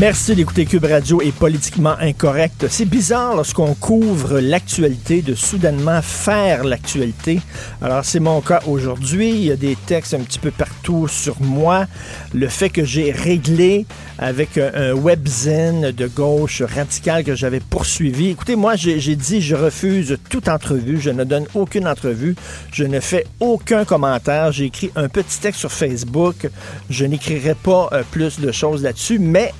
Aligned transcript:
Merci 0.00 0.34
d'écouter 0.34 0.64
Cube 0.64 0.86
Radio 0.86 1.22
et 1.22 1.30
Politiquement 1.30 1.94
Incorrect. 2.00 2.66
C'est 2.68 2.84
bizarre 2.84 3.36
lorsqu'on 3.36 3.74
couvre 3.74 4.40
l'actualité 4.40 5.22
de 5.22 5.36
soudainement 5.36 6.02
faire 6.02 6.64
l'actualité. 6.64 7.40
Alors 7.80 8.04
c'est 8.04 8.18
mon 8.18 8.40
cas 8.40 8.60
aujourd'hui. 8.66 9.30
Il 9.30 9.44
y 9.44 9.52
a 9.52 9.56
des 9.56 9.76
textes 9.76 10.14
un 10.14 10.20
petit 10.20 10.40
peu 10.40 10.50
partout 10.50 11.06
sur 11.06 11.40
moi. 11.40 11.86
Le 12.34 12.48
fait 12.48 12.70
que 12.70 12.84
j'ai 12.84 13.12
réglé 13.12 13.86
avec 14.18 14.58
un, 14.58 14.94
webzine 14.94 15.92
de 15.92 16.06
gauche 16.08 16.62
radicale 16.62 17.22
que 17.22 17.36
j'avais 17.36 17.60
poursuivi. 17.60 18.30
Écoutez, 18.30 18.56
moi 18.56 18.74
j'ai 18.74 19.16
dit 19.16 19.40
je 19.40 19.54
refuse 19.54 20.18
toute 20.28 20.48
entrevue. 20.48 21.00
Je 21.00 21.10
ne 21.10 21.22
donne 21.22 21.46
aucune 21.54 21.86
entrevue. 21.86 22.34
Je 22.72 22.82
ne 22.82 22.98
fais 22.98 23.26
aucun 23.38 23.84
commentaire. 23.84 24.50
J'ai 24.50 24.64
écrit 24.64 24.90
un 24.96 25.08
petit 25.08 25.38
texte 25.38 25.60
sur 25.60 25.70
Facebook. 25.70 26.48
Je 26.90 27.04
n'écrirai 27.04 27.54
pas 27.54 27.90
euh, 27.92 28.02
plus 28.10 28.40
de 28.40 28.50
choses 28.50 28.82
là-dessus, 28.82 29.20
mais 29.20 29.52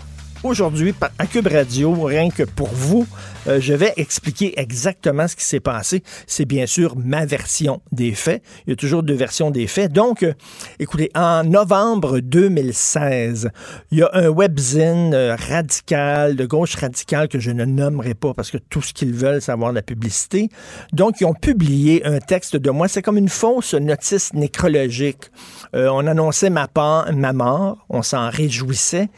aujourd'hui, 0.45 0.95
à 1.19 1.27
Cube 1.27 1.48
Radio, 1.48 1.95
rien 2.05 2.30
que 2.30 2.43
pour 2.43 2.69
vous, 2.69 3.07
euh, 3.47 3.61
je 3.61 3.75
vais 3.75 3.93
expliquer 3.97 4.59
exactement 4.59 5.29
ce 5.29 5.37
qui 5.37 5.45
s'est 5.45 5.61
passé. 5.61 6.02
C'est 6.27 6.45
bien 6.45 6.66
sûr 6.66 6.97
ma 6.97 7.27
version 7.27 7.83
des 7.93 8.12
faits. 8.12 8.43
Il 8.66 8.71
y 8.71 8.73
a 8.73 8.77
toujours 8.77 9.02
deux 9.02 9.15
versions 9.15 9.51
des 9.51 9.66
faits. 9.66 9.93
Donc, 9.93 10.23
euh, 10.23 10.33
écoutez, 10.79 11.11
en 11.15 11.45
novembre 11.45 12.21
2016, 12.21 13.51
il 13.91 13.99
y 13.99 14.02
a 14.02 14.10
un 14.13 14.29
webzine 14.29 15.13
euh, 15.15 15.37
radical, 15.37 16.37
de 16.37 16.46
gauche 16.46 16.74
radicale, 16.77 17.29
que 17.29 17.38
je 17.38 17.51
ne 17.51 17.65
nommerai 17.65 18.15
pas 18.15 18.35
parce 18.35 18.51
que 18.51 18.59
tout 18.59 18.83
ce 18.83 18.93
qu'ils 18.93 19.15
veulent, 19.15 19.43
c'est 19.43 19.52
avoir 19.52 19.71
de 19.71 19.77
la 19.77 19.83
publicité. 19.83 20.49
Donc, 20.93 21.21
ils 21.21 21.24
ont 21.24 21.35
publié 21.35 22.05
un 22.07 22.18
texte 22.18 22.57
de 22.57 22.71
moi. 22.71 22.88
C'est 22.88 23.02
comme 23.02 23.18
une 23.18 23.29
fausse 23.29 23.74
notice 23.74 24.33
nécrologique. 24.33 25.30
on 25.73 26.07
annonçait 26.07 26.51
ma, 26.51 26.68
part, 26.68 27.13
ma 27.13 27.33
mort, 27.33 27.85
on 27.88 28.02
s'en 28.02 28.30
réjouissait. 28.30 29.09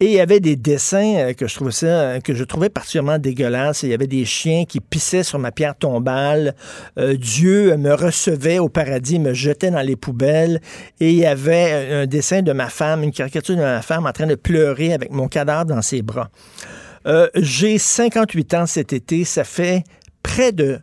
Et 0.00 0.06
il 0.06 0.12
y 0.12 0.20
avait 0.20 0.40
des 0.40 0.56
dessins 0.56 1.32
que 1.34 1.46
je 1.46 1.54
trouvais 1.54 2.20
que 2.22 2.34
je 2.34 2.44
trouvais 2.44 2.68
particulièrement 2.68 3.18
dégueulasses. 3.18 3.73
Il 3.82 3.90
y 3.90 3.94
avait 3.94 4.06
des 4.06 4.24
chiens 4.24 4.64
qui 4.64 4.80
pissaient 4.80 5.22
sur 5.22 5.38
ma 5.38 5.52
pierre 5.52 5.76
tombale. 5.76 6.54
Euh, 6.98 7.16
Dieu 7.16 7.76
me 7.76 7.92
recevait 7.92 8.58
au 8.58 8.68
paradis, 8.68 9.18
me 9.18 9.34
jetait 9.34 9.70
dans 9.70 9.82
les 9.82 9.96
poubelles. 9.96 10.60
Et 11.00 11.10
il 11.10 11.16
y 11.16 11.26
avait 11.26 11.92
un 11.92 12.06
dessin 12.06 12.42
de 12.42 12.52
ma 12.52 12.68
femme, 12.68 13.02
une 13.02 13.12
caricature 13.12 13.56
de 13.56 13.60
ma 13.60 13.82
femme 13.82 14.06
en 14.06 14.12
train 14.12 14.26
de 14.26 14.34
pleurer 14.34 14.92
avec 14.92 15.10
mon 15.10 15.28
cadavre 15.28 15.66
dans 15.66 15.82
ses 15.82 16.02
bras. 16.02 16.30
Euh, 17.06 17.28
J'ai 17.34 17.78
58 17.78 18.54
ans 18.54 18.66
cet 18.66 18.92
été. 18.92 19.24
Ça 19.24 19.44
fait 19.44 19.84
près 20.22 20.52
de 20.52 20.80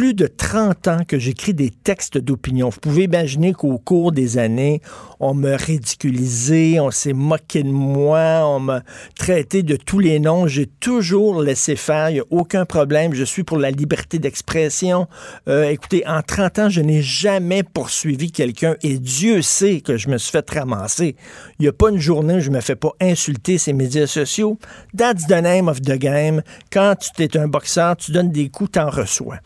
plus 0.00 0.14
de 0.14 0.26
30 0.26 0.88
ans 0.88 1.00
que 1.06 1.18
j'écris 1.18 1.52
des 1.52 1.68
textes 1.68 2.16
d'opinion. 2.16 2.70
Vous 2.70 2.80
pouvez 2.80 3.02
imaginer 3.02 3.52
qu'au 3.52 3.76
cours 3.76 4.12
des 4.12 4.38
années, 4.38 4.80
on 5.22 5.34
m'a 5.34 5.58
ridiculisé, 5.58 6.80
on 6.80 6.90
s'est 6.90 7.12
moqué 7.12 7.62
de 7.62 7.68
moi, 7.68 8.40
on 8.46 8.60
m'a 8.60 8.82
traité 9.18 9.62
de 9.62 9.76
tous 9.76 9.98
les 9.98 10.18
noms. 10.18 10.46
J'ai 10.46 10.64
toujours 10.64 11.42
laissé 11.42 11.76
faire, 11.76 12.08
il 12.08 12.14
n'y 12.14 12.20
a 12.20 12.24
aucun 12.30 12.64
problème. 12.64 13.12
Je 13.12 13.24
suis 13.24 13.44
pour 13.44 13.58
la 13.58 13.70
liberté 13.70 14.18
d'expression. 14.18 15.06
Euh, 15.48 15.68
écoutez, 15.68 16.02
en 16.06 16.22
30 16.22 16.58
ans, 16.60 16.68
je 16.70 16.80
n'ai 16.80 17.02
jamais 17.02 17.62
poursuivi 17.62 18.32
quelqu'un 18.32 18.76
et 18.82 18.96
Dieu 18.96 19.42
sait 19.42 19.82
que 19.82 19.98
je 19.98 20.08
me 20.08 20.16
suis 20.16 20.32
fait 20.32 20.48
ramasser. 20.48 21.14
Il 21.58 21.64
n'y 21.64 21.68
a 21.68 21.74
pas 21.74 21.90
une 21.90 21.98
journée 21.98 22.36
où 22.36 22.40
je 22.40 22.48
me 22.48 22.62
fais 22.62 22.74
pas 22.74 22.92
insulter 23.02 23.58
ces 23.58 23.74
médias 23.74 24.06
sociaux. 24.06 24.58
That's 24.96 25.26
the 25.26 25.42
name 25.42 25.68
of 25.68 25.82
the 25.82 25.98
game. 25.98 26.40
Quand 26.72 26.94
tu 26.96 27.22
es 27.22 27.36
un 27.36 27.48
boxeur, 27.48 27.98
tu 27.98 28.12
donnes 28.12 28.32
des 28.32 28.48
coups, 28.48 28.70
t'en 28.72 28.88
reçois. 28.88 29.40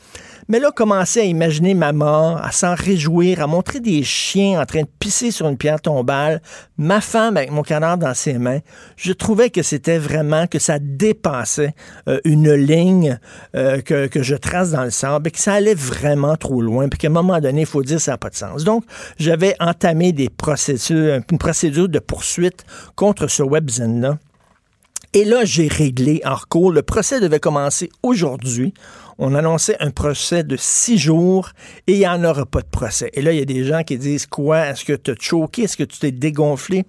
Mais 0.49 0.59
là, 0.59 0.71
commencer 0.71 1.21
à 1.21 1.25
imaginer 1.25 1.75
ma 1.75 1.93
mort, 1.93 2.39
à 2.43 2.53
s'en 2.53 2.75
réjouir, 2.75 3.43
à 3.43 3.47
montrer 3.47 3.81
des 3.81 4.03
chiens 4.03 4.61
en 4.61 4.67
train 4.67 4.83
de 4.83 4.89
pisser 4.99 5.31
sur 5.31 5.49
une 5.49 5.57
pierre 5.57 5.81
tombale, 5.81 6.43
ma 6.77 7.01
femme 7.01 7.37
avec 7.37 7.51
mon 7.51 7.63
canard 7.63 7.97
dans 7.97 8.15
ses 8.15 8.35
mains, 8.35 8.61
je 8.97 9.13
trouvais 9.13 9.51
que 9.51 9.63
c'était 9.63 9.99
vraiment, 9.99 10.47
que 10.47 10.59
ça 10.59 10.79
dépassait 10.79 11.75
euh, 12.09 12.21
une 12.25 12.53
ligne 12.53 13.19
euh, 13.57 13.81
que, 13.81 14.07
que, 14.07 14.23
je 14.23 14.35
trace 14.35 14.73
dans 14.73 14.85
le 14.85 14.91
sable 14.91 15.29
et 15.29 15.31
que 15.31 15.39
ça 15.39 15.55
allait 15.55 15.75
vraiment 15.75 16.37
trop 16.37 16.61
loin, 16.61 16.89
puis 16.89 16.99
qu'à 16.99 17.09
un 17.09 17.11
moment 17.11 17.41
donné, 17.41 17.63
il 17.63 17.67
faut 17.67 17.83
dire 17.83 18.01
ça 18.01 18.13
n'a 18.13 18.19
pas 18.19 18.31
de 18.31 18.37
sens. 18.37 18.65
Donc, 18.65 18.85
j'avais 19.19 19.55
entamé 19.61 20.13
des 20.13 20.29
procédures, 20.29 21.21
une 21.31 21.39
procédure 21.39 21.89
de 21.89 21.99
poursuite 21.99 22.65
contre 22.97 23.29
ce 23.29 23.43
webzine-là. 23.43 24.19
Et 25.15 25.25
là, 25.25 25.45
j'ai 25.45 25.69
réglé 25.69 26.21
en 26.25 26.35
recours. 26.35 26.73
Le 26.73 26.83
procès 26.83 27.21
devait 27.21 27.41
commencer 27.41 27.89
aujourd'hui 28.03 28.75
on 29.19 29.35
annonçait 29.35 29.77
un 29.81 29.91
procès 29.91 30.43
de 30.43 30.57
six 30.57 30.99
jours 30.99 31.51
et 31.87 31.95
il 31.95 31.99
n'y 31.99 32.07
en 32.07 32.25
aura 32.25 32.47
pas 32.47 32.61
de 32.61 32.67
procès. 32.67 33.11
Et 33.15 33.23
là, 33.23 33.33
il 33.33 33.39
y 33.39 33.43
a 33.43 33.45
des 33.45 33.65
gens 33.65 33.83
qui 33.83 33.97
disent 33.97 34.27
quoi? 34.27 34.67
Est-ce 34.67 34.85
que 34.85 34.93
tu 34.93 35.13
as 35.13 35.15
choqué? 35.19 35.63
Est-ce 35.63 35.77
que 35.77 35.85
tu 35.85 35.99
t'es 35.99 36.11
dégonflé? 36.11 36.85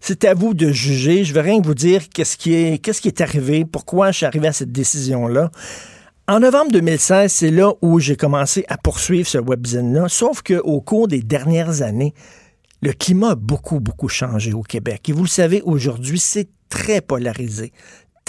C'est 0.00 0.24
à 0.24 0.34
vous 0.34 0.54
de 0.54 0.72
juger. 0.72 1.24
Je 1.24 1.32
vais 1.32 1.42
rien 1.42 1.60
vous 1.62 1.74
dire 1.74 2.08
qu'est-ce 2.08 2.36
qui 2.36 2.54
est, 2.54 2.78
qu'est-ce 2.78 3.00
qui 3.00 3.08
est 3.08 3.20
arrivé, 3.20 3.64
pourquoi 3.64 4.10
je 4.10 4.18
suis 4.18 4.26
arrivé 4.26 4.48
à 4.48 4.52
cette 4.52 4.72
décision-là. 4.72 5.50
En 6.28 6.40
novembre 6.40 6.70
2016, 6.72 7.32
c'est 7.32 7.50
là 7.50 7.72
où 7.82 7.98
j'ai 7.98 8.16
commencé 8.16 8.64
à 8.68 8.76
poursuivre 8.76 9.28
ce 9.28 9.38
webzine-là, 9.38 10.08
sauf 10.08 10.42
qu'au 10.42 10.80
cours 10.80 11.08
des 11.08 11.22
dernières 11.22 11.82
années, 11.82 12.14
le 12.80 12.92
climat 12.92 13.30
a 13.30 13.34
beaucoup, 13.34 13.80
beaucoup 13.80 14.08
changé 14.08 14.52
au 14.52 14.62
Québec. 14.62 15.08
Et 15.08 15.12
vous 15.12 15.24
le 15.24 15.28
savez, 15.28 15.62
aujourd'hui, 15.62 16.18
c'est 16.18 16.48
très 16.68 17.00
polarisé 17.00 17.72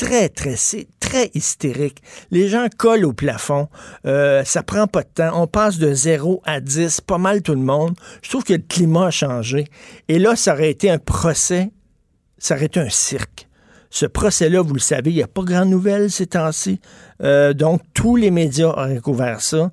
très, 0.01 0.29
très, 0.29 0.55
c'est 0.55 0.87
très 0.99 1.29
hystérique. 1.35 2.01
Les 2.31 2.47
gens 2.47 2.67
collent 2.75 3.05
au 3.05 3.13
plafond. 3.13 3.67
Euh, 4.07 4.43
ça 4.43 4.63
prend 4.63 4.87
pas 4.87 5.03
de 5.03 5.09
temps. 5.09 5.39
On 5.39 5.45
passe 5.45 5.77
de 5.77 5.93
0 5.93 6.41
à 6.43 6.59
10, 6.59 7.01
pas 7.01 7.19
mal 7.19 7.43
tout 7.43 7.53
le 7.53 7.61
monde. 7.61 7.95
Je 8.23 8.29
trouve 8.29 8.43
que 8.43 8.53
le 8.53 8.63
climat 8.67 9.07
a 9.07 9.11
changé. 9.11 9.65
Et 10.07 10.17
là, 10.17 10.35
ça 10.35 10.53
aurait 10.53 10.71
été 10.71 10.89
un 10.89 10.97
procès, 10.97 11.69
ça 12.39 12.55
aurait 12.55 12.65
été 12.65 12.79
un 12.79 12.89
cirque. 12.89 13.47
Ce 13.91 14.07
procès-là, 14.07 14.61
vous 14.61 14.73
le 14.73 14.79
savez, 14.79 15.11
il 15.11 15.17
n'y 15.17 15.23
a 15.23 15.27
pas 15.27 15.43
grand 15.43 15.65
nouvelle 15.65 16.09
ces 16.09 16.25
temps-ci. 16.25 16.79
Euh, 17.23 17.53
donc, 17.53 17.81
tous 17.93 18.15
les 18.15 18.31
médias 18.31 18.69
auraient 18.69 18.99
couvert 18.99 19.41
ça. 19.41 19.69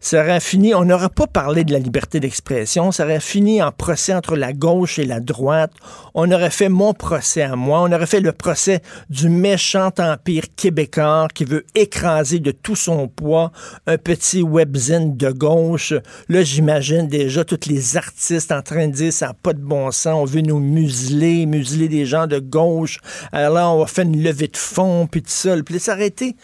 Ça 0.00 0.20
aurait 0.20 0.40
fini, 0.40 0.74
on 0.74 0.84
n'aurait 0.84 1.08
pas 1.08 1.26
parlé 1.26 1.64
de 1.64 1.72
la 1.72 1.78
liberté 1.78 2.20
d'expression, 2.20 2.92
ça 2.92 3.04
aurait 3.04 3.20
fini 3.20 3.62
en 3.62 3.72
procès 3.72 4.14
entre 4.14 4.36
la 4.36 4.52
gauche 4.52 4.98
et 4.98 5.04
la 5.04 5.20
droite. 5.20 5.72
On 6.14 6.30
aurait 6.30 6.50
fait 6.50 6.68
mon 6.68 6.94
procès 6.94 7.42
à 7.42 7.56
moi, 7.56 7.82
on 7.82 7.92
aurait 7.92 8.06
fait 8.06 8.20
le 8.20 8.32
procès 8.32 8.82
du 9.10 9.28
méchant 9.28 9.90
empire 9.98 10.44
québécois 10.56 11.28
qui 11.34 11.44
veut 11.44 11.64
écraser 11.74 12.40
de 12.40 12.50
tout 12.50 12.76
son 12.76 13.08
poids 13.08 13.52
un 13.86 13.98
petit 13.98 14.42
webzine 14.42 15.16
de 15.16 15.30
gauche. 15.30 15.92
Là, 16.28 16.42
j'imagine 16.42 17.08
déjà 17.08 17.44
tous 17.44 17.68
les 17.68 17.96
artistes 17.96 18.52
en 18.52 18.62
train 18.62 18.88
de 18.88 18.92
dire 18.92 19.12
ça 19.12 19.28
n'a 19.28 19.34
pas 19.34 19.52
de 19.52 19.60
bon 19.60 19.90
sens, 19.90 20.14
on 20.14 20.24
veut 20.24 20.40
nous 20.40 20.60
museler, 20.60 21.46
museler 21.46 21.88
des 21.88 22.06
gens 22.06 22.26
de 22.26 22.38
gauche. 22.38 22.98
Alors 23.32 23.54
là, 23.54 23.70
on 23.70 23.78
va 23.80 23.86
faire 23.86 24.04
une 24.04 24.22
levée 24.22 24.48
de 24.48 24.56
fonds, 24.56 25.06
puis 25.06 25.22
tout 25.22 25.30
ça. 25.30 25.54
Puis 25.64 25.76
été 26.00 26.36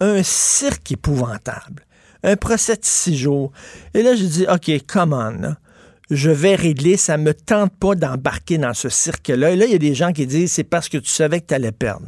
un 0.00 0.22
cirque 0.22 0.92
épouvantable. 0.92 1.84
Un 2.22 2.36
procès 2.36 2.76
de 2.76 2.84
six 2.84 3.16
jours. 3.16 3.52
Et 3.92 4.02
là, 4.02 4.14
j'ai 4.14 4.26
dit, 4.26 4.46
OK, 4.48 4.70
come 4.86 5.12
on, 5.12 5.56
je 6.10 6.30
vais 6.30 6.54
régler, 6.54 6.96
ça 6.96 7.16
me 7.16 7.34
tente 7.34 7.72
pas 7.76 7.94
d'embarquer 7.94 8.58
dans 8.58 8.74
ce 8.74 8.88
cirque-là. 8.88 9.50
Et 9.50 9.56
là, 9.56 9.66
il 9.66 9.72
y 9.72 9.74
a 9.74 9.78
des 9.78 9.94
gens 9.94 10.12
qui 10.12 10.26
disent, 10.26 10.52
c'est 10.52 10.64
parce 10.64 10.88
que 10.88 10.98
tu 10.98 11.10
savais 11.10 11.40
que 11.40 11.46
tu 11.46 11.54
allais 11.54 11.72
perdre. 11.72 12.06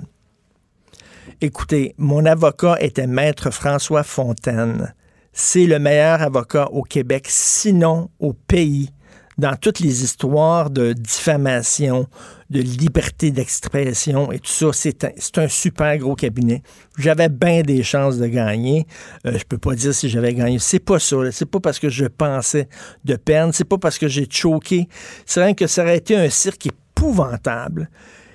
Écoutez, 1.41 1.95
mon 1.99 2.25
avocat 2.25 2.77
était 2.81 3.07
maître 3.07 3.51
François 3.51 4.03
Fontaine. 4.03 4.95
C'est 5.33 5.67
le 5.67 5.79
meilleur 5.79 6.23
avocat 6.23 6.69
au 6.73 6.83
Québec, 6.83 7.27
sinon 7.29 8.09
au 8.19 8.33
pays 8.33 8.91
dans 9.39 9.55
toutes 9.57 9.81
les 9.81 10.03
histoires 10.03 10.71
de 10.71 10.93
diffamation, 10.93 12.07
de 12.49 12.61
liberté 12.61 13.31
d'expression 13.31 14.33
et 14.33 14.39
tout 14.39 14.51
ça, 14.51 14.69
c'est 14.73 15.39
un, 15.39 15.49
super 15.49 15.99
gros 15.99 16.15
cabinet. 16.15 16.63
J'avais 16.97 17.29
bien 17.29 17.63
des 17.63 17.83
chances 17.83 18.17
de 18.17 18.27
gagner. 18.27 18.87
Euh, 19.27 19.37
je 19.39 19.45
peux 19.45 19.59
pas 19.59 19.75
dire 19.75 19.93
si 19.93 20.09
j'avais 20.09 20.33
gagné. 20.33 20.59
C'est 20.59 20.79
pas 20.79 20.99
ça. 20.99 21.17
C'est 21.33 21.47
pas 21.51 21.61
parce 21.61 21.79
que 21.79 21.89
je 21.91 22.07
pensais 22.07 22.69
de 23.05 23.17
perdre. 23.17 23.53
C'est 23.55 23.65
pas 23.65 23.79
parce 23.79 23.99
que 23.99 24.09
j'ai 24.09 24.27
choqué. 24.31 24.89
C'est 25.27 25.43
rien 25.43 25.55
que 25.55 25.67
ça 25.67 25.83
aurait 25.83 25.99
été 25.99 26.17
un 26.17 26.31
cirque 26.31 26.67
épouvantable. 26.67 27.91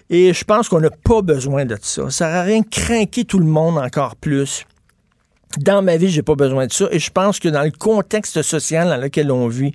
Et 0.09 0.33
je 0.33 0.43
pense 0.43 0.69
qu'on 0.69 0.81
n'a 0.81 0.89
pas 0.89 1.21
besoin 1.21 1.65
de 1.65 1.77
ça. 1.81 2.09
Ça 2.11 2.27
n'aurait 2.27 2.43
rien 2.43 2.63
craqué 2.63 3.25
tout 3.25 3.39
le 3.39 3.45
monde 3.45 3.77
encore 3.77 4.17
plus. 4.17 4.65
Dans 5.57 5.81
ma 5.81 5.97
vie, 5.97 6.09
j'ai 6.09 6.21
pas 6.21 6.35
besoin 6.35 6.67
de 6.67 6.71
ça. 6.71 6.87
Et 6.91 6.99
je 6.99 7.09
pense 7.09 7.39
que 7.39 7.47
dans 7.47 7.63
le 7.63 7.71
contexte 7.71 8.41
social 8.41 8.87
dans 8.87 8.97
lequel 8.97 9.31
on 9.31 9.47
vit, 9.47 9.73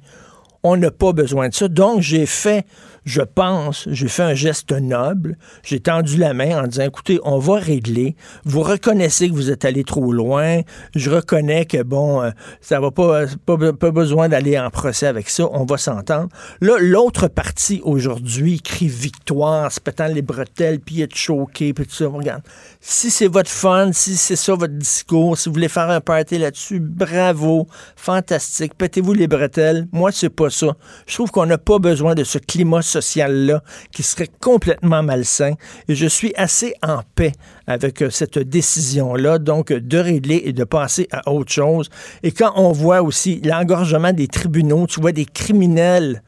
on 0.71 0.77
n'a 0.77 0.91
pas 0.91 1.13
besoin 1.13 1.49
de 1.49 1.55
ça. 1.55 1.69
Donc, 1.69 2.01
j'ai 2.01 2.27
fait 2.27 2.67
je 3.07 3.23
pense, 3.23 3.89
j'ai 3.89 4.09
fait 4.09 4.25
un 4.25 4.35
geste 4.35 4.73
noble, 4.73 5.39
j'ai 5.63 5.79
tendu 5.79 6.17
la 6.17 6.35
main 6.35 6.65
en 6.65 6.67
disant, 6.67 6.83
écoutez, 6.83 7.21
on 7.23 7.39
va 7.39 7.55
régler, 7.55 8.17
vous 8.45 8.63
reconnaissez 8.63 9.31
que 9.31 9.35
vous 9.35 9.53
êtes 9.53 9.65
allé 9.65 9.85
trop 9.85 10.13
loin, 10.13 10.63
je 10.97 11.09
reconnais 11.09 11.67
que, 11.67 11.85
bon, 11.85 12.23
euh, 12.23 12.31
ça 12.61 12.81
va 12.81 12.91
pas, 12.91 13.27
pas, 13.47 13.73
pas 13.73 13.91
besoin 13.93 14.29
d'aller 14.29 14.59
en 14.59 14.71
procès 14.71 15.07
avec 15.07 15.31
ça, 15.31 15.49
on 15.53 15.65
va 15.65 15.79
s'entendre. 15.79 16.29
Là, 16.61 16.79
l'autre 16.81 17.29
partie 17.29 17.81
aujourd'hui 17.85 18.61
crie 18.61 18.89
victoire, 18.89 19.71
se 19.71 19.81
pétant 19.81 20.09
les 20.09 20.23
bretelles, 20.23 20.81
puis 20.81 21.01
être 21.03 21.15
choqué, 21.15 21.73
puis 21.73 21.87
tout 21.87 21.95
ça, 21.95 22.09
regarde. 22.09 22.43
Si 22.81 23.13
c'est 23.13 23.29
votre 23.29 23.51
fun, 23.51 23.91
si 23.93 24.17
c'est 24.17 24.35
ça 24.35 24.55
votre 24.55 24.75
discours, 24.75 25.39
si 25.39 25.49
vous 25.49 25.55
voulez 25.55 25.69
faire 25.69 25.91
un 25.91 26.01
party 26.01 26.39
là-dessus, 26.39 26.81
bravo, 26.81 27.69
fantastique, 27.95 28.75
pétez-vous 28.77 29.13
les 29.13 29.29
bretelles. 29.29 29.87
Moi, 29.93 30.11
c'est 30.11 30.29
pas 30.29 30.51
ça. 30.51 30.77
Je 31.07 31.15
trouve 31.15 31.31
qu'on 31.31 31.47
n'a 31.47 31.59
pas 31.59 31.79
besoin 31.79 32.17
de 32.17 32.25
ce 32.25 32.39
climat 32.39 32.83
social-là 33.01 33.63
qui 33.93 34.03
serait 34.03 34.31
complètement 34.41 35.03
malsain. 35.03 35.55
Et 35.89 35.95
je 35.95 36.07
suis 36.07 36.33
assez 36.37 36.75
en 36.83 37.01
paix 37.15 37.33
avec 37.67 38.03
euh, 38.03 38.11
cette 38.11 38.39
décision-là, 38.39 39.39
donc 39.39 39.73
de 39.73 39.99
régler 39.99 40.43
et 40.45 40.53
de 40.53 40.65
passer 40.65 41.09
à 41.13 41.31
autre 41.31 41.53
chose. 41.53 41.89
Et 42.23 42.33
quand 42.33 42.53
on 42.57 42.73
voit 42.73 43.03
aussi 43.03 43.41
l'engorgement 43.45 44.13
des 44.13 44.29
tribunaux, 44.29 44.87
tu 44.87 45.01
vois 45.01 45.13
des 45.13 45.27
criminels 45.27 46.23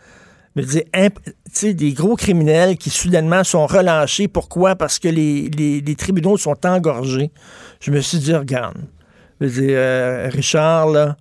des 1.62 1.92
gros 1.92 2.16
criminels 2.16 2.76
qui 2.76 2.90
soudainement 2.90 3.44
sont 3.44 3.66
relâchés. 3.66 4.28
Pourquoi? 4.28 4.76
Parce 4.76 4.98
que 4.98 5.08
les, 5.08 5.48
les, 5.48 5.94
tribunaux 5.94 6.36
sont 6.36 6.66
engorgés. 6.66 7.30
Je 7.80 7.90
me 7.90 8.00
suis 8.00 8.18
dit, 8.18 8.34
regarde, 8.34 8.76
je 9.40 9.46
veux 9.46 9.66
dire, 9.66 9.76
euh, 9.78 10.28
Richard, 10.32 10.88
là, 10.88 11.16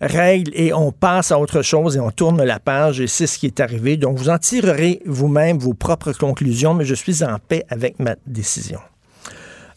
règle 0.00 0.52
et 0.54 0.72
on 0.72 0.92
passe 0.92 1.32
à 1.32 1.38
autre 1.38 1.62
chose 1.62 1.96
et 1.96 2.00
on 2.00 2.10
tourne 2.10 2.42
la 2.42 2.58
page 2.58 3.00
et 3.00 3.06
c'est 3.06 3.26
ce 3.26 3.38
qui 3.38 3.46
est 3.46 3.60
arrivé. 3.60 3.96
Donc, 3.96 4.16
vous 4.18 4.28
en 4.28 4.38
tirerez 4.38 5.00
vous-même 5.06 5.58
vos 5.58 5.74
propres 5.74 6.12
conclusions, 6.12 6.74
mais 6.74 6.84
je 6.84 6.94
suis 6.94 7.24
en 7.24 7.38
paix 7.38 7.64
avec 7.68 7.98
ma 7.98 8.14
décision. 8.26 8.80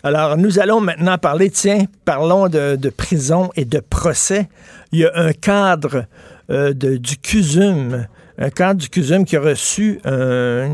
Alors, 0.04 0.36
nous 0.36 0.60
allons 0.60 0.82
maintenant 0.82 1.18
parler, 1.18 1.50
tiens, 1.52 1.86
parlons 2.06 2.48
de, 2.48 2.90
prison 2.90 3.52
et 3.56 3.66
de 3.66 3.80
procès. 3.80 4.50
Il 4.92 5.00
y 5.00 5.06
a 5.06 5.12
un 5.16 5.32
cadre 5.32 6.06
euh, 6.50 6.74
du 6.74 7.18
CUSUM, 7.18 8.08
un 8.38 8.50
cadre 8.50 8.82
du 8.82 8.90
CUSUM 8.90 9.26
qui 9.26 9.38
a 9.38 9.42
reçu 9.42 10.00
un, 10.04 10.74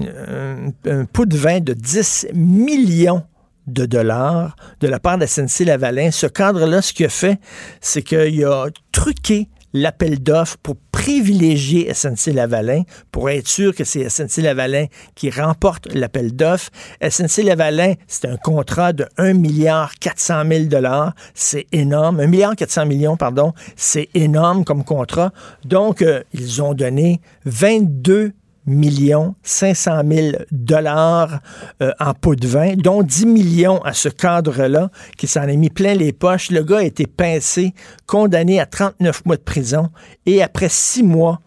un, 0.86 1.06
pot 1.06 1.26
de 1.26 1.38
vin 1.38 1.60
de 1.60 1.74
10 1.74 2.28
millions 2.34 3.24
de 3.68 3.86
dollars 3.86 4.56
de 4.80 4.88
la 4.88 5.00
part 5.00 5.18
de 5.18 5.25
SNC-Lavalin. 5.25 6.12
Ce 6.12 6.28
cadre-là, 6.28 6.81
ce 6.81 6.94
qu'il 6.94 7.06
a 7.06 7.10
fait, 7.10 7.40
c'est 7.81 8.02
qu'il 8.02 8.46
a 8.46 8.68
truqué 8.92 9.50
l'appel 9.74 10.22
d'offres 10.22 10.58
pour 10.64 10.75
privilégier 10.92 11.92
SNC-Lavalin, 11.94 12.84
pour 13.12 13.30
être 13.30 13.48
sûr 13.48 13.75
que 13.75 13.84
c'est 13.84 14.10
SNC-Lavalin 14.10 14.86
qui 15.16 15.30
remporte 15.30 15.94
l'appel 15.94 16.36
d'offres. 16.36 16.69
SNC-Lavalin, 17.02 17.94
c'est 18.08 18.28
un 18.28 18.38
contrat 18.38 18.94
de 18.94 19.06
1 19.18 19.34
milliard 19.34 19.94
400 20.00 20.44
000 20.50 20.63
dollars. 20.66 21.13
C'est 21.34 21.68
énorme. 21.72 22.20
1 22.20 22.28
milliard 22.28 22.56
400 22.56 22.86
millions, 22.86 23.18
pardon. 23.18 23.54
C'est 23.75 24.10
énorme 24.13 24.63
comme 24.63 24.84
contrat. 24.84 25.31
Donc, 25.66 26.02
euh, 26.02 26.24
ils 26.34 26.62
ont 26.62 26.74
donné 26.74 27.22
22 27.46 28.34
millions 28.68 29.36
500 29.44 30.02
000 30.10 30.38
dollars 30.52 31.40
euh, 31.81 31.92
en 32.00 32.14
pot 32.14 32.36
de 32.36 32.48
vin, 32.48 32.75
dont 32.75 33.02
10 33.02 33.25
millions 33.25 33.81
à 33.81 33.94
ce 33.94 34.10
cadre-là, 34.10 34.92
qui 35.18 35.28
s'en 35.28 35.44
est 35.44 35.58
mis 35.58 35.69
plein 35.69 35.94
les 35.94 36.14
poches. 36.14 36.52
Le 36.52 36.62
gars 36.64 36.80
a 36.80 36.84
été 36.84 37.08
pincé, 37.08 37.74
condamné 38.06 38.60
à 38.60 38.66
39 38.66 39.25
mois 39.25 39.38
de 39.38 39.42
prison, 39.42 39.90
et 40.25 40.44
après 40.44 40.69
six 40.69 41.04
mois, 41.04 41.40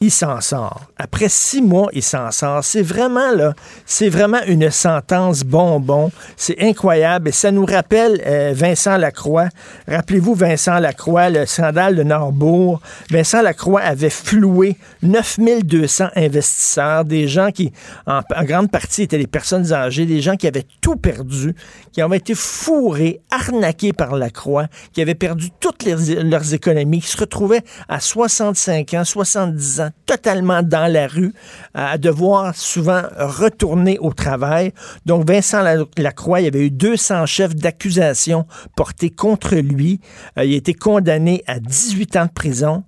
il 0.00 0.10
s'en 0.10 0.40
sort. 0.40 0.82
Après 0.98 1.28
six 1.28 1.62
mois, 1.62 1.88
il 1.92 2.02
s'en 2.02 2.30
sort. 2.30 2.62
C'est 2.62 2.82
vraiment, 2.82 3.32
là, 3.32 3.54
c'est 3.86 4.08
vraiment 4.08 4.42
une 4.46 4.70
sentence 4.70 5.44
bonbon. 5.44 6.10
C'est 6.36 6.60
incroyable. 6.60 7.28
Et 7.28 7.32
ça 7.32 7.50
nous 7.50 7.64
rappelle 7.64 8.20
euh, 8.26 8.52
Vincent 8.54 8.96
Lacroix. 8.96 9.48
Rappelez-vous 9.88 10.34
Vincent 10.34 10.78
Lacroix, 10.78 11.30
le 11.30 11.46
scandale 11.46 11.96
de 11.96 12.02
Norbourg. 12.02 12.80
Vincent 13.10 13.40
Lacroix 13.42 13.80
avait 13.80 14.10
floué 14.10 14.76
9200 15.02 16.08
investisseurs, 16.16 17.04
des 17.04 17.28
gens 17.28 17.50
qui, 17.50 17.72
en, 18.06 18.20
grande 18.42 18.70
partie, 18.70 19.02
étaient 19.02 19.18
des 19.18 19.26
personnes 19.26 19.72
âgées, 19.72 20.06
des 20.06 20.20
gens 20.20 20.36
qui 20.36 20.46
avaient 20.46 20.66
tout 20.80 20.96
perdu, 20.96 21.54
qui 21.92 22.02
avaient 22.02 22.18
été 22.18 22.34
fourrés, 22.34 23.20
arnaqués 23.30 23.92
par 23.92 24.16
Lacroix, 24.16 24.66
qui 24.92 25.00
avaient 25.00 25.14
perdu 25.14 25.50
toutes 25.60 25.84
leurs 25.84 26.54
économies, 26.54 27.00
qui 27.00 27.08
se 27.08 27.16
retrouvaient 27.16 27.62
à 27.88 28.00
65 28.00 28.94
ans, 28.94 29.04
70 29.04 29.80
ans, 29.80 29.83
totalement 30.06 30.62
dans 30.62 30.90
la 30.90 31.06
rue, 31.06 31.32
à 31.74 31.98
devoir 31.98 32.54
souvent 32.54 33.02
retourner 33.16 33.98
au 33.98 34.12
travail. 34.12 34.72
Donc, 35.06 35.28
Vincent 35.28 35.62
Lacroix, 35.96 36.40
il 36.40 36.44
y 36.44 36.48
avait 36.48 36.66
eu 36.66 36.70
200 36.70 37.26
chefs 37.26 37.54
d'accusation 37.54 38.46
portés 38.76 39.10
contre 39.10 39.56
lui. 39.56 40.00
Euh, 40.38 40.44
il 40.44 40.54
a 40.54 40.56
été 40.56 40.74
condamné 40.74 41.42
à 41.46 41.60
18 41.60 42.16
ans 42.16 42.26
de 42.26 42.32
prison. 42.32 42.84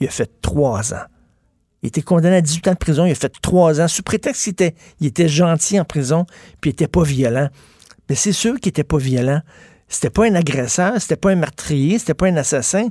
Il 0.00 0.06
a 0.06 0.10
fait 0.10 0.30
trois 0.40 0.94
ans. 0.94 1.06
Il 1.82 1.88
été 1.88 2.02
condamné 2.02 2.36
à 2.36 2.40
18 2.40 2.68
ans 2.68 2.72
de 2.72 2.78
prison, 2.78 3.06
il 3.06 3.10
a 3.10 3.16
fait 3.16 3.32
trois 3.42 3.80
ans, 3.80 3.88
sous 3.88 4.04
prétexte 4.04 4.44
qu'il 4.44 4.52
était, 4.52 4.74
il 5.00 5.08
était 5.08 5.26
gentil 5.26 5.80
en 5.80 5.84
prison, 5.84 6.26
puis 6.60 6.70
il 6.70 6.74
n'était 6.74 6.86
pas 6.86 7.02
violent. 7.02 7.48
Mais 8.08 8.14
c'est 8.14 8.32
sûr 8.32 8.54
qu'il 8.60 8.68
n'était 8.68 8.84
pas 8.84 8.98
violent. 8.98 9.40
C'était 9.88 10.10
pas 10.10 10.26
un 10.26 10.34
agresseur, 10.34 10.94
c'était 11.00 11.16
pas 11.16 11.32
un 11.32 11.34
meurtrier, 11.34 11.98
c'était 11.98 12.14
pas 12.14 12.26
un 12.26 12.36
assassin, 12.36 12.88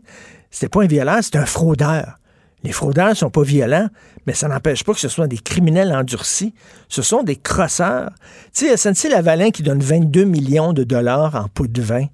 c'était 0.51 0.69
pas 0.69 0.83
un 0.83 0.87
violeur, 0.87 1.23
c'était 1.23 1.39
un 1.39 1.45
fraudeur. 1.45 2.19
Les 2.63 2.71
fraudeurs 2.71 3.15
sont 3.17 3.29
pas 3.29 3.41
violents, 3.41 3.89
mais 4.27 4.33
ça 4.33 4.47
n'empêche 4.47 4.83
pas 4.83 4.93
que 4.93 4.99
ce 4.99 5.07
soit 5.07 5.27
des 5.27 5.37
criminels 5.37 5.91
endurcis. 5.93 6.53
Ce 6.89 7.01
sont 7.01 7.23
des 7.23 7.35
crosseurs. 7.35 8.11
Tu 8.53 8.67
sais, 8.67 8.77
SNC-Lavalin 8.77 9.49
qui 9.49 9.63
donne 9.63 9.79
22 9.79 10.25
millions 10.25 10.73
de 10.73 10.83
dollars 10.83 11.35
en 11.35 11.47
pot 11.47 11.67
de 11.67 11.81
vin. 11.81 12.05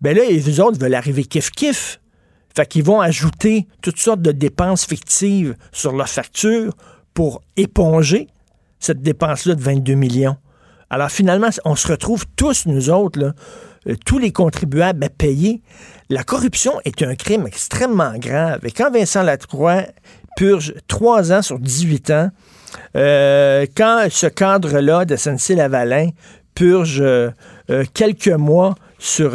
Ben 0.00 0.16
là, 0.16 0.24
les 0.28 0.60
autres 0.60 0.80
veulent 0.80 0.94
arriver 0.94 1.22
kiff-kiff. 1.22 2.00
Fait 2.54 2.66
qu'ils 2.66 2.82
vont 2.82 3.00
ajouter 3.00 3.66
toutes 3.80 3.98
sortes 3.98 4.20
de 4.20 4.32
dépenses 4.32 4.84
fictives 4.84 5.54
sur 5.70 5.92
leur 5.92 6.08
facture 6.08 6.74
pour 7.14 7.40
éponger 7.56 8.26
cette 8.78 9.00
dépense-là 9.00 9.54
de 9.54 9.62
22 9.62 9.94
millions. 9.94 10.36
Alors 10.90 11.10
finalement, 11.10 11.48
on 11.64 11.76
se 11.76 11.88
retrouve 11.88 12.26
tous, 12.36 12.66
nous 12.66 12.90
autres, 12.90 13.18
là, 13.18 13.32
tous 14.04 14.18
les 14.18 14.32
contribuables 14.32 15.02
à 15.04 15.08
payer. 15.08 15.62
La 16.10 16.24
corruption 16.24 16.72
est 16.84 17.02
un 17.02 17.14
crime 17.14 17.46
extrêmement 17.46 18.14
grave. 18.16 18.60
Et 18.64 18.70
quand 18.70 18.90
Vincent 18.90 19.22
Lacroix 19.22 19.82
purge 20.36 20.74
trois 20.88 21.32
ans 21.32 21.42
sur 21.42 21.58
18 21.58 22.10
ans, 22.10 22.30
euh, 22.96 23.66
quand 23.76 24.06
ce 24.10 24.26
cadre-là 24.26 25.04
de 25.04 25.16
SNC-Lavalin 25.16 26.10
purge 26.54 27.00
euh, 27.00 27.30
quelques 27.94 28.28
mois 28.28 28.74
sur, 28.98 29.32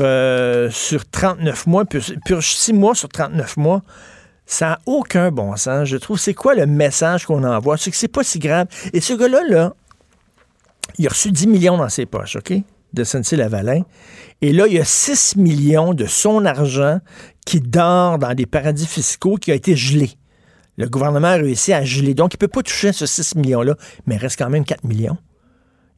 sur 0.71 1.09
39 1.09 1.67
mois, 1.67 1.85
purge, 1.85 2.55
6 2.55 2.73
mois 2.73 2.95
sur 2.95 3.09
39 3.09 3.57
mois, 3.57 3.81
ça 4.47 4.69
n'a 4.69 4.79
aucun 4.85 5.29
bon 5.29 5.55
sens, 5.57 5.89
je 5.89 5.97
trouve. 5.97 6.17
C'est 6.17 6.33
quoi 6.33 6.55
le 6.55 6.65
message 6.65 7.25
qu'on 7.25 7.43
envoie? 7.43 7.77
C'est 7.77 7.91
que 7.91 7.98
c'est 7.98 8.07
pas 8.07 8.24
si 8.24 8.39
grave. 8.39 8.67
Et 8.93 9.01
ce 9.01 9.13
gars-là, 9.13 9.41
là, 9.48 9.74
il 10.98 11.05
a 11.05 11.10
reçu 11.10 11.31
10 11.31 11.48
millions 11.48 11.77
dans 11.77 11.89
ses 11.89 12.05
poches, 12.05 12.38
OK? 12.38 12.53
De 12.94 13.03
SNC-Lavalin. 13.03 13.84
Et 14.41 14.53
là, 14.53 14.67
il 14.67 14.74
y 14.74 14.79
a 14.79 14.86
6 14.86 15.36
millions 15.36 15.94
de 15.94 16.06
son 16.06 16.46
argent 16.46 17.00
qui 17.46 17.60
dort 17.60 18.17
dans 18.17 18.34
des 18.34 18.46
paradis 18.46 18.88
fiscaux 18.88 19.36
qui 19.36 19.51
a 19.51 19.56
été 19.56 19.75
gelé. 19.75 20.12
Le 20.77 20.88
gouvernement 20.88 21.27
a 21.27 21.36
réussi 21.36 21.74
à 21.74 21.84
geler. 21.84 22.13
Donc, 22.13 22.34
il 22.34 22.38
ne 22.38 22.39
peut 22.39 22.48
pas 22.48 22.62
toucher 22.62 22.94
ce 22.94 23.06
6 23.06 23.36
millions-là, 23.36 23.75
mais 24.06 24.15
il 24.15 24.17
reste 24.20 24.38
quand 24.38 24.50
même 24.50 24.63
4 24.63 24.84
millions. 24.84 25.17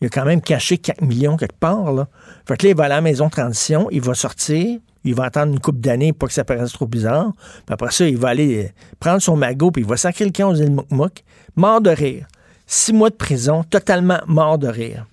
Il 0.01 0.07
a 0.07 0.09
quand 0.09 0.23
même 0.23 0.41
caché 0.41 0.77
4 0.77 1.01
millions 1.01 1.35
quelque 1.35 1.59
part. 1.59 2.05
Fait 2.47 2.55
que 2.55 2.65
là, 2.65 2.71
il 2.71 2.75
va 2.75 2.85
à 2.85 2.87
la 2.87 3.01
maison 3.01 3.25
de 3.25 3.31
transition, 3.31 3.89
il 3.91 4.01
va 4.01 4.13
sortir, 4.13 4.79
il 5.03 5.13
va 5.13 5.25
attendre 5.25 5.51
une 5.51 5.59
couple 5.59 5.79
d'années 5.79 6.13
pour 6.13 6.29
que 6.29 6.33
ça 6.33 6.45
paraisse 6.45 6.71
trop 6.71 6.87
bizarre. 6.87 7.33
Puis 7.65 7.73
après 7.73 7.91
ça, 7.91 8.07
il 8.07 8.17
va 8.17 8.29
aller 8.29 8.71
prendre 8.99 9.21
son 9.21 9.35
magot, 9.35 9.71
puis 9.71 9.81
il 9.81 9.87
va 9.87 9.97
sacrer 9.97 10.23
le 10.23 10.31
camp 10.31 10.49
aux 10.49 10.55
îles 10.55 10.75
Mouk, 10.89 11.23
mort 11.57 11.81
de 11.81 11.89
rire. 11.89 12.27
Six 12.65 12.93
mois 12.93 13.09
de 13.09 13.15
prison, 13.15 13.63
totalement 13.63 14.19
mort 14.27 14.57
de 14.57 14.67
rire. 14.67 15.05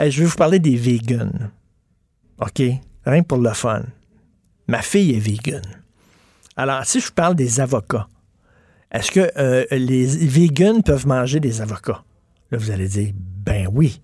Je 0.00 0.20
vais 0.20 0.26
vous 0.26 0.36
parler 0.36 0.58
des 0.58 0.76
vegans. 0.76 1.50
OK? 2.40 2.62
Rien 3.04 3.22
pour 3.22 3.38
le 3.38 3.52
fun. 3.52 3.82
Ma 4.68 4.82
fille 4.82 5.14
est 5.14 5.20
vegan. 5.20 5.62
Alors, 6.56 6.84
si 6.84 7.00
je 7.00 7.06
vous 7.06 7.12
parle 7.12 7.34
des 7.34 7.60
avocats, 7.60 8.08
est-ce 8.90 9.10
que 9.10 9.30
euh, 9.36 9.64
les 9.70 10.06
vegans 10.06 10.80
peuvent 10.80 11.06
manger 11.06 11.40
des 11.40 11.60
avocats? 11.60 12.02
Là, 12.50 12.58
vous 12.58 12.70
allez 12.70 12.88
dire, 12.88 13.12
ben 13.14 13.68
oui. 13.72 14.00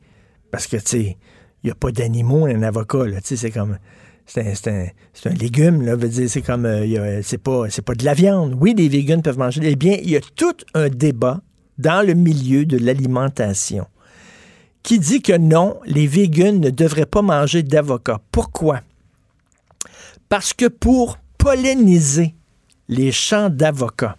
Parce 0.50 0.66
que, 0.66 0.76
tu 0.76 0.82
sais, 0.86 1.16
il 1.62 1.66
n'y 1.66 1.70
a 1.70 1.74
pas 1.74 1.90
d'animaux 1.90 2.46
un 2.46 2.62
avocat, 2.62 3.04
Tu 3.06 3.20
sais, 3.22 3.36
c'est 3.36 3.50
comme. 3.50 3.78
C'est 4.24 4.68
un, 4.68 5.30
légume, 5.30 5.82
là. 5.82 5.96
c'est 6.28 6.42
comme. 6.42 6.64
Euh, 6.64 7.20
c'est 7.22 7.38
pas, 7.38 7.66
pas 7.84 7.94
de 7.94 8.04
la 8.04 8.14
viande. 8.14 8.56
Oui, 8.60 8.74
les 8.76 8.88
vegans 8.88 9.20
peuvent 9.20 9.38
manger. 9.38 9.60
Eh 9.64 9.76
bien, 9.76 9.96
il 10.00 10.10
y 10.10 10.16
a 10.16 10.20
tout 10.20 10.56
un 10.74 10.88
débat 10.88 11.40
dans 11.78 12.06
le 12.06 12.14
milieu 12.14 12.64
de 12.64 12.78
l'alimentation 12.78 13.86
qui 14.82 14.98
dit 14.98 15.22
que 15.22 15.36
non, 15.36 15.78
les 15.86 16.06
vegans 16.06 16.58
ne 16.58 16.70
devraient 16.70 17.06
pas 17.06 17.22
manger 17.22 17.62
d'avocat. 17.62 18.20
Pourquoi? 18.32 18.80
Parce 20.28 20.52
que 20.54 20.66
pour 20.66 21.18
polliniser 21.38 22.34
les 22.88 23.12
champs 23.12 23.50
d'avocats, 23.50 24.16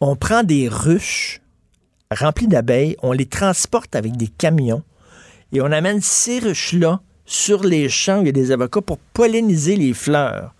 on 0.00 0.16
prend 0.16 0.42
des 0.42 0.68
ruches 0.68 1.40
remplis 2.10 2.46
d'abeilles, 2.46 2.96
on 3.02 3.12
les 3.12 3.26
transporte 3.26 3.94
avec 3.94 4.16
des 4.16 4.28
camions 4.28 4.82
et 5.52 5.60
on 5.60 5.72
amène 5.72 6.00
ces 6.00 6.38
ruches-là 6.38 7.00
sur 7.26 7.62
les 7.62 7.88
champs 7.88 8.18
où 8.18 8.22
il 8.22 8.26
y 8.26 8.30
a 8.30 8.32
des 8.32 8.52
avocats 8.52 8.80
pour 8.80 8.98
polliniser 8.98 9.76
les 9.76 9.92
fleurs, 9.92 10.54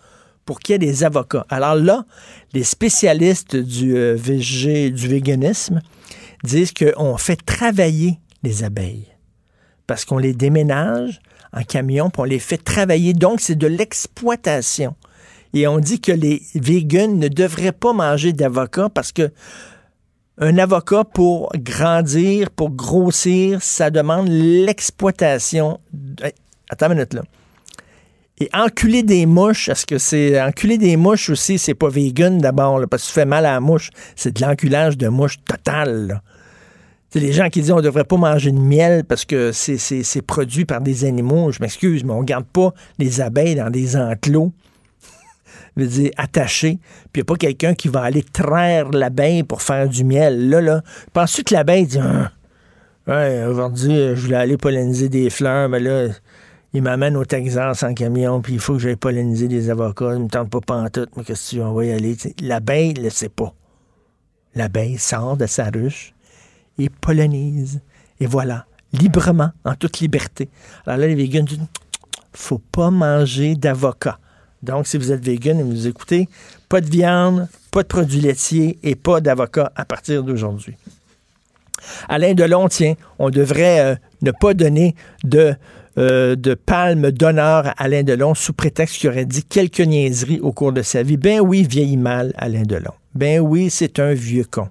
pour 0.44 0.60
qu'il 0.60 0.74
y 0.74 0.76
ait 0.76 0.78
des 0.78 1.04
avocats. 1.04 1.46
Alors 1.48 1.74
là, 1.74 2.04
les 2.52 2.64
spécialistes 2.64 3.56
du, 3.56 3.96
euh, 3.96 4.16
du 4.16 5.08
véganisme 5.08 5.80
disent 6.44 6.72
qu'on 6.72 7.16
fait 7.16 7.36
travailler 7.44 8.18
les 8.42 8.64
abeilles 8.64 9.06
parce 9.88 10.04
qu'on 10.04 10.18
les 10.18 10.34
déménage 10.34 11.18
en 11.52 11.64
camion, 11.64 12.10
puis 12.10 12.20
on 12.20 12.24
les 12.24 12.38
fait 12.38 12.58
travailler. 12.58 13.14
Donc, 13.14 13.40
c'est 13.40 13.56
de 13.56 13.66
l'exploitation. 13.66 14.94
Et 15.54 15.66
on 15.66 15.80
dit 15.80 16.00
que 16.00 16.12
les 16.12 16.42
vegans 16.54 17.16
ne 17.16 17.26
devraient 17.26 17.72
pas 17.72 17.92
manger 17.92 18.32
d'avocat 18.32 18.90
parce 18.90 19.10
que 19.10 19.32
un 20.36 20.56
avocat 20.58 21.02
pour 21.02 21.50
grandir, 21.56 22.50
pour 22.50 22.70
grossir, 22.70 23.60
ça 23.62 23.90
demande 23.90 24.28
l'exploitation. 24.28 25.80
Attends 26.70 26.86
une 26.86 26.94
minute 26.94 27.14
là. 27.14 27.22
Et 28.40 28.48
enculer 28.52 29.02
des 29.02 29.26
mouches, 29.26 29.68
est-ce 29.68 29.84
que 29.84 29.98
c'est. 29.98 30.40
Enculer 30.40 30.78
des 30.78 30.96
mouches 30.96 31.30
aussi, 31.30 31.58
c'est 31.58 31.74
pas 31.74 31.88
vegan 31.88 32.38
d'abord, 32.38 32.80
parce 32.88 33.02
que 33.02 33.08
tu 33.08 33.14
fais 33.14 33.24
mal 33.24 33.44
à 33.46 33.54
la 33.54 33.60
mouche. 33.60 33.90
C'est 34.14 34.36
de 34.36 34.42
l'enculage 34.42 34.96
de 34.96 35.08
mouche 35.08 35.38
total. 35.44 36.22
C'est 37.10 37.20
les 37.20 37.32
gens 37.32 37.48
qui 37.48 37.62
disent 37.62 37.72
on 37.72 37.80
devrait 37.80 38.04
pas 38.04 38.18
manger 38.18 38.52
de 38.52 38.58
miel 38.58 39.04
parce 39.04 39.24
que 39.24 39.52
c'est 39.52 40.22
produit 40.22 40.64
par 40.64 40.80
des 40.80 41.04
animaux. 41.04 41.50
Je 41.52 41.60
m'excuse, 41.60 42.04
mais 42.04 42.12
on 42.12 42.22
garde 42.22 42.44
pas 42.44 42.74
les 42.98 43.20
abeilles 43.20 43.54
dans 43.54 43.70
des 43.70 43.96
enclos 43.96 44.52
veux 45.76 45.86
dire, 45.86 46.10
attaché, 46.16 46.78
puis 47.12 47.20
il 47.20 47.20
n'y 47.20 47.22
a 47.22 47.24
pas 47.24 47.36
quelqu'un 47.36 47.74
qui 47.74 47.88
va 47.88 48.02
aller 48.02 48.22
traire 48.22 48.90
l'abeille 48.90 49.42
pour 49.44 49.62
faire 49.62 49.88
du 49.88 50.04
miel. 50.04 50.48
Là, 50.48 50.60
là, 50.60 50.82
penses-tu 51.12 51.44
que 51.44 51.54
l'abeille 51.54 51.86
dit, 51.86 51.98
ah, 52.00 52.32
ouais, 53.06 53.44
aujourd'hui, 53.44 53.94
je 54.14 54.20
voulais 54.20 54.36
aller 54.36 54.56
polliniser 54.56 55.08
des 55.08 55.30
fleurs, 55.30 55.68
mais 55.68 55.78
là, 55.78 56.08
il 56.74 56.82
m'amène 56.82 57.16
au 57.16 57.24
Texas 57.24 57.82
en 57.84 57.94
camion, 57.94 58.42
puis 58.42 58.54
il 58.54 58.60
faut 58.60 58.74
que 58.74 58.80
j'aille 58.80 58.96
polliniser 58.96 59.46
des 59.46 59.70
avocats, 59.70 60.14
il 60.14 60.24
me 60.24 60.28
tente 60.28 60.50
pas 60.50 60.60
pantoute, 60.60 61.10
mais 61.16 61.24
qu'est-ce 61.24 61.50
que 61.50 61.50
tu 61.50 61.56
veux, 61.60 61.66
on 61.66 61.74
va 61.74 61.84
y 61.84 61.92
aller. 61.92 62.16
L'abeille 62.42 62.94
ne 62.94 63.02
le 63.02 63.10
sait 63.10 63.28
pas. 63.28 63.54
L'abeille 64.54 64.98
sort 64.98 65.36
de 65.36 65.46
sa 65.46 65.70
ruche 65.70 66.12
et 66.78 66.88
pollinise. 66.88 67.80
Et 68.20 68.26
voilà, 68.26 68.66
librement, 68.92 69.50
en 69.64 69.74
toute 69.74 70.00
liberté. 70.00 70.48
Alors 70.86 70.98
là, 70.98 71.06
les 71.06 71.14
vegans 71.14 71.44
disent, 71.44 71.60
faut 72.32 72.58
pas 72.58 72.90
manger 72.90 73.54
d'avocat. 73.54 74.18
Donc, 74.62 74.86
si 74.86 74.98
vous 74.98 75.12
êtes 75.12 75.24
vegan 75.24 75.60
et 75.60 75.62
vous 75.62 75.86
écoutez, 75.86 76.28
pas 76.68 76.80
de 76.80 76.90
viande, 76.90 77.48
pas 77.70 77.82
de 77.82 77.88
produits 77.88 78.20
laitiers 78.20 78.78
et 78.82 78.96
pas 78.96 79.20
d'avocat 79.20 79.72
à 79.76 79.84
partir 79.84 80.24
d'aujourd'hui. 80.24 80.76
Alain 82.08 82.34
Delon, 82.34 82.68
tiens, 82.68 82.94
on 83.18 83.30
devrait 83.30 83.80
euh, 83.80 83.94
ne 84.22 84.32
pas 84.32 84.54
donner 84.54 84.94
de, 85.22 85.54
euh, 85.98 86.36
de 86.36 86.54
palme 86.54 87.10
d'honneur 87.10 87.66
à 87.66 87.70
Alain 87.82 88.04
Delon 88.04 88.34
sous 88.34 88.52
prétexte 88.52 88.98
qu'il 88.98 89.10
aurait 89.10 89.24
dit 89.24 89.42
quelques 89.42 89.80
niaiseries 89.80 90.38
au 90.40 90.52
cours 90.52 90.72
de 90.72 90.82
sa 90.82 91.02
vie. 91.02 91.16
Ben 91.16 91.40
oui, 91.40 91.66
vieillit 91.68 91.96
mal, 91.96 92.32
Alain 92.36 92.62
Delon. 92.62 92.92
Ben 93.14 93.40
oui, 93.40 93.68
c'est 93.68 93.98
un 93.98 94.14
vieux 94.14 94.44
con. 94.48 94.68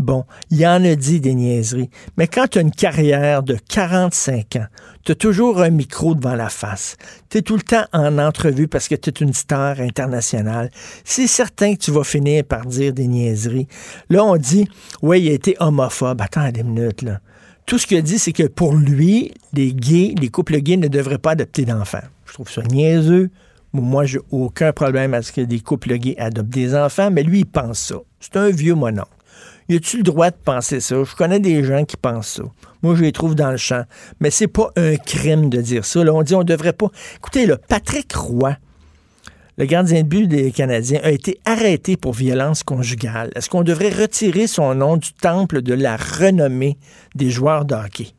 Bon, 0.00 0.24
il 0.50 0.66
en 0.66 0.84
a 0.84 0.96
dit 0.96 1.20
des 1.20 1.34
niaiseries, 1.34 1.90
mais 2.16 2.26
quand 2.26 2.48
tu 2.48 2.58
as 2.58 2.62
une 2.62 2.72
carrière 2.72 3.44
de 3.44 3.56
45 3.68 4.56
ans, 4.56 4.66
tu 5.04 5.12
as 5.12 5.14
toujours 5.14 5.62
un 5.62 5.70
micro 5.70 6.16
devant 6.16 6.34
la 6.34 6.48
face, 6.48 6.96
tu 7.30 7.38
es 7.38 7.42
tout 7.42 7.54
le 7.54 7.62
temps 7.62 7.84
en 7.92 8.18
entrevue 8.18 8.66
parce 8.66 8.88
que 8.88 8.96
tu 8.96 9.10
es 9.10 9.12
une 9.24 9.32
star 9.32 9.78
internationale, 9.78 10.70
c'est 11.04 11.28
certain 11.28 11.74
que 11.74 11.78
tu 11.78 11.92
vas 11.92 12.02
finir 12.02 12.42
par 12.42 12.66
dire 12.66 12.92
des 12.92 13.06
niaiseries. 13.06 13.68
Là, 14.10 14.24
on 14.24 14.36
dit, 14.36 14.68
oui, 15.02 15.22
il 15.22 15.30
a 15.30 15.34
été 15.34 15.56
homophobe. 15.60 16.20
Attends 16.20 16.50
des 16.50 16.64
minutes, 16.64 17.02
là. 17.02 17.20
Tout 17.66 17.78
ce 17.78 17.86
qu'il 17.86 17.96
a 17.96 18.02
dit, 18.02 18.18
c'est 18.18 18.32
que 18.32 18.46
pour 18.46 18.74
lui, 18.74 19.32
les 19.52 19.72
gays, 19.72 20.14
les 20.20 20.28
couples 20.28 20.58
gays 20.58 20.76
ne 20.76 20.88
devraient 20.88 21.18
pas 21.18 21.32
adopter 21.32 21.64
d'enfants. 21.64 22.02
Je 22.26 22.34
trouve 22.34 22.50
ça 22.50 22.62
niaiseux. 22.62 23.30
Moi, 23.72 24.04
j'ai 24.04 24.20
aucun 24.30 24.72
problème 24.72 25.14
à 25.14 25.22
ce 25.22 25.32
que 25.32 25.40
des 25.40 25.60
couples 25.60 25.96
gays 25.96 26.16
adoptent 26.18 26.50
des 26.50 26.74
enfants, 26.76 27.10
mais 27.10 27.22
lui, 27.22 27.40
il 27.40 27.46
pense 27.46 27.78
ça. 27.78 27.96
C'est 28.20 28.36
un 28.36 28.50
vieux 28.50 28.74
monon. 28.74 29.04
Y 29.68 29.76
a-tu 29.76 29.96
le 29.96 30.02
droit 30.02 30.30
de 30.30 30.36
penser 30.36 30.80
ça? 30.80 31.02
Je 31.02 31.14
connais 31.14 31.40
des 31.40 31.64
gens 31.64 31.84
qui 31.84 31.96
pensent 31.96 32.28
ça. 32.28 32.42
Moi, 32.82 32.96
je 32.96 33.02
les 33.02 33.12
trouve 33.12 33.34
dans 33.34 33.50
le 33.50 33.56
champ. 33.56 33.84
Mais 34.20 34.30
c'est 34.30 34.46
pas 34.46 34.70
un 34.76 34.96
crime 34.96 35.48
de 35.48 35.62
dire 35.62 35.86
ça. 35.86 36.04
Là, 36.04 36.12
on 36.12 36.22
dit 36.22 36.34
on 36.34 36.44
devrait 36.44 36.74
pas. 36.74 36.88
Écoutez, 37.16 37.46
là, 37.46 37.56
Patrick 37.56 38.12
Roy, 38.12 38.56
le 39.56 39.66
gardien 39.66 40.02
de 40.02 40.08
but 40.08 40.26
des 40.26 40.50
Canadiens, 40.50 41.00
a 41.02 41.10
été 41.10 41.38
arrêté 41.44 41.96
pour 41.96 42.12
violence 42.12 42.62
conjugale. 42.62 43.30
Est-ce 43.36 43.48
qu'on 43.48 43.62
devrait 43.62 43.90
retirer 43.90 44.46
son 44.46 44.74
nom 44.74 44.96
du 44.96 45.12
temple 45.12 45.62
de 45.62 45.74
la 45.74 45.96
renommée 45.96 46.76
des 47.14 47.30
joueurs 47.30 47.64
de 47.64 47.74
hockey? 47.74 48.14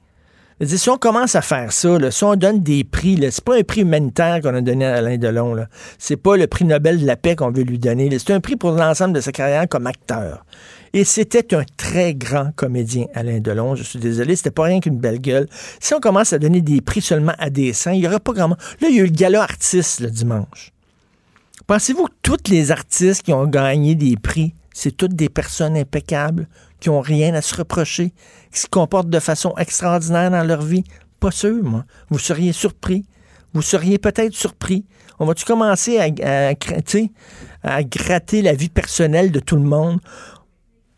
si 0.63 0.89
on 0.89 0.97
commence 0.97 1.35
à 1.35 1.41
faire 1.41 1.73
ça, 1.73 2.11
si 2.11 2.23
on 2.23 2.35
donne 2.35 2.63
des 2.63 2.85
prix, 2.85 3.19
c'est 3.29 3.43
pas 3.43 3.57
un 3.57 3.63
prix 3.63 3.81
humanitaire 3.81 4.39
qu'on 4.41 4.55
a 4.55 4.61
donné 4.61 4.85
à 4.85 4.95
Alain 4.95 5.17
Delon. 5.17 5.65
C'est 5.97 6.15
pas 6.15 6.37
le 6.37 6.47
prix 6.47 6.63
Nobel 6.63 7.01
de 7.01 7.05
la 7.05 7.17
paix 7.17 7.35
qu'on 7.35 7.51
veut 7.51 7.63
lui 7.63 7.77
donner. 7.77 8.09
C'est 8.17 8.31
un 8.31 8.39
prix 8.39 8.55
pour 8.55 8.71
l'ensemble 8.71 9.13
de 9.13 9.19
sa 9.19 9.33
carrière 9.33 9.67
comme 9.67 9.85
acteur. 9.85 10.45
Et 10.93 11.03
c'était 11.03 11.53
un 11.53 11.63
très 11.75 12.15
grand 12.15 12.51
comédien, 12.55 13.07
Alain 13.13 13.41
Delon. 13.41 13.75
Je 13.75 13.83
suis 13.83 13.99
désolé, 13.99 14.37
c'était 14.37 14.51
pas 14.51 14.63
rien 14.63 14.79
qu'une 14.79 14.97
belle 14.97 15.19
gueule. 15.19 15.47
Si 15.81 15.93
on 15.93 15.99
commence 15.99 16.31
à 16.31 16.39
donner 16.39 16.61
des 16.61 16.79
prix 16.79 17.01
seulement 17.01 17.33
à 17.37 17.49
des 17.49 17.73
saints, 17.73 17.91
il 17.91 17.99
y 17.99 18.07
aura 18.07 18.21
pas 18.21 18.31
grand 18.31 18.47
Là, 18.47 18.87
il 18.89 18.95
y 18.95 18.99
a 18.99 19.03
eu 19.03 19.07
le 19.07 19.11
gala 19.11 19.43
artiste 19.43 19.99
le 19.99 20.09
dimanche. 20.09 20.71
Pensez-vous 21.67 22.05
que 22.05 22.13
tous 22.21 22.51
les 22.51 22.71
artistes 22.71 23.23
qui 23.23 23.33
ont 23.33 23.47
gagné 23.47 23.95
des 23.95 24.17
prix, 24.17 24.53
c'est 24.71 24.95
toutes 24.95 25.15
des 25.15 25.29
personnes 25.29 25.75
impeccables, 25.75 26.47
qui 26.79 26.89
ont 26.89 27.01
rien 27.01 27.33
à 27.33 27.41
se 27.41 27.55
reprocher, 27.55 28.13
qui 28.51 28.59
se 28.59 28.67
comportent 28.67 29.09
de 29.09 29.19
façon 29.19 29.55
extraordinaire 29.57 30.29
dans 30.29 30.43
leur 30.43 30.61
vie? 30.61 30.83
Pas 31.19 31.31
sûr, 31.31 31.63
moi. 31.63 31.85
Vous 32.11 32.19
seriez 32.19 32.53
surpris. 32.53 33.05
Vous 33.53 33.63
seriez 33.63 33.97
peut-être 33.97 34.33
surpris. 34.35 34.85
On 35.17 35.25
va-tu 35.25 35.43
commencer 35.45 35.97
à, 35.97 36.53
gratter 37.81 38.41
la 38.43 38.53
vie 38.53 38.69
personnelle 38.69 39.31
de 39.31 39.39
tout 39.39 39.55
le 39.55 39.63
monde? 39.63 39.99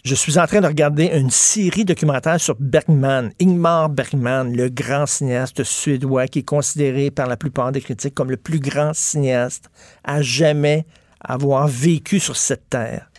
Je 0.08 0.16
suis 0.16 0.40
en 0.40 0.48
train 0.48 0.62
de 0.62 0.68
regarder 0.68 1.08
une 1.08 1.30
série 1.30 1.84
documentaire 1.84 2.40
sur 2.40 2.56
Bergman, 2.58 3.30
Ingmar 3.42 3.90
Bergman, 3.90 4.56
le 4.56 4.70
grand 4.70 5.06
cinéaste 5.06 5.66
suédois 5.66 6.28
qui 6.28 6.40
est 6.40 6.44
considéré 6.44 7.12
par 7.12 7.28
la 7.28 7.36
plupart 7.36 7.74
des 7.74 7.82
critiques 7.82 8.16
comme 8.16 8.30
le 8.30 8.38
plus 8.38 8.62
grand 8.62 8.94
cinéaste 8.94 9.70
à 10.06 10.22
jamais 10.22 10.86
avoir 11.20 11.68
vécu 11.68 12.22
sur 12.22 12.38
cette 12.38 12.70
terre. 12.70 13.12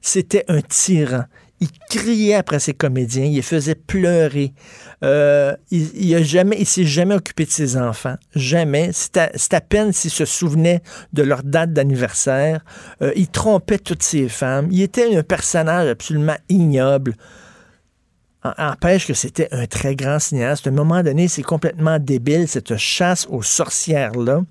C'était 0.00 0.46
un 0.48 0.62
tyran. 0.62 1.24
Il 1.64 1.70
criait 1.88 2.34
après 2.34 2.58
ses 2.58 2.74
comédiens, 2.74 3.24
il 3.24 3.36
les 3.36 3.40
faisait 3.42 3.74
pleurer. 3.74 4.52
Euh, 5.02 5.56
il, 5.70 5.88
il, 5.96 6.22
jamais, 6.22 6.56
il 6.58 6.66
s'est 6.66 6.84
jamais 6.84 7.14
occupé 7.14 7.46
de 7.46 7.50
ses 7.50 7.78
enfants, 7.78 8.16
jamais. 8.34 8.90
C'est 8.92 9.16
à, 9.16 9.60
peine 9.62 9.90
s'il 9.94 10.10
se 10.10 10.26
souvenait 10.26 10.82
de 11.14 11.22
leur 11.22 11.42
date 11.42 11.72
d'anniversaire. 11.72 12.62
Euh, 13.00 13.12
il 13.16 13.28
trompait 13.28 13.78
toutes 13.78 14.02
ses 14.02 14.28
femmes. 14.28 14.68
Il 14.70 14.82
était 14.82 15.16
un 15.16 15.22
personnage 15.22 15.88
absolument 15.88 16.36
ignoble. 16.50 17.14
Empêche 18.58 19.06
que 19.06 19.14
c'était 19.14 19.48
un 19.52 19.66
très 19.66 19.96
grand 19.96 20.18
cinéaste. 20.18 20.66
À 20.66 20.70
un 20.70 20.74
moment 20.74 21.02
donné, 21.02 21.28
c'est 21.28 21.42
complètement 21.42 21.98
débile, 21.98 22.46
cette 22.46 22.76
chasse 22.76 23.26
aux 23.30 23.42
sorcières-là. 23.42 24.42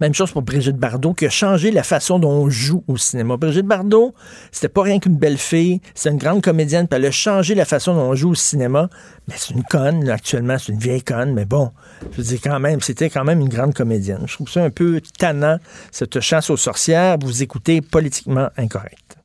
Même 0.00 0.14
chose 0.14 0.30
pour 0.30 0.42
Brigitte 0.42 0.76
Bardot, 0.76 1.14
qui 1.14 1.26
a 1.26 1.30
changé 1.30 1.70
la 1.70 1.82
façon 1.82 2.18
dont 2.18 2.30
on 2.30 2.50
joue 2.50 2.84
au 2.88 2.96
cinéma. 2.96 3.36
Brigitte 3.36 3.66
Bardot, 3.66 4.14
c'était 4.52 4.68
pas 4.68 4.82
rien 4.82 4.98
qu'une 4.98 5.16
belle 5.16 5.38
fille, 5.38 5.80
c'est 5.94 6.10
une 6.10 6.18
grande 6.18 6.42
comédienne, 6.42 6.86
puis 6.88 6.98
elle 6.98 7.06
a 7.06 7.10
changé 7.10 7.54
la 7.54 7.64
façon 7.64 7.94
dont 7.94 8.02
on 8.02 8.14
joue 8.14 8.30
au 8.30 8.34
cinéma. 8.34 8.88
Mais 9.26 9.34
c'est 9.36 9.54
une 9.54 9.64
conne, 9.64 10.08
actuellement, 10.08 10.56
c'est 10.58 10.72
une 10.72 10.78
vieille 10.78 11.02
conne, 11.02 11.34
mais 11.34 11.44
bon, 11.44 11.70
je 12.12 12.18
veux 12.18 12.24
dire 12.24 12.40
quand 12.42 12.60
même, 12.60 12.80
c'était 12.80 13.10
quand 13.10 13.24
même 13.24 13.40
une 13.40 13.48
grande 13.48 13.74
comédienne. 13.74 14.22
Je 14.26 14.34
trouve 14.34 14.48
ça 14.48 14.62
un 14.62 14.70
peu 14.70 15.00
tannant, 15.18 15.58
cette 15.90 16.20
chasse 16.20 16.50
aux 16.50 16.56
sorcières. 16.56 17.16
Vous 17.22 17.42
écoutez 17.42 17.80
Politiquement 17.80 18.48
Incorrect. 18.56 19.18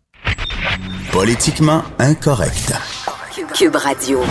Politiquement 1.12 1.84
Incorrect. 2.00 2.74
Cube 3.54 3.76
Radio. 3.76 4.22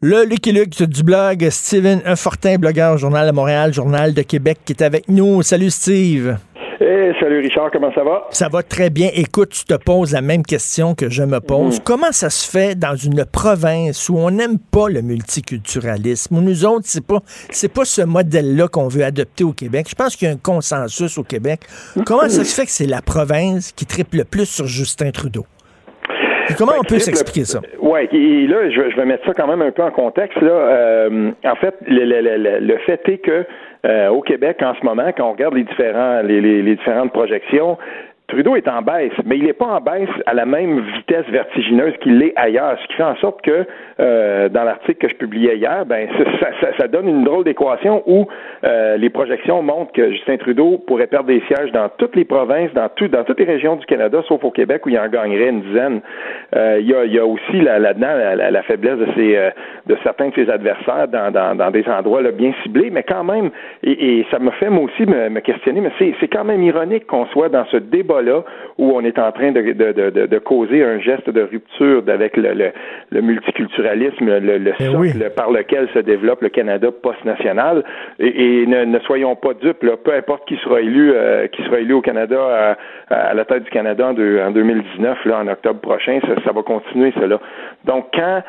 Le 0.00 0.24
Lucky 0.24 0.52
Luke 0.52 0.80
du 0.80 1.02
blog 1.02 1.48
Steven 1.50 2.00
Fortin, 2.14 2.54
blogueur 2.56 2.98
Journal 2.98 3.26
de 3.26 3.32
Montréal, 3.32 3.74
Journal 3.74 4.14
de 4.14 4.22
Québec, 4.22 4.58
qui 4.64 4.72
est 4.72 4.82
avec 4.84 5.08
nous. 5.08 5.42
Salut 5.42 5.70
Steve. 5.70 6.36
Hey, 6.80 7.12
salut 7.18 7.40
Richard, 7.40 7.72
comment 7.72 7.92
ça 7.92 8.04
va? 8.04 8.28
Ça 8.30 8.48
va 8.48 8.62
très 8.62 8.90
bien. 8.90 9.10
Écoute, 9.12 9.48
tu 9.48 9.64
te 9.64 9.74
poses 9.74 10.12
la 10.12 10.20
même 10.20 10.44
question 10.44 10.94
que 10.94 11.10
je 11.10 11.24
me 11.24 11.40
pose. 11.40 11.80
Mm. 11.80 11.82
Comment 11.82 12.12
ça 12.12 12.30
se 12.30 12.48
fait 12.48 12.78
dans 12.78 12.94
une 12.94 13.24
province 13.24 14.08
où 14.08 14.18
on 14.18 14.30
n'aime 14.30 14.60
pas 14.60 14.88
le 14.88 15.02
multiculturalisme, 15.02 16.36
où 16.36 16.42
nous 16.42 16.64
autres, 16.64 16.84
c'est 16.86 17.04
pas, 17.04 17.18
c'est 17.50 17.72
pas 17.72 17.84
ce 17.84 18.02
modèle-là 18.02 18.68
qu'on 18.68 18.86
veut 18.86 19.02
adopter 19.02 19.42
au 19.42 19.52
Québec? 19.52 19.88
Je 19.90 19.96
pense 19.96 20.14
qu'il 20.14 20.28
y 20.28 20.30
a 20.30 20.34
un 20.34 20.38
consensus 20.38 21.18
au 21.18 21.24
Québec. 21.24 21.62
Comment 22.06 22.28
ça 22.28 22.44
se 22.44 22.54
fait 22.54 22.66
que 22.66 22.70
c'est 22.70 22.86
la 22.86 23.02
province 23.02 23.72
qui 23.72 23.84
triple 23.84 24.18
le 24.18 24.24
plus 24.24 24.46
sur 24.46 24.68
Justin 24.68 25.10
Trudeau? 25.10 25.44
Comment 26.56 26.72
on 26.78 26.84
peut 26.84 26.98
s'expliquer 26.98 27.44
ça? 27.44 27.60
Oui, 27.80 28.00
et 28.12 28.46
là, 28.46 28.70
je, 28.70 28.96
vais 28.96 29.04
mettre 29.04 29.24
ça 29.26 29.32
quand 29.34 29.46
même 29.46 29.62
un 29.62 29.70
peu 29.70 29.82
en 29.82 29.90
contexte. 29.90 30.40
Là. 30.40 30.50
Euh, 30.50 31.30
en 31.44 31.56
fait, 31.56 31.74
le, 31.86 32.76
fait 32.86 33.00
est 33.08 33.18
que 33.18 33.44
euh, 33.86 34.08
au 34.08 34.22
Québec, 34.22 34.58
en 34.62 34.74
ce 34.74 34.84
moment, 34.84 35.10
quand 35.16 35.28
on 35.28 35.32
regarde 35.32 35.54
les 35.54 35.64
différents 35.64 36.22
les, 36.22 36.40
les, 36.40 36.76
différentes 36.76 37.12
projections, 37.12 37.78
Trudeau 38.28 38.56
est 38.56 38.68
en 38.68 38.82
baisse, 38.82 39.12
mais 39.24 39.38
il 39.38 39.44
n'est 39.44 39.54
pas 39.54 39.64
en 39.64 39.80
baisse 39.80 40.10
à 40.26 40.34
la 40.34 40.44
même 40.44 40.80
vitesse 40.96 41.24
vertigineuse 41.30 41.94
qu'il 42.02 42.18
l'est 42.18 42.34
ailleurs, 42.36 42.76
ce 42.82 42.86
qui 42.88 42.92
fait 42.92 43.02
en 43.02 43.16
sorte 43.16 43.40
que 43.40 43.64
euh, 44.00 44.50
dans 44.50 44.64
l'article 44.64 44.98
que 44.98 45.08
je 45.08 45.14
publiais 45.14 45.56
hier, 45.56 45.86
ben 45.86 46.06
ça, 46.38 46.48
ça, 46.60 46.68
ça 46.78 46.88
donne 46.88 47.08
une 47.08 47.24
drôle 47.24 47.44
d'équation 47.44 48.02
où 48.06 48.26
euh, 48.64 48.98
les 48.98 49.08
projections 49.08 49.62
montrent 49.62 49.92
que 49.92 50.10
Justin 50.12 50.36
Trudeau 50.36 50.76
pourrait 50.86 51.06
perdre 51.06 51.28
des 51.28 51.42
sièges 51.46 51.72
dans 51.72 51.88
toutes 51.96 52.16
les 52.16 52.26
provinces, 52.26 52.70
dans 52.74 52.90
tout, 52.90 53.08
dans 53.08 53.24
toutes 53.24 53.40
les 53.40 53.46
régions 53.46 53.76
du 53.76 53.86
Canada, 53.86 54.20
sauf 54.28 54.44
au 54.44 54.50
Québec 54.50 54.84
où 54.84 54.90
il 54.90 54.98
en 54.98 55.08
gagnerait 55.08 55.48
une 55.48 55.62
dizaine. 55.62 56.02
Euh, 56.54 56.76
il, 56.80 56.86
y 56.86 56.94
a, 56.94 57.06
y 57.06 57.18
a 57.18 57.24
aussi 57.24 57.62
là-dedans 57.62 58.12
la, 58.50 58.62
faiblesse 58.64 58.98
de 58.98 59.06
ses 59.16 59.50
de 59.86 59.96
certains 60.02 60.28
de 60.28 60.34
ses 60.34 60.50
adversaires 60.50 61.08
dans, 61.08 61.30
dans, 61.30 61.54
dans 61.54 61.70
des 61.70 61.86
endroits 61.88 62.20
là, 62.20 62.30
bien 62.30 62.52
ciblés, 62.62 62.90
mais 62.90 63.04
quand 63.04 63.24
même, 63.24 63.48
et, 63.82 64.18
et 64.18 64.26
ça 64.30 64.38
me 64.38 64.50
fait 64.50 64.68
moi 64.68 64.84
aussi 64.84 65.06
me, 65.06 65.30
me 65.30 65.40
questionner, 65.40 65.80
mais 65.80 65.92
c'est 65.98 66.28
quand 66.28 66.44
même 66.44 66.62
ironique 66.62 67.06
qu'on 67.06 67.24
soit 67.26 67.48
dans 67.48 67.64
ce 67.66 67.78
débat 67.78 68.17
là 68.22 68.44
où 68.78 68.92
on 68.92 69.00
est 69.02 69.18
en 69.18 69.32
train 69.32 69.52
de, 69.52 69.60
de, 69.60 69.92
de, 69.92 70.26
de 70.26 70.38
causer 70.38 70.84
un 70.84 71.00
geste 71.00 71.28
de 71.30 71.42
rupture 71.42 72.02
avec 72.08 72.36
le, 72.36 72.54
le, 72.54 72.70
le 73.10 73.20
multiculturalisme, 73.20 74.26
le, 74.26 74.58
le 74.58 74.72
eh 74.78 74.84
socle 74.84 75.30
par 75.36 75.50
lequel 75.50 75.88
se 75.94 75.98
développe 76.00 76.42
le 76.42 76.48
Canada 76.48 76.88
post-national. 76.90 77.84
Et, 78.18 78.62
et 78.62 78.66
ne, 78.66 78.84
ne, 78.84 78.98
soyons 79.00 79.36
pas 79.36 79.54
dupes, 79.54 79.82
là, 79.82 79.96
peu 79.96 80.14
importe 80.14 80.46
qui 80.46 80.56
sera 80.58 80.80
élu, 80.80 81.12
euh, 81.12 81.46
qui 81.48 81.62
sera 81.64 81.80
élu 81.80 81.94
au 81.94 82.00
Canada 82.00 82.76
à, 83.10 83.14
à, 83.14 83.34
la 83.34 83.44
tête 83.44 83.64
du 83.64 83.70
Canada 83.70 84.08
en, 84.08 84.12
de, 84.14 84.40
en 84.46 84.50
2019, 84.50 85.24
là, 85.24 85.38
en 85.40 85.48
octobre 85.48 85.80
prochain, 85.80 86.20
ça, 86.22 86.34
ça 86.44 86.52
va 86.52 86.62
continuer 86.62 87.12
cela. 87.18 87.40
Donc 87.84 88.06
quand 88.14 88.42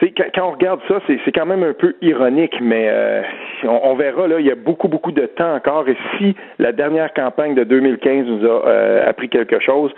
quand 0.00 0.48
on 0.48 0.50
regarde 0.52 0.80
ça, 0.88 1.00
c'est 1.06 1.32
quand 1.32 1.46
même 1.46 1.62
un 1.62 1.72
peu 1.72 1.94
ironique, 2.02 2.56
mais 2.60 2.88
euh, 2.88 3.22
on, 3.64 3.94
verra, 3.94 4.26
là, 4.26 4.40
il 4.40 4.46
y 4.46 4.50
a 4.50 4.56
beaucoup, 4.56 4.88
beaucoup 4.88 5.12
de 5.12 5.26
temps 5.26 5.54
encore. 5.54 5.88
Et 5.88 5.96
si 6.18 6.34
la 6.58 6.72
dernière 6.72 7.12
campagne 7.14 7.54
de 7.54 7.64
2015 7.64 8.26
nous 8.26 8.46
a 8.46 8.66
euh, 8.66 9.08
appris 9.08 9.28
quelque 9.28 9.60
chose, 9.60 9.92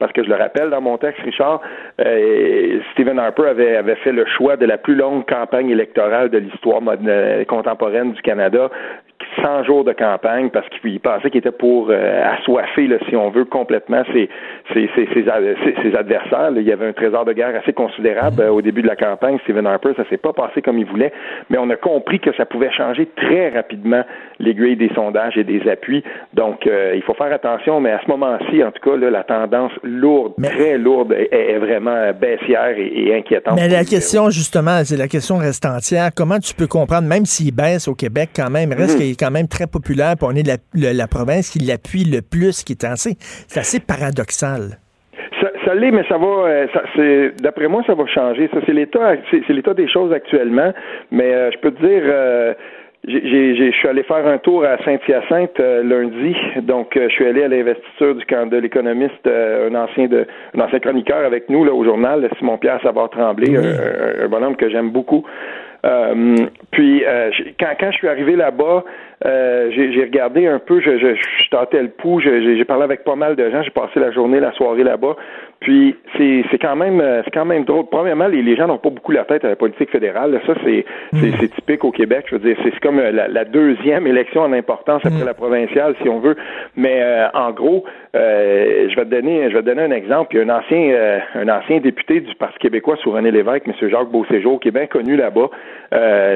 parce 0.00 0.12
que 0.12 0.24
je 0.24 0.28
le 0.28 0.34
rappelle 0.34 0.70
dans 0.70 0.80
mon 0.80 0.98
texte, 0.98 1.20
Richard, 1.22 1.60
euh, 2.00 2.80
Stephen 2.92 3.18
Harper 3.18 3.46
avait, 3.46 3.76
avait 3.76 3.94
fait 3.96 4.12
le 4.12 4.24
choix 4.26 4.56
de 4.56 4.66
la 4.66 4.78
plus 4.78 4.96
longue 4.96 5.24
campagne 5.26 5.70
électorale 5.70 6.30
de 6.30 6.38
l'histoire 6.38 6.80
contemporaine 7.46 8.12
du 8.12 8.22
Canada. 8.22 8.70
100 9.42 9.64
jours 9.64 9.84
de 9.84 9.92
campagne 9.92 10.50
parce 10.50 10.68
qu'il 10.68 11.00
pensait 11.00 11.30
qu'il 11.30 11.38
était 11.38 11.50
pour 11.50 11.88
euh, 11.90 12.22
assoiffer, 12.38 12.86
là, 12.86 12.96
si 13.08 13.16
on 13.16 13.30
veut, 13.30 13.44
complètement 13.44 14.02
ses, 14.12 14.28
ses, 14.72 14.88
ses, 14.94 15.08
ses 15.12 15.96
adversaires. 15.96 16.50
Il 16.56 16.62
y 16.62 16.72
avait 16.72 16.86
un 16.86 16.92
trésor 16.92 17.24
de 17.24 17.32
guerre 17.32 17.54
assez 17.60 17.72
considérable 17.72 18.42
euh, 18.42 18.50
au 18.50 18.62
début 18.62 18.82
de 18.82 18.86
la 18.86 18.96
campagne. 18.96 19.38
Stephen 19.44 19.66
Harper, 19.66 19.92
ça 19.96 20.04
s'est 20.08 20.16
pas 20.16 20.32
passé 20.32 20.62
comme 20.62 20.78
il 20.78 20.86
voulait, 20.86 21.12
mais 21.50 21.58
on 21.58 21.68
a 21.70 21.76
compris 21.76 22.20
que 22.20 22.34
ça 22.36 22.46
pouvait 22.46 22.72
changer 22.72 23.08
très 23.16 23.50
rapidement 23.50 24.04
l'aiguille 24.38 24.76
des 24.76 24.90
sondages 24.94 25.36
et 25.36 25.44
des 25.44 25.68
appuis. 25.68 26.02
Donc, 26.32 26.66
euh, 26.66 26.92
il 26.94 27.02
faut 27.02 27.14
faire 27.14 27.32
attention, 27.32 27.80
mais 27.80 27.92
à 27.92 28.00
ce 28.04 28.08
moment-ci, 28.08 28.62
en 28.62 28.70
tout 28.70 28.90
cas, 28.90 28.96
là, 28.96 29.10
la 29.10 29.24
tendance 29.24 29.72
lourde, 29.82 30.34
très 30.42 30.78
lourde, 30.78 31.12
est, 31.12 31.58
vraiment 31.58 32.12
baissière 32.12 32.74
et, 32.76 33.14
inquiétante. 33.16 33.54
Mais 33.56 33.68
la 33.68 33.84
question, 33.84 34.30
justement, 34.30 34.82
c'est 34.84 34.96
la 34.96 35.08
question 35.08 35.38
reste 35.38 35.64
entière. 35.64 36.10
Comment 36.14 36.38
tu 36.38 36.54
peux 36.54 36.66
comprendre, 36.66 37.08
même 37.08 37.24
s'il 37.24 37.54
baisse 37.54 37.88
au 37.88 37.94
Québec, 37.94 38.30
quand 38.34 38.50
même, 38.50 38.72
reste 38.72 38.98
mhm. 38.98 39.06
Quand 39.24 39.30
même 39.30 39.48
très 39.48 39.66
populaire, 39.66 40.14
puis 40.18 40.26
on 40.28 40.36
est 40.36 40.46
la, 40.74 41.06
province 41.06 41.50
qui 41.50 41.58
l'appuie 41.60 42.04
le 42.04 42.20
plus, 42.20 42.62
qui 42.62 42.72
est 42.72 42.84
assez, 42.84 43.16
c'est 43.48 43.60
assez 43.60 43.80
paradoxal. 43.80 44.78
Ça, 45.64 45.74
l'est, 45.74 45.90
mais 45.90 46.04
ça 46.08 46.18
va. 46.18 46.26
Euh, 46.26 46.66
c'est, 46.94 47.42
d'après 47.42 47.68
moi, 47.68 47.82
ça 47.86 47.94
va 47.94 48.06
changer. 48.06 48.48
Ça, 48.52 48.60
c'est 48.66 48.72
l'état, 48.72 49.14
c'est, 49.30 49.48
l'état 49.48 49.72
des 49.72 49.88
choses 49.88 50.12
actuellement. 50.12 50.72
Mais 51.10 51.32
euh, 51.32 51.50
je 51.52 51.58
peux 51.58 51.70
te 51.70 51.80
dire. 51.80 52.02
Euh, 52.04 52.54
je 53.06 53.70
suis 53.78 53.88
allé 53.88 54.02
faire 54.02 54.26
un 54.26 54.38
tour 54.38 54.64
à 54.64 54.78
Saint-Hyacinthe 54.82 55.58
lundi, 55.58 56.34
donc 56.62 56.92
je 56.94 57.10
suis 57.10 57.26
allé 57.26 57.42
à 57.42 57.48
l'investiture 57.48 58.14
du 58.14 58.24
camp 58.24 58.48
de 58.48 58.56
l'économiste, 58.56 59.26
un 59.26 59.74
ancien 59.74 60.06
de, 60.06 60.26
un 60.56 60.60
ancien 60.60 60.78
chroniqueur 60.78 61.22
avec 61.22 61.50
nous 61.50 61.66
là 61.66 61.74
au 61.74 61.84
journal, 61.84 62.26
Simon 62.38 62.56
Pierre 62.56 62.80
Savard 62.82 63.10
Tremblay, 63.10 63.54
un, 63.58 64.26
bonhomme 64.28 64.56
que 64.56 64.70
j'aime 64.70 64.88
beaucoup. 64.88 65.22
puis 66.70 67.04
quand, 67.60 67.74
quand 67.78 67.90
je 67.90 67.96
suis 67.98 68.08
arrivé 68.08 68.36
là-bas, 68.36 68.84
euh, 69.26 69.70
j'ai 69.70 70.02
regardé 70.02 70.46
un 70.46 70.58
peu, 70.58 70.80
je, 70.80 70.98
je, 70.98 71.14
je 71.14 71.50
tâtais 71.50 71.82
le 71.82 71.88
pouls, 71.88 72.20
j'ai 72.20 72.64
parlé 72.64 72.84
avec 72.84 73.04
pas 73.04 73.16
mal 73.16 73.36
de 73.36 73.50
gens, 73.50 73.62
j'ai 73.62 73.70
passé 73.70 73.98
la 73.98 74.10
journée, 74.10 74.38
la 74.38 74.52
soirée 74.52 74.84
là-bas. 74.84 75.16
Puis 75.64 75.96
c'est 76.16 76.58
quand 76.60 76.76
même 76.76 77.00
euh, 77.00 77.22
c'est 77.24 77.32
quand 77.32 77.44
même 77.44 77.64
drôle. 77.64 77.86
Premièrement, 77.90 78.28
les, 78.28 78.42
les 78.42 78.54
gens 78.54 78.68
n'ont 78.68 78.78
pas 78.78 78.90
beaucoup 78.90 79.12
la 79.12 79.24
tête 79.24 79.44
à 79.44 79.48
la 79.48 79.56
politique 79.56 79.90
fédérale. 79.90 80.40
Ça, 80.46 80.54
c'est 80.64 80.84
mm. 81.12 81.48
typique 81.56 81.84
au 81.84 81.90
Québec. 81.90 82.26
Je 82.28 82.36
veux 82.36 82.40
dire, 82.40 82.56
c'est 82.62 82.78
comme 82.80 82.98
euh, 82.98 83.10
la, 83.10 83.44
deuxième 83.44 84.06
élection 84.06 84.42
en 84.42 84.52
importance 84.52 85.02
après 85.04 85.22
mm. 85.22 85.26
la 85.26 85.34
provinciale, 85.34 85.94
si 86.02 86.08
on 86.08 86.20
veut. 86.20 86.36
Mais 86.76 87.02
en 87.34 87.50
gros, 87.50 87.84
je 88.14 88.94
vais 88.94 89.04
te 89.04 89.10
donner 89.10 89.50
je 89.50 89.54
vais 89.54 89.62
te 89.62 89.66
donner 89.66 89.82
un 89.82 89.90
exemple. 89.90 90.34
Il 90.34 90.38
y 90.38 90.40
a 90.42 90.44
un 90.44 90.58
ancien 90.58 91.20
un 91.34 91.48
ancien 91.48 91.80
député 91.80 92.20
du 92.20 92.34
Parti 92.36 92.58
québécois 92.58 92.96
sous 93.02 93.10
René 93.10 93.30
Lévesque, 93.30 93.66
M. 93.66 93.88
Jacques 93.88 94.10
Beauséjour, 94.10 94.60
qui 94.60 94.68
est 94.68 94.72
bien 94.72 94.86
connu 94.86 95.16
là-bas. 95.16 95.48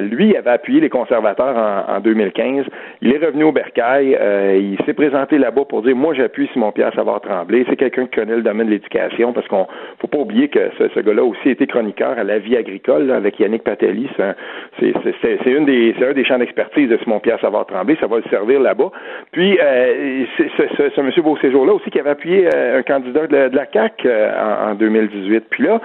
lui 0.01 0.37
avait 0.37 0.51
appuyé 0.51 0.81
les 0.81 0.89
conservateurs 0.89 1.57
en, 1.57 1.97
en 1.97 2.01
2015. 2.01 2.65
Il 3.03 3.13
est 3.13 3.19
revenu 3.19 3.45
au 3.45 3.53
Bercail. 3.53 4.17
Euh, 4.21 4.59
il 4.61 4.85
s'est 4.85 4.95
présenté 4.95 5.39
là-bas 5.39 5.65
pour 5.69 5.83
dire 5.83 5.95
Moi, 5.95 6.15
j'appuie 6.15 6.49
Simon-Pierre 6.53 6.93
Savard 6.95 7.21
Tremblay. 7.21 7.65
C'est 7.69 7.77
quelqu'un 7.77 8.07
qui 8.07 8.19
connaît 8.19 8.37
le 8.37 8.43
domaine 8.43 8.67
de 8.67 8.73
l'éducation 8.73 9.18
parce 9.33 9.47
qu'on 9.49 9.67
faut 9.99 10.07
pas 10.07 10.19
oublier 10.19 10.49
que 10.49 10.71
ce, 10.79 11.01
gars-là 11.01 11.25
aussi 11.25 11.51
été 11.51 11.67
chroniqueur 11.67 12.19
à 12.19 12.25
la 12.25 12.39
vie 12.39 12.57
agricole 12.57 13.11
avec 13.11 13.39
Yannick 13.39 13.65
Patelli. 13.65 14.09
C'est, 14.79 15.47
une 15.47 15.65
des, 15.65 15.95
un 16.03 16.13
des 16.13 16.25
champs 16.25 16.39
d'expertise 16.39 16.89
de 16.89 16.99
Simon-Pierre 16.99 17.41
Savard 17.41 17.67
Tremblay. 17.67 17.97
Ça 18.01 18.07
va 18.07 18.17
le 18.17 18.25
servir 18.31 18.61
là-bas. 18.61 18.91
Puis, 19.33 19.59
euh, 19.61 20.25
ce, 20.37 20.91
ce, 20.95 21.01
monsieur 21.01 21.23
Beauséjour-là 21.23 21.75
aussi 21.75 21.91
qui 21.91 22.01
avait 22.01 22.11
appuyé 22.11 22.49
euh, 22.55 22.79
un 22.79 22.83
candidat 22.83 23.27
de, 23.27 23.57
la 23.57 23.67
CAQ 23.73 24.09
en, 24.09 24.71
en, 24.71 24.75
2018. 24.75 25.45
Puis 25.51 25.65
là, 25.65 25.81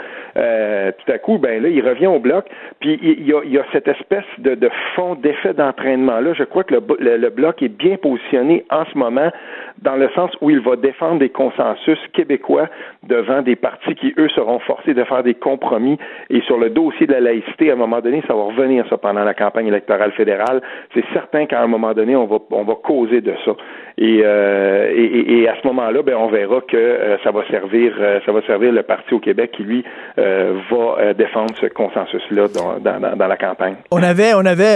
tout 0.92 1.12
à 1.12 1.18
coup, 1.18 1.38
ben 1.38 1.62
là, 1.62 1.70
il 1.70 1.82
revient 1.88 2.08
au 2.08 2.20
bloc. 2.20 2.46
Puis 2.80 3.00
il 3.02 3.26
y 3.28 3.58
a, 3.58 3.64
cette 3.72 3.88
espèce 3.88 4.26
de, 4.40 4.70
fond 4.96 5.16
d'effet 5.16 5.54
d'entraînement-là. 5.54 6.34
Je 6.34 6.44
crois 6.44 6.64
que 6.64 6.76
le, 6.76 7.30
bloc 7.30 7.62
est 7.62 7.70
bien 7.70 7.98
positionné 7.98 8.66
en 8.70 8.86
ce 8.86 8.98
moment 8.98 9.32
dans 9.82 9.96
le 9.96 10.10
sens 10.16 10.32
où 10.42 10.50
il 10.50 10.60
va 10.60 10.76
défendre 10.76 11.20
des 11.20 11.30
consensus 11.30 12.00
québécois 12.14 12.68
devant 13.08 13.42
des 13.42 13.56
partis 13.56 13.96
qui, 13.96 14.14
eux, 14.18 14.30
seront 14.30 14.60
forcés 14.60 14.94
de 14.94 15.04
faire 15.04 15.24
des 15.24 15.34
compromis. 15.34 15.98
Et 16.30 16.42
sur 16.42 16.58
le 16.58 16.70
dossier 16.70 17.08
de 17.08 17.14
la 17.14 17.20
laïcité, 17.22 17.70
à 17.70 17.74
un 17.74 17.78
moment 17.78 18.00
donné, 18.00 18.24
ça 18.28 18.34
va 18.34 18.44
revenir, 18.44 18.86
ça, 18.90 18.98
pendant 18.98 19.24
la 19.24 19.34
campagne 19.34 19.68
électorale 19.68 20.12
fédérale. 20.14 20.62
C'est 20.94 21.04
certain 21.14 21.46
qu'à 21.46 21.62
un 21.62 21.68
moment 21.68 21.94
donné, 21.94 22.16
on 22.16 22.26
va, 22.26 22.38
on 22.52 22.64
va 22.64 22.76
causer 22.76 23.22
de 23.22 23.34
ça. 23.46 23.52
Et, 23.98 24.22
euh, 24.24 24.92
et, 24.96 25.42
et, 25.42 25.48
à 25.48 25.56
ce 25.62 25.68
moment-là, 25.68 26.02
ben, 26.02 26.16
on 26.16 26.28
verra 26.28 26.62
que 26.62 26.76
euh, 26.76 27.18
ça 27.24 27.32
va 27.32 27.46
servir, 27.50 27.94
euh, 28.00 28.20
ça 28.26 28.32
va 28.32 28.42
servir 28.48 28.72
le 28.72 28.82
parti 28.84 29.14
au 29.14 29.20
Québec 29.20 29.52
qui 29.56 29.64
lui 29.64 29.84
va 30.18 31.14
défendre 31.14 31.54
ce 31.60 31.68
consensus-là 31.68 32.48
dans, 32.48 32.80
dans, 32.80 33.16
dans, 33.16 33.28
la 33.28 33.38
campagne. 33.38 33.76
On 33.92 34.02
avait, 34.02 34.34
on 34.34 34.46
avait 34.46 34.76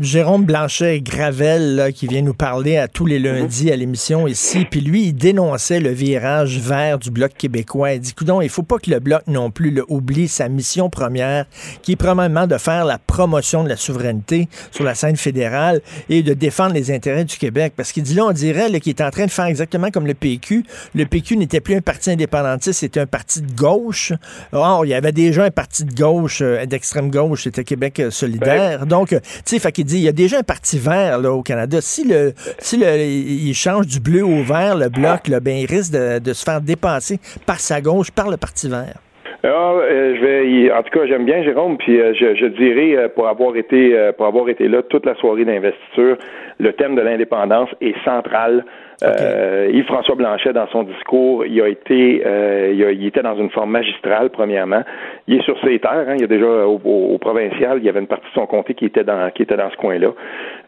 Jérôme 0.00 0.44
Blanchet 0.44 1.00
Gravel 1.00 1.92
qui 1.94 2.06
vient 2.06 2.22
nous 2.22 2.34
parler 2.34 2.76
à 2.76 2.88
tous 2.88 3.06
les 3.06 3.18
lundis 3.18 3.70
à 3.72 3.76
l'émission 3.76 3.89
ici, 4.26 4.66
puis 4.70 4.80
lui 4.80 5.06
il 5.06 5.12
dénonçait 5.12 5.80
le 5.80 5.90
virage 5.90 6.58
vert 6.58 6.98
du 6.98 7.10
bloc 7.10 7.32
québécois. 7.36 7.92
Il 7.92 8.00
dit, 8.00 8.14
coudon, 8.14 8.40
il 8.40 8.48
faut 8.48 8.62
pas 8.62 8.78
que 8.78 8.90
le 8.90 9.00
bloc 9.00 9.22
non 9.26 9.50
plus 9.50 9.70
le 9.70 9.84
oublie 9.88 10.28
sa 10.28 10.48
mission 10.48 10.90
première, 10.90 11.46
qui 11.82 11.92
est 11.92 11.96
probablement 11.96 12.46
de 12.46 12.58
faire 12.58 12.84
la 12.84 12.98
promotion 12.98 13.64
de 13.64 13.68
la 13.68 13.76
souveraineté 13.76 14.48
sur 14.70 14.84
la 14.84 14.94
scène 14.94 15.16
fédérale 15.16 15.80
et 16.08 16.22
de 16.22 16.34
défendre 16.34 16.74
les 16.74 16.90
intérêts 16.90 17.24
du 17.24 17.36
Québec, 17.36 17.72
parce 17.76 17.92
qu'il 17.92 18.04
là, 18.14 18.26
on 18.26 18.32
dirait 18.32 18.80
qu'il 18.80 18.90
est 18.90 19.02
en 19.02 19.10
train 19.10 19.26
de 19.26 19.30
faire 19.30 19.46
exactement 19.46 19.90
comme 19.90 20.06
le 20.06 20.14
PQ. 20.14 20.64
Le 20.94 21.06
PQ 21.06 21.36
n'était 21.36 21.60
plus 21.60 21.74
un 21.74 21.80
parti 21.80 22.10
indépendantiste, 22.10 22.80
c'était 22.80 23.00
un 23.00 23.06
parti 23.06 23.40
de 23.40 23.52
gauche. 23.52 24.12
Or, 24.52 24.84
il 24.84 24.88
y 24.88 24.94
avait 24.94 25.12
déjà 25.12 25.44
un 25.44 25.50
parti 25.50 25.84
de 25.84 25.94
gauche, 25.94 26.40
euh, 26.42 26.66
d'extrême 26.66 27.10
gauche, 27.10 27.44
c'était 27.44 27.64
Québec 27.64 28.00
euh, 28.00 28.10
solidaire. 28.10 28.86
Donc, 28.86 29.12
euh, 29.12 29.20
tu 29.20 29.42
sais, 29.44 29.58
fait 29.58 29.72
qu'il 29.72 29.84
dit, 29.84 29.96
il 29.96 30.02
y 30.02 30.08
a 30.08 30.12
déjà 30.12 30.38
un 30.38 30.42
parti 30.42 30.78
vert 30.78 31.18
là, 31.18 31.32
au 31.32 31.42
Canada. 31.42 31.80
Si 31.80 32.04
le, 32.04 32.34
si 32.58 32.76
le, 32.76 32.98
il 32.98 33.54
change 33.54 33.79
du 33.82 34.00
bleu 34.00 34.24
au 34.24 34.42
vert, 34.42 34.76
le 34.76 34.88
bloc, 34.88 35.28
là, 35.28 35.40
ben, 35.40 35.64
risque 35.66 35.92
de, 35.92 36.32
se 36.32 36.44
faire 36.44 36.60
dépasser 36.60 37.20
par 37.46 37.60
sa 37.60 37.80
gauche, 37.80 38.10
par 38.10 38.28
le 38.30 38.36
parti 38.36 38.68
vert. 38.68 38.98
Ah, 39.42 39.74
je 39.88 40.20
vais, 40.20 40.72
en 40.72 40.82
tout 40.82 40.90
cas, 40.90 41.06
j'aime 41.06 41.24
bien 41.24 41.42
Jérôme, 41.42 41.78
puis 41.78 41.96
je, 41.96 42.34
je, 42.34 42.46
dirais 42.46 43.08
pour 43.14 43.26
avoir 43.26 43.56
été 43.56 44.10
pour 44.16 44.26
avoir 44.26 44.48
été 44.48 44.68
là 44.68 44.82
toute 44.82 45.06
la 45.06 45.14
soirée 45.14 45.44
d'investiture, 45.44 46.18
le 46.58 46.72
thème 46.74 46.94
de 46.94 47.00
l'indépendance 47.00 47.70
est 47.80 47.94
central. 48.04 48.64
Euh, 49.02 49.70
Yves-François 49.72 50.14
Blanchet, 50.14 50.52
dans 50.52 50.68
son 50.68 50.82
discours, 50.82 51.46
il 51.46 51.60
a 51.62 51.68
été, 51.68 52.22
euh, 52.26 52.72
il, 52.74 53.06
était 53.06 53.22
dans 53.22 53.36
une 53.36 53.50
forme 53.50 53.70
magistrale, 53.70 54.28
premièrement. 54.30 54.82
Il 55.26 55.38
est 55.38 55.42
sur 55.44 55.58
ses 55.64 55.78
terres. 55.78 56.06
Hein, 56.06 56.14
il 56.16 56.20
y 56.20 56.24
a 56.24 56.26
déjà 56.26 56.66
au, 56.66 57.18
provincial, 57.18 57.78
il 57.78 57.84
y 57.84 57.88
avait 57.88 58.00
une 58.00 58.06
partie 58.06 58.26
de 58.26 58.34
son 58.34 58.46
comté 58.46 58.74
qui 58.74 58.84
était 58.84 59.04
dans, 59.04 59.30
qui 59.30 59.42
était 59.42 59.56
dans 59.56 59.70
ce 59.70 59.76
coin-là. 59.76 60.10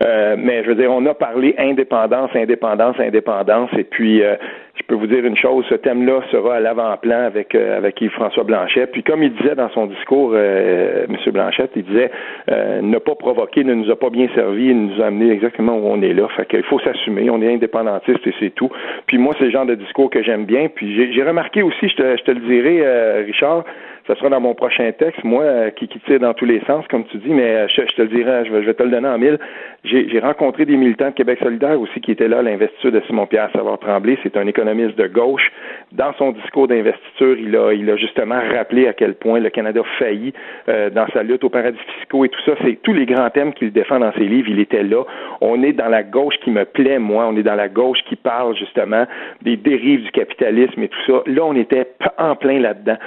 Euh, 0.03 0.37
mais 0.39 0.63
je 0.65 0.69
veux 0.69 0.75
dire, 0.75 0.91
on 0.91 1.05
a 1.07 1.15
parlé 1.15 1.55
indépendance, 1.59 2.31
indépendance, 2.35 2.97
indépendance, 2.99 3.71
et 3.77 3.85
puis 3.85 4.23
je 4.75 4.83
peux 4.85 4.95
vous 4.95 5.07
dire 5.07 5.25
une 5.25 5.37
chose, 5.37 5.67
ce 5.69 5.75
thème-là 5.75 6.23
sera 6.31 6.57
à 6.57 6.61
l'avant-plan 6.61 7.25
avec 7.25 7.55
euh, 7.55 7.77
avec 7.77 8.01
Yves-François 8.01 8.45
Blanchet. 8.45 8.87
Puis 8.87 9.03
comme 9.03 9.23
il 9.23 9.33
disait 9.35 9.55
dans 9.55 9.69
son 9.71 9.87
discours, 9.87 10.33
euh, 10.35 11.05
M. 11.09 11.17
Blanchet, 11.31 11.69
il 11.77 11.85
disait 11.85 12.11
euh, 12.51 12.81
ne 12.81 12.99
pas 12.99 13.15
provoquer 13.15 13.65
ne 13.65 13.75
nous 13.75 13.91
a 13.91 13.97
pas 13.97 14.09
bien 14.09 14.29
servi, 14.35 14.69
il 14.69 14.87
nous 14.87 15.03
a 15.03 15.07
amené 15.07 15.31
exactement 15.31 15.77
où 15.77 15.87
on 15.87 16.01
est 16.01 16.15
là. 16.15 16.27
Fait 16.37 16.47
qu'il 16.47 16.63
faut 16.65 16.81
s'assumer. 16.81 17.29
On 17.29 17.43
est 17.43 17.53
indépendantiste 17.53 18.27
et 18.27 18.35
c'est 18.41 18.55
tout. 18.55 18.71
Puis 19.07 19.19
moi, 19.19 19.35
c'est 19.39 19.45
le 19.45 19.51
genre 19.51 19.67
de 19.67 19.75
discours 19.75 20.09
que 20.09 20.23
j'aime 20.23 20.47
bien. 20.47 20.69
Puis 20.75 21.13
j'ai 21.13 21.23
remarqué 21.23 21.63
aussi, 21.63 21.89
je 21.89 21.97
te, 21.97 22.17
je 22.17 22.23
te 22.23 22.31
le 22.31 22.41
dirai, 22.41 22.81
euh, 22.81 23.25
Richard, 23.27 23.65
ça 24.07 24.17
sera 24.17 24.29
dans 24.31 24.41
mon 24.41 24.55
prochain 24.55 24.91
texte, 24.93 25.23
moi, 25.23 25.45
euh, 25.45 25.71
qui, 25.71 25.87
qui 25.87 26.01
tire 26.01 26.19
dans 26.19 26.35
tous 26.35 26.45
les 26.45 26.61
sens, 26.67 26.85
comme 26.89 27.05
tu 27.05 27.19
dis, 27.19 27.31
mais 27.31 27.55
euh, 27.55 27.69
je, 27.69 27.83
te 27.83 28.03
le 28.03 28.09
dirai, 28.09 28.45
je 28.45 28.53
vais, 28.53 28.75
te 28.75 28.83
le 28.83 28.91
donner 28.91 29.09
en 29.09 29.19
mille. 29.19 29.39
J'ai 29.85 30.21
rencontré 30.21 30.65
des 30.65 30.77
militants 30.77 31.11
de 31.11 31.15
Québec 31.15 31.39
solidaire 31.43 31.81
aussi 31.81 32.01
qui 32.01 32.13
étaient 32.13 32.29
là 32.29 32.41
l'investiture 32.41 32.93
de 32.93 33.01
Simon-Pierre 33.07 33.51
Savard-Tremblay. 33.53 34.17
C'est 34.23 34.37
un 34.37 34.47
économiste 34.47 34.97
de 34.97 35.09
gauche. 35.09 35.51
Dans 35.91 36.13
son 36.15 36.33
discours 36.33 36.69
d'investiture, 36.69 37.37
il 37.37 37.57
a, 37.57 37.73
il 37.73 37.91
a 37.91 37.97
justement 37.97 38.41
rappelé 38.55 38.87
à 38.87 38.93
quel 38.93 39.15
point 39.15 39.41
le 39.41 39.51
Canada 39.51 39.83
faillit 39.99 40.33
euh, 40.69 40.89
dans 40.91 41.07
sa 41.13 41.23
lutte 41.23 41.43
aux 41.43 41.49
paradis 41.49 41.79
fiscaux 41.99 42.25
et 42.25 42.29
tout 42.29 42.41
ça. 42.45 42.53
C'est 42.63 42.81
tous 42.83 42.93
les 42.93 43.07
grands 43.07 43.29
thèmes 43.31 43.53
qu'il 43.55 43.73
défend 43.73 43.99
dans 43.99 44.13
ses 44.13 44.25
livres. 44.25 44.49
Il 44.51 44.61
était 44.61 44.85
là. 44.85 45.05
On 45.41 45.63
est 45.63 45.73
dans 45.73 45.89
la 45.89 46.05
gauche 46.05 46.35
qui 46.45 46.51
me 46.51 46.65
plaît, 46.65 47.01
moi. 47.01 47.27
On 47.27 47.37
est 47.37 47.43
dans 47.43 47.57
la 47.57 47.69
gauche 47.69 47.99
qui 48.09 48.17
parle 48.17 48.57
justement 48.57 49.07
des 49.43 49.57
dérives 49.57 50.05
du 50.05 50.11
capitalisme 50.13 50.81
et 50.83 50.89
tout 50.89 51.01
ça. 51.07 51.23
Là, 51.27 51.45
on 51.45 51.57
était 51.57 51.89
en 52.19 52.37
plein 52.37 52.61
là-dedans. 52.61 52.99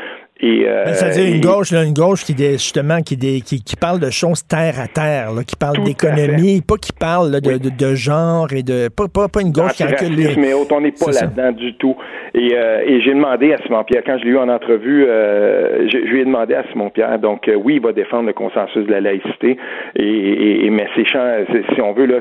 Et, 0.41 0.67
euh, 0.67 0.85
C'est-à-dire 0.87 1.33
une 1.33 1.41
gauche, 1.41 1.71
là, 1.71 1.83
une 1.83 1.93
gauche 1.93 2.25
qui 2.25 2.35
justement 2.35 3.01
qui, 3.01 3.17
qui, 3.17 3.63
qui, 3.63 3.75
parle 3.77 4.01
de 4.01 4.09
choses 4.09 4.45
terre 4.45 4.81
à 4.81 4.87
terre, 4.87 5.31
là, 5.31 5.43
qui 5.45 5.55
parle 5.55 5.81
d'économie, 5.83 6.61
pas 6.61 6.75
qui 6.75 6.91
parle 6.91 7.31
là, 7.31 7.39
de, 7.39 7.57
de, 7.57 7.69
de, 7.69 7.95
genre 7.95 8.51
et 8.51 8.61
de 8.61 8.89
pas, 8.89 9.07
pas, 9.07 9.29
pas 9.29 9.41
une 9.41 9.53
gauche 9.53 9.71
qui 9.71 9.83
les... 9.83 10.35
mais 10.35 10.53
on 10.53 10.81
n'est 10.81 10.91
pas 10.91 11.11
là-dedans 11.11 11.53
du 11.53 11.75
tout. 11.75 11.95
Et, 12.33 12.51
euh, 12.53 12.83
et 12.85 12.99
j'ai 12.99 13.13
demandé 13.13 13.53
à 13.53 13.59
Simon 13.59 13.85
Pierre 13.85 14.03
quand 14.05 14.17
je 14.17 14.25
l'ai 14.25 14.31
eu 14.31 14.37
en 14.37 14.49
entrevue, 14.49 15.05
euh, 15.07 15.87
je, 15.87 15.99
je, 15.99 16.11
lui 16.11 16.19
ai 16.19 16.25
demandé 16.25 16.53
à 16.53 16.65
Simon 16.69 16.89
Pierre, 16.89 17.17
donc 17.17 17.47
euh, 17.47 17.55
oui, 17.55 17.75
il 17.75 17.81
va 17.81 17.93
défendre 17.93 18.27
le 18.27 18.33
consensus 18.33 18.85
de 18.85 18.91
la 18.91 18.99
laïcité, 18.99 19.57
et, 19.95 20.65
et, 20.65 20.69
mais 20.69 20.87
ces 20.95 21.05
champs, 21.05 21.25
si 21.73 21.81
on 21.81 21.93
veut 21.93 22.05
là, 22.05 22.19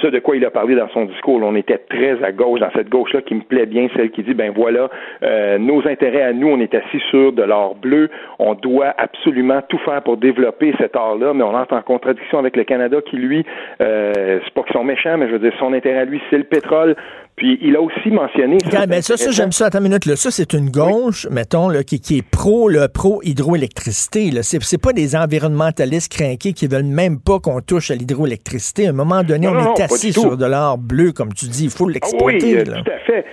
ce 0.00 0.06
de 0.06 0.18
quoi 0.20 0.36
il 0.36 0.44
a 0.44 0.50
parlé 0.52 0.76
dans 0.76 0.88
son 0.90 1.06
discours, 1.06 1.40
on 1.42 1.56
était 1.56 1.78
très 1.78 2.22
à 2.22 2.30
gauche 2.30 2.60
dans 2.60 2.70
cette 2.72 2.88
gauche-là 2.88 3.22
qui 3.22 3.34
me 3.34 3.42
plaît 3.42 3.66
bien, 3.66 3.88
celle 3.96 4.10
qui 4.10 4.22
dit 4.22 4.34
ben 4.34 4.52
voilà, 4.54 4.88
euh, 5.24 5.58
nos 5.58 5.86
intérêts 5.88 6.22
à 6.22 6.32
nous, 6.32 6.48
on 6.48 6.59
est 6.60 6.74
assis 6.74 7.00
sur 7.10 7.32
de 7.32 7.42
l'or 7.42 7.74
bleu. 7.74 8.10
On 8.38 8.54
doit 8.54 8.94
absolument 8.96 9.60
tout 9.68 9.78
faire 9.78 10.02
pour 10.02 10.16
développer 10.16 10.74
cet 10.78 10.96
or-là, 10.96 11.32
mais 11.34 11.42
on 11.42 11.54
entre 11.54 11.74
en 11.74 11.82
contradiction 11.82 12.38
avec 12.38 12.56
le 12.56 12.64
Canada 12.64 12.98
qui, 13.08 13.16
lui, 13.16 13.44
euh, 13.80 14.40
c'est 14.44 14.54
pas 14.54 14.62
qu'ils 14.62 14.72
sont 14.72 14.84
méchants, 14.84 15.16
mais 15.18 15.28
je 15.28 15.32
veux 15.32 15.38
dire, 15.38 15.52
son 15.58 15.72
intérêt 15.72 16.00
à 16.00 16.04
lui, 16.04 16.20
c'est 16.30 16.38
le 16.38 16.44
pétrole. 16.44 16.96
Puis 17.36 17.58
il 17.62 17.74
a 17.74 17.80
aussi 17.80 18.10
mentionné. 18.10 18.58
mais 18.88 19.02
ça, 19.02 19.16
ça 19.16 19.30
j'aime 19.30 19.52
ça. 19.52 19.66
Attends 19.66 19.78
une 19.78 19.84
minute. 19.84 20.06
Là. 20.06 20.16
Ça, 20.16 20.30
c'est 20.30 20.52
une 20.52 20.70
gauche, 20.70 21.26
mettons, 21.30 21.68
là, 21.68 21.82
qui, 21.82 22.00
qui, 22.00 22.18
est 22.18 22.30
pro, 22.30 22.68
le 22.68 22.86
pro 22.88 23.20
hydroélectricité. 23.22 24.30
Là. 24.30 24.42
C'est, 24.42 24.62
c'est 24.62 24.80
pas 24.80 24.92
des 24.92 25.16
environnementalistes 25.16 26.12
crainqués 26.12 26.52
qui 26.52 26.66
veulent 26.66 26.84
même 26.84 27.18
pas 27.18 27.38
qu'on 27.38 27.60
touche 27.60 27.90
à 27.90 27.94
l'hydroélectricité. 27.94 28.86
À 28.86 28.90
un 28.90 28.94
moment 28.94 29.22
donné, 29.22 29.48
on 29.48 29.58
est 29.58 29.80
assis 29.80 30.12
sur 30.12 30.36
de 30.36 30.46
l'or 30.46 30.76
bleu, 30.78 31.12
comme 31.12 31.32
tu 31.32 31.46
dis. 31.46 31.64
Il 31.64 31.70
faut 31.70 31.88
l'exploiter. 31.88 32.58
oui, 32.58 32.64
tout 32.64 32.90
à 32.90 32.98
fait. 33.06 33.24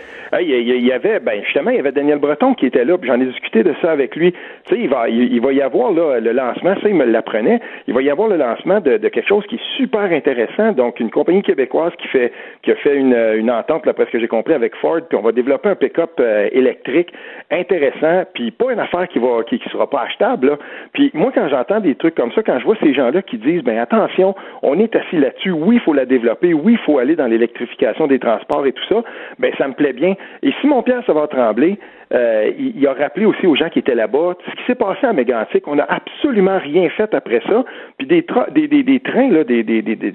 Il 0.42 0.86
y, 0.86 0.92
avait, 0.92 1.20
ben 1.20 1.42
justement, 1.44 1.72
il 1.72 1.78
y 1.78 1.80
avait 1.80 1.92
Daniel 1.92 2.20
Breton 2.20 2.54
qui 2.54 2.66
était 2.66 2.84
là, 2.84 2.98
puis 2.98 3.10
j'en 3.10 3.20
ai 3.20 3.26
discuté 3.26 3.64
de 3.64 3.74
ça 3.82 3.92
avec 3.92 4.16
lui. 4.16 4.34
Tu 4.68 4.76
sais, 4.76 4.82
il 4.82 4.90
va, 4.90 5.08
il, 5.08 5.40
va 5.40 5.54
y 5.54 5.62
avoir 5.62 5.92
là, 5.92 6.20
le 6.20 6.32
lancement, 6.32 6.76
ça, 6.82 6.90
il 6.90 6.96
me 6.96 7.06
l'apprenait, 7.06 7.62
il 7.88 7.94
va 7.94 8.02
y 8.02 8.10
avoir 8.10 8.28
le 8.28 8.36
lancement 8.36 8.82
de, 8.82 8.98
de, 8.98 9.08
quelque 9.08 9.28
chose 9.28 9.46
qui 9.48 9.56
est 9.56 9.78
super 9.78 10.12
intéressant. 10.12 10.74
Donc, 10.74 11.00
une 11.00 11.10
compagnie 11.10 11.42
québécoise 11.42 11.94
qui 11.98 12.08
fait 12.10 12.34
qui 12.64 12.72
a 12.72 12.76
fait 12.76 12.96
une, 12.96 13.16
une 13.36 13.50
entente, 13.50 13.86
là, 13.86 13.94
parce 13.94 14.10
que 14.10 14.20
j'ai 14.20 14.28
compris, 14.28 14.54
avec 14.54 14.76
Ford, 14.76 15.00
puis 15.08 15.18
on 15.18 15.22
va 15.22 15.32
développer 15.32 15.70
un 15.70 15.76
pick-up 15.76 16.12
euh, 16.20 16.50
électrique 16.52 17.14
intéressant, 17.50 18.24
puis 18.34 18.52
pas 18.52 18.74
une 18.74 18.80
affaire 18.80 19.08
qui 19.08 19.20
va 19.20 19.44
qui, 19.48 19.60
qui 19.60 19.70
sera 19.70 19.90
pas 19.90 20.02
achetable. 20.02 20.48
Là. 20.48 20.58
Puis 20.94 21.12
moi, 21.14 21.32
quand 21.34 21.48
j'entends 21.48 21.80
des 21.80 21.96
trucs 21.96 22.16
comme 22.16 22.32
ça, 22.34 22.44
quand 22.44 22.60
je 22.60 22.66
vois 22.66 22.76
ces 22.82 22.94
gens-là 22.94 23.22
qui 23.22 23.38
disent 23.38 23.64
ben 23.64 23.78
attention, 23.78 24.36
on 24.64 24.78
est 24.80 24.94
assis 24.96 25.18
là-dessus, 25.18 25.52
oui, 25.52 25.76
il 25.76 25.82
faut 25.82 25.94
la 25.94 26.06
développer, 26.06 26.54
oui, 26.54 26.74
il 26.74 26.80
faut 26.80 27.00
aller 27.00 27.16
dans 27.16 27.28
l'électrification 27.28 28.08
des 28.08 28.20
transports 28.20 28.66
et 28.66 28.74
tout 28.74 28.86
ça, 28.90 29.04
ben 29.40 29.54
ça 29.58 29.68
me 29.68 29.74
plaît 29.74 29.94
bien. 29.94 30.16
Et 30.44 30.52
Simon-Pierre 30.62 31.04
ça 31.06 31.14
va 31.14 31.28
trembler, 31.28 31.80
euh, 32.14 32.52
il, 32.58 32.88
a 32.88 32.94
rappelé 32.94 33.26
aussi 33.26 33.46
aux 33.48 33.56
gens 33.56 33.70
qui 33.70 33.80
étaient 33.80 33.96
là-bas 33.96 34.36
ce 34.46 34.56
qui 34.56 34.64
s'est 34.66 34.76
passé 34.76 35.06
à 35.06 35.14
Mégantic. 35.14 35.68
On 35.68 35.76
n'a 35.76 35.86
absolument 35.90 36.58
rien 36.58 36.90
fait 36.90 37.14
après 37.14 37.42
ça. 37.48 37.66
Puis 37.98 38.08
des, 38.08 38.26
des, 38.52 38.84
des, 38.84 39.00
trains, 39.02 39.30
là, 39.30 39.44
des, 39.44 39.60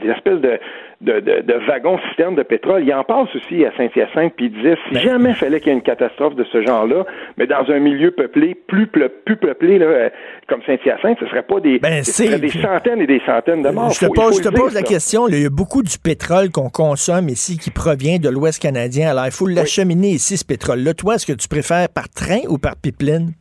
espèces 0.09 0.41
de, 0.41 0.59
de, 1.03 1.21
de, 1.21 1.41
de 1.43 1.67
wagons 1.67 1.99
citernes 2.11 2.37
de 2.37 2.43
pétrole. 2.43 2.85
Il 2.85 2.95
en 2.95 3.05
parle 3.05 3.27
aussi 3.35 3.65
à 3.65 3.73
Saint-Hyacinthe, 3.77 4.35
puis 4.37 4.47
il 4.47 4.53
disait 4.53 4.77
si 4.89 4.95
ben. 4.95 5.01
jamais 5.01 5.35
fallait 5.35 5.59
qu'il 5.61 5.69
y 5.69 5.75
ait 5.75 5.79
une 5.79 5.83
catastrophe 5.83 6.37
de 6.37 6.45
ce 6.45 6.63
genre-là, 6.63 7.05
mais 7.37 7.47
dans 7.47 7.69
un 7.71 7.79
milieu 7.81 8.13
peuplé, 8.13 8.55
plus, 8.55 8.87
plus 8.87 9.37
peuplé 9.37 9.79
là, 9.79 9.87
euh, 9.87 10.11
comme 10.49 10.63
Saint-Hyacinthe, 10.65 11.19
ce 11.19 11.25
ne 11.25 11.31
serait 11.31 11.43
pas 11.43 11.61
des, 11.61 11.79
ben, 11.79 12.03
des 12.03 12.49
centaines 12.49 13.01
et 13.01 13.07
des 13.07 13.21
centaines 13.27 13.63
de 13.63 13.71
morts. 13.71 13.91
Je 13.91 14.07
te 14.07 14.13
pose, 14.13 14.39
je 14.39 14.49
te 14.49 14.55
pose 14.55 14.75
la 14.75 14.83
question. 14.83 15.27
il 15.29 15.43
y 15.43 15.47
a 15.47 15.51
beaucoup 15.51 15.83
du 15.83 15.99
pétrole 15.99 16.51
qu'on 16.51 16.71
consomme 16.71 17.29
ici 17.29 17.59
qui 17.59 17.71
provient 17.71 18.19
de 18.19 18.29
l'Ouest 18.29 18.63
canadien. 18.63 19.11
Alors, 19.11 19.27
il 19.27 19.33
faut 19.33 19.47
l'acheminer 19.47 20.11
ici, 20.11 20.37
ce 20.37 20.45
pétrole-là. 20.45 20.95
Toi, 20.95 21.17
est-ce 21.17 21.27
que 21.27 21.33
tu 21.33 21.49
préfères 21.49 21.89
par 21.89 22.09
train 22.09 22.41
ou 22.49 22.59
par 22.59 22.77
pipeline? 22.77 23.33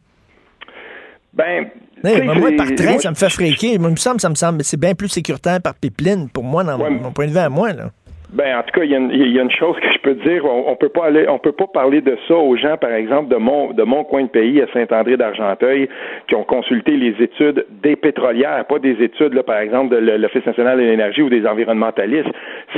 Ben, 1.33 1.69
moi, 2.03 2.49
par 2.57 2.75
train, 2.75 2.99
ça 2.99 3.09
me 3.11 3.15
fait 3.15 3.29
fréquer. 3.29 3.77
Moi, 3.77 3.89
il 3.89 3.93
me 3.93 3.97
semble, 3.97 4.19
ça 4.19 4.29
me 4.29 4.35
semble, 4.35 4.63
c'est 4.63 4.79
bien 4.79 4.95
plus 4.95 5.09
sécuritaire 5.09 5.61
par 5.61 5.75
pipeline, 5.75 6.29
pour 6.29 6.43
moi, 6.43 6.63
dans 6.63 6.77
mon 6.77 7.11
point 7.11 7.27
de 7.27 7.31
vue 7.31 7.37
à 7.37 7.49
moi, 7.49 7.73
là. 7.73 7.91
Ben, 8.33 8.57
en 8.57 8.63
tout 8.63 8.79
cas, 8.79 8.85
il 8.85 8.91
y, 8.91 8.95
a 8.95 9.41
une, 9.41 9.51
chose 9.51 9.75
que 9.81 9.91
je 9.91 9.99
peux 9.99 10.13
dire. 10.13 10.45
On, 10.45 10.73
peut 10.77 10.87
pas 10.87 11.07
aller, 11.07 11.27
on 11.27 11.37
peut 11.37 11.51
pas 11.51 11.67
parler 11.67 11.99
de 11.99 12.17
ça 12.29 12.35
aux 12.35 12.55
gens, 12.55 12.77
par 12.77 12.91
exemple, 12.91 13.27
de 13.27 13.35
mon, 13.35 13.73
de 13.73 13.83
mon 13.83 14.05
coin 14.05 14.23
de 14.23 14.29
pays 14.29 14.61
à 14.61 14.67
Saint-André 14.71 15.17
d'Argenteuil, 15.17 15.89
qui 16.29 16.35
ont 16.35 16.45
consulté 16.45 16.95
les 16.95 17.13
études 17.21 17.65
des 17.83 17.97
pétrolières, 17.97 18.63
pas 18.69 18.79
des 18.79 18.95
études, 19.03 19.33
là, 19.33 19.43
par 19.43 19.57
exemple, 19.57 19.93
de 19.93 19.97
l'Office 20.15 20.45
national 20.45 20.77
de 20.77 20.83
l'énergie 20.83 21.21
ou 21.21 21.29
des 21.29 21.45
environnementalistes, 21.45 22.29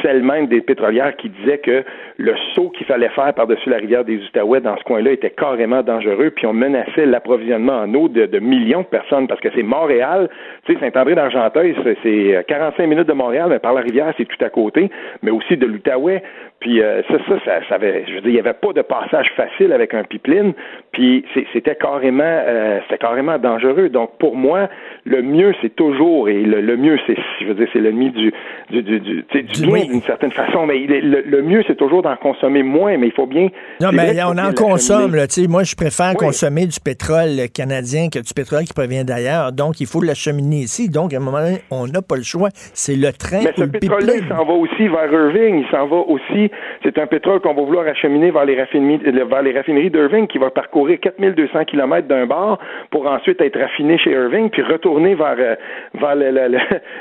celles 0.01 0.23
même 0.23 0.47
des 0.47 0.61
pétrolières 0.61 1.15
qui 1.17 1.29
disaient 1.29 1.59
que 1.59 1.83
le 2.17 2.33
saut 2.55 2.69
qu'il 2.69 2.87
fallait 2.87 3.09
faire 3.09 3.31
par-dessus 3.35 3.69
la 3.69 3.77
rivière 3.77 4.05
des 4.05 4.17
Outaouais 4.25 4.59
dans 4.59 4.77
ce 4.77 4.83
coin-là 4.85 5.11
était 5.11 5.29
carrément 5.29 5.83
dangereux, 5.83 6.31
puis 6.31 6.47
on 6.47 6.53
menaçait 6.53 7.05
l'approvisionnement 7.05 7.81
en 7.81 7.93
eau 7.93 8.07
de, 8.07 8.25
de, 8.25 8.39
millions 8.39 8.81
de 8.81 8.87
personnes, 8.87 9.27
parce 9.27 9.39
que 9.39 9.49
c'est 9.53 9.61
Montréal, 9.61 10.29
tu 10.65 10.73
sais, 10.73 10.79
Saint-André 10.79 11.13
d'Argenteuil, 11.13 11.75
c'est 12.01 12.43
45 12.47 12.87
minutes 12.87 13.07
de 13.07 13.13
Montréal, 13.13 13.49
mais 13.49 13.59
par 13.59 13.73
la 13.73 13.81
rivière, 13.81 14.11
c'est 14.17 14.25
tout 14.25 14.43
à 14.43 14.49
côté, 14.49 14.89
mais 15.21 15.29
de 15.51 15.65
l'Outaouais. 15.65 16.23
Puis 16.63 16.81
euh, 16.81 17.01
ça, 17.09 17.17
ça, 17.27 17.59
ça, 17.67 17.75
avait, 17.75 18.05
je 18.07 18.13
veux 18.15 18.21
dire, 18.21 18.29
il 18.29 18.33
n'y 18.35 18.39
avait 18.39 18.53
pas 18.53 18.71
de 18.71 18.81
passage 18.81 19.27
facile 19.35 19.73
avec 19.73 19.93
un 19.93 20.05
pipeline. 20.05 20.53
Puis 20.93 21.25
c'était 21.51 21.75
carrément, 21.75 22.23
euh, 22.23 22.79
c'était 22.83 22.99
carrément 22.99 23.37
dangereux. 23.37 23.89
Donc 23.89 24.17
pour 24.17 24.37
moi, 24.37 24.69
le 25.03 25.21
mieux 25.21 25.53
c'est 25.61 25.75
toujours 25.75 26.29
et 26.29 26.41
le, 26.41 26.77
mieux 26.77 26.97
c'est, 27.05 27.17
je 27.41 27.47
veux 27.47 27.53
dire, 27.53 27.67
c'est 27.73 27.81
l'ennemi 27.81 28.11
du 28.11 28.33
du 28.69 28.81
du, 28.81 28.99
du, 29.01 29.43
du 29.43 29.65
bien 29.67 29.85
d'une 29.85 30.01
certaine 30.03 30.31
façon. 30.31 30.65
Mais 30.65 30.79
le, 30.87 31.41
mieux 31.41 31.65
c'est 31.67 31.75
toujours 31.75 32.01
d'en 32.01 32.15
consommer 32.15 32.63
moins. 32.63 32.97
Mais 32.97 33.07
il 33.07 33.13
faut 33.13 33.27
bien. 33.27 33.49
Non, 33.81 33.89
mais 33.91 34.15
on 34.23 34.37
en 34.37 34.53
consomme. 34.53 35.15
Là, 35.15 35.25
moi, 35.49 35.63
je 35.63 35.75
préfère 35.75 36.13
consommer 36.13 36.65
du 36.65 36.79
pétrole 36.79 37.49
canadien 37.53 38.07
que 38.09 38.19
du 38.19 38.33
pétrole 38.33 38.63
qui 38.63 38.73
provient 38.73 39.03
d'ailleurs. 39.03 39.51
Donc 39.51 39.81
il 39.81 39.87
faut 39.87 40.01
l'acheminer 40.01 40.59
ici. 40.59 40.87
Donc 40.87 41.13
à 41.13 41.17
un 41.17 41.19
moment 41.19 41.39
donné, 41.39 41.57
on 41.71 41.87
n'a 41.87 42.01
pas 42.01 42.15
le 42.15 42.23
choix. 42.23 42.47
C'est 42.53 42.95
le 42.95 43.11
train 43.11 43.41
mais 43.43 43.51
ce 43.57 43.63
pétrole-là, 43.65 44.13
il 44.15 44.27
s'en 44.29 44.45
va 44.45 44.53
aussi 44.53 44.87
vers 44.87 45.11
Irving. 45.11 45.65
Il 45.65 45.67
s'en 45.69 45.87
va 45.87 45.97
aussi 45.97 46.49
c'est 46.83 46.97
un 46.97 47.07
pétrole 47.07 47.39
qu'on 47.39 47.53
va 47.53 47.61
vouloir 47.61 47.87
acheminer 47.87 48.31
vers 48.31 48.45
les 48.45 48.59
raffineries, 48.59 48.99
vers 49.03 49.41
les 49.41 49.51
raffineries 49.53 49.89
d'Irving 49.89 50.27
qui 50.27 50.37
va 50.37 50.49
parcourir 50.49 50.99
4200 50.99 51.65
km 51.65 52.07
d'un 52.07 52.25
bar 52.25 52.59
pour 52.91 53.07
ensuite 53.07 53.41
être 53.41 53.59
raffiné 53.59 53.97
chez 53.97 54.11
Irving 54.11 54.49
puis 54.49 54.61
retourner 54.61 55.15
vers, 55.15 55.35
euh, 55.39 56.15
la, 56.15 56.47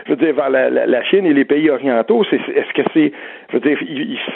je 0.09 0.15
dire, 0.15 0.35
vers 0.35 0.51
la, 0.51 1.03
Chine 1.05 1.27
et 1.27 1.33
les 1.33 1.45
pays 1.45 1.69
orientaux. 1.71 2.25
est-ce 2.25 2.73
que 2.75 2.83
c'est, 2.95 3.12
je 3.51 3.57
veux 3.57 3.61
dire, 3.61 3.79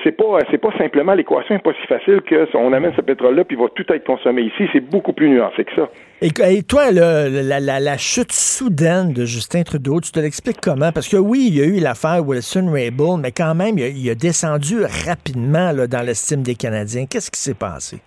c'est 0.03 0.17
pas, 0.17 0.39
c'est 0.51 0.59
pas 0.59 0.73
simplement 0.79 1.15
l'équation 1.15 1.55
n'est 1.55 1.61
pas 1.61 1.73
si 1.81 1.87
facile 1.87 2.21
que 2.23 2.47
on 2.55 2.73
amène 2.73 2.93
ce 2.97 3.03
pétrole-là 3.03 3.45
puis 3.45 3.57
il 3.57 3.63
va 3.63 3.69
tout 3.69 3.85
être 3.93 4.05
consommé 4.05 4.43
ici. 4.43 4.69
C'est 4.73 4.81
beaucoup 4.81 5.13
plus 5.13 5.29
nuancé 5.29 5.65
que 5.65 5.75
ça. 5.75 5.89
Et, 6.23 6.63
toi, 6.63 6.91
la, 6.93 7.61
la, 7.61 7.97
chute 7.99 8.33
soudaine 8.33 9.13
de 9.13 9.27
Justin 9.27 9.65
Trudeau, 9.65 10.01
tu 10.01 10.11
te 10.13 10.19
l'expliques 10.19 10.63
comment? 10.63 10.91
Parce 10.91 11.09
que 11.11 11.19
oui, 11.19 11.49
il 11.49 11.59
y 11.59 11.61
a 11.61 11.67
eu 11.67 11.79
l'affaire 11.79 12.27
Wilson-Raybould, 12.27 13.21
mais 13.21 13.33
quand 13.33 13.55
même, 13.55 13.77
il 13.77 14.11
a, 14.11 14.15
descendu 14.15 14.77
rapidement 15.07 15.75
dans 15.75 16.07
l'estime 16.07 16.43
des 16.43 16.55
Canadiens. 16.55 17.05
Qu'est-ce 17.05 17.31
qui 17.31 17.39
s'est 17.39 17.55
passé? 17.55 17.99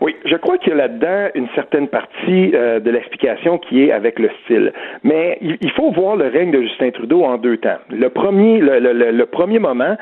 Oui, 0.00 0.16
je 0.24 0.34
crois 0.34 0.58
qu'il 0.58 0.70
y 0.70 0.72
a 0.72 0.76
là-dedans 0.78 1.28
une 1.36 1.46
certaine 1.54 1.86
partie 1.86 2.50
euh, 2.54 2.80
de 2.80 2.90
l'explication 2.90 3.58
qui 3.58 3.84
est 3.84 3.92
avec 3.92 4.18
le 4.18 4.28
style. 4.42 4.72
Mais 5.04 5.38
il, 5.40 5.70
faut 5.76 5.92
voir 5.92 6.16
le 6.16 6.26
règne 6.26 6.50
de 6.50 6.60
Justin 6.60 6.90
Trudeau 6.90 7.22
en 7.22 7.38
deux 7.38 7.56
temps. 7.58 7.78
Le 7.88 8.08
premier, 8.08 8.58
le, 8.58 9.24
premier 9.26 9.60
moment, 9.60 9.96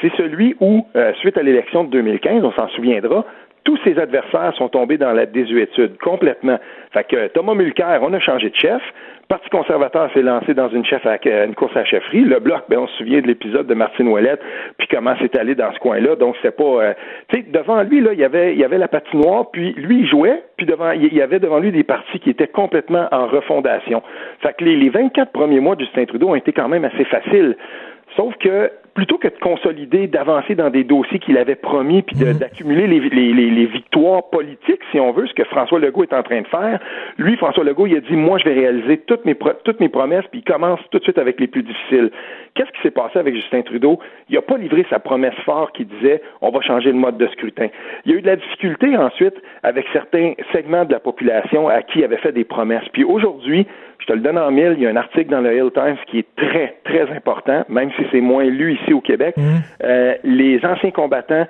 c'est 0.00 0.12
celui 0.16 0.56
où, 0.60 0.86
euh, 0.96 1.12
suite 1.20 1.36
à 1.36 1.42
l'élection 1.42 1.84
de 1.84 1.90
2015, 1.90 2.42
on 2.42 2.52
s'en 2.52 2.68
souviendra, 2.68 3.26
tous 3.64 3.78
ses 3.82 3.98
adversaires 3.98 4.54
sont 4.56 4.68
tombés 4.68 4.98
dans 4.98 5.12
la 5.12 5.26
désuétude 5.26 5.96
complètement. 5.98 6.58
Fait 6.92 7.04
que 7.04 7.28
Thomas 7.28 7.54
Mulcair, 7.54 8.00
on 8.02 8.12
a 8.12 8.20
changé 8.20 8.50
de 8.50 8.54
chef. 8.54 8.82
Le 9.22 9.26
Parti 9.28 9.48
conservateur 9.48 10.12
s'est 10.12 10.22
lancé 10.22 10.52
dans 10.52 10.68
une, 10.68 10.84
chef 10.84 11.04
à, 11.06 11.16
une 11.44 11.54
course 11.54 11.74
à 11.76 11.84
chefferie. 11.84 12.20
Le 12.20 12.40
bloc, 12.40 12.64
ben, 12.68 12.80
on 12.80 12.86
se 12.86 12.98
souvient 12.98 13.22
de 13.22 13.26
l'épisode 13.26 13.66
de 13.66 13.72
Martine 13.72 14.06
Ouellette, 14.08 14.40
puis 14.76 14.86
comment 14.90 15.14
c'est 15.18 15.34
allé 15.36 15.54
dans 15.54 15.72
ce 15.72 15.78
coin-là. 15.78 16.14
Donc 16.16 16.36
c'est 16.42 16.54
pas, 16.54 16.62
euh, 16.62 16.92
tu 17.28 17.38
sais, 17.38 17.46
devant 17.50 17.82
lui 17.82 18.02
là, 18.02 18.12
il 18.12 18.18
y 18.18 18.24
avait, 18.24 18.52
il 18.52 18.58
y 18.58 18.64
avait 18.64 18.76
la 18.76 18.86
patinoire, 18.86 19.50
puis 19.50 19.72
lui 19.72 20.00
il 20.00 20.06
jouait, 20.06 20.42
puis 20.58 20.66
devant, 20.66 20.90
il 20.90 21.12
y 21.14 21.22
avait 21.22 21.38
devant 21.38 21.58
lui 21.58 21.72
des 21.72 21.84
partis 21.84 22.20
qui 22.20 22.28
étaient 22.28 22.48
complètement 22.48 23.08
en 23.12 23.26
refondation. 23.26 24.02
Fait 24.40 24.54
que 24.58 24.62
les, 24.62 24.76
les 24.76 24.90
24 24.90 25.32
premiers 25.32 25.60
mois 25.60 25.74
de 25.74 25.80
Justin 25.80 26.04
Trudeau 26.04 26.28
ont 26.28 26.34
été 26.34 26.52
quand 26.52 26.68
même 26.68 26.84
assez 26.84 27.04
faciles. 27.04 27.56
Sauf 28.16 28.34
que 28.38 28.70
plutôt 28.94 29.18
que 29.18 29.26
de 29.26 29.38
consolider, 29.40 30.06
d'avancer 30.06 30.54
dans 30.54 30.70
des 30.70 30.84
dossiers 30.84 31.18
qu'il 31.18 31.36
avait 31.36 31.56
promis, 31.56 32.02
puis 32.02 32.14
Mhm. 32.16 32.34
d'accumuler 32.34 32.86
les, 32.86 33.00
les, 33.00 33.32
les, 33.32 33.50
les, 33.50 33.66
victoires 33.66 34.22
politiques, 34.30 34.80
si 34.92 35.00
on 35.00 35.10
veut, 35.10 35.26
ce 35.26 35.34
que 35.34 35.42
François 35.44 35.80
Legault 35.80 36.04
est 36.04 36.12
en 36.12 36.22
train 36.22 36.40
de 36.40 36.46
faire, 36.46 36.78
lui, 37.18 37.36
François 37.36 37.64
Legault, 37.64 37.88
il 37.88 37.96
a 37.96 38.00
dit, 38.00 38.14
moi, 38.14 38.38
je 38.38 38.44
vais 38.44 38.54
réaliser 38.54 38.98
toutes 38.98 39.24
mes, 39.24 39.36
toutes 39.64 39.80
mes 39.80 39.88
promesses, 39.88 40.24
puis 40.30 40.40
il 40.40 40.44
commence 40.44 40.78
tout 40.90 40.98
de 40.98 41.02
suite 41.02 41.18
avec 41.18 41.40
les 41.40 41.48
plus 41.48 41.64
difficiles. 41.64 42.10
Qu'est-ce 42.54 42.70
qui 42.70 42.82
s'est 42.82 42.92
passé 42.92 43.18
avec 43.18 43.34
Justin 43.34 43.62
Trudeau? 43.62 43.98
Il 44.28 44.36
n'a 44.36 44.42
pas 44.42 44.56
livré 44.56 44.86
sa 44.88 45.00
promesse 45.00 45.34
forte 45.44 45.74
qui 45.76 45.84
disait, 45.84 46.22
on 46.40 46.50
va 46.50 46.60
changer 46.60 46.92
le 46.92 46.98
mode 46.98 47.18
de 47.18 47.26
scrutin. 47.28 47.66
Il 48.04 48.12
y 48.12 48.14
a 48.14 48.18
eu 48.18 48.22
de 48.22 48.26
la 48.28 48.36
difficulté 48.36 48.96
ensuite 48.96 49.34
avec 49.64 49.86
certains 49.92 50.34
segments 50.52 50.84
de 50.84 50.92
la 50.92 51.00
population 51.00 51.68
à 51.68 51.82
qui 51.82 51.98
il 51.98 52.04
avait 52.04 52.18
fait 52.18 52.30
des 52.30 52.44
promesses. 52.44 52.88
Puis 52.92 53.02
aujourd'hui, 53.02 53.66
je 54.04 54.12
te 54.12 54.12
le 54.12 54.20
donne 54.20 54.36
en 54.36 54.50
mille, 54.50 54.74
il 54.76 54.82
y 54.82 54.86
a 54.86 54.90
un 54.90 54.96
article 54.96 55.30
dans 55.30 55.40
le 55.40 55.56
Hill 55.56 55.70
Times 55.72 55.96
qui 56.06 56.18
est 56.18 56.26
très, 56.36 56.76
très 56.84 57.10
important, 57.10 57.64
même 57.70 57.90
si 57.96 58.04
c'est 58.12 58.20
moins 58.20 58.44
lu 58.44 58.74
ici 58.74 58.92
au 58.92 59.00
Québec. 59.00 59.34
Euh, 59.82 60.14
les 60.24 60.60
anciens 60.64 60.90
combattants 60.90 61.46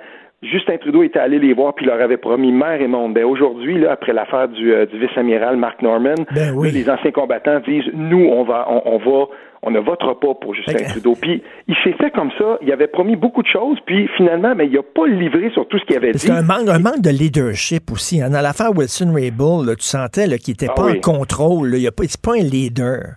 Justin 0.51 0.77
Trudeau 0.77 1.03
était 1.03 1.19
allé 1.19 1.39
les 1.39 1.53
voir 1.53 1.73
puis 1.73 1.85
leur 1.85 2.01
avait 2.01 2.17
promis 2.17 2.51
mer 2.51 2.81
et 2.81 2.87
monde. 2.87 3.13
Ben 3.13 3.23
aujourd'hui, 3.25 3.79
là, 3.79 3.91
après 3.93 4.13
l'affaire 4.13 4.47
du, 4.47 4.73
euh, 4.73 4.85
du 4.85 4.99
vice-amiral 4.99 5.57
Mark 5.57 5.81
Norman, 5.81 6.15
Ben 6.33 6.53
oui. 6.55 6.71
les 6.71 6.89
anciens 6.89 7.11
combattants 7.11 7.59
disent 7.67 7.89
nous, 7.93 8.25
on 8.25 8.43
va, 8.43 8.65
on, 8.69 8.81
on 8.85 8.97
va, 8.97 9.25
on 9.63 9.71
ne 9.71 9.79
votera 9.79 10.19
pas 10.19 10.33
pour 10.35 10.53
Justin 10.53 10.73
Ok. 10.75 10.87
Trudeau. 10.89 11.13
Puis 11.19 11.41
il 11.67 11.75
s'est 11.83 11.93
fait 11.93 12.11
comme 12.11 12.29
ça. 12.37 12.57
Il 12.61 12.71
avait 12.71 12.87
promis 12.87 13.15
beaucoup 13.15 13.41
de 13.41 13.47
choses, 13.47 13.77
puis 13.85 14.07
finalement, 14.17 14.53
mais 14.55 14.67
il 14.67 14.73
n'a 14.73 14.83
pas 14.83 15.07
livré 15.07 15.49
sur 15.51 15.67
tout 15.67 15.79
ce 15.79 15.85
qu'il 15.85 15.97
avait 15.97 16.11
Parce 16.11 16.25
dit. 16.25 16.31
a 16.31 16.35
un 16.35 16.41
manque, 16.43 16.69
un 16.69 16.79
manque 16.79 17.01
de 17.01 17.09
leadership 17.09 17.91
aussi. 17.91 18.21
hein. 18.21 18.29
Dans 18.29 18.41
l'affaire 18.41 18.71
Wilson-Raybould, 18.75 19.65
là, 19.67 19.75
tu 19.75 19.83
sentais 19.85 20.27
qu'il 20.37 20.51
n'était 20.51 20.67
Ah 20.69 20.73
pas 20.75 20.85
oui. 20.85 20.97
en 20.97 21.01
contrôle. 21.01 21.73
Il 21.75 21.83
n'est 21.83 21.91
pas, 21.91 22.03
c'est 22.07 22.21
pas 22.21 22.33
un 22.33 22.43
leader. 22.43 23.15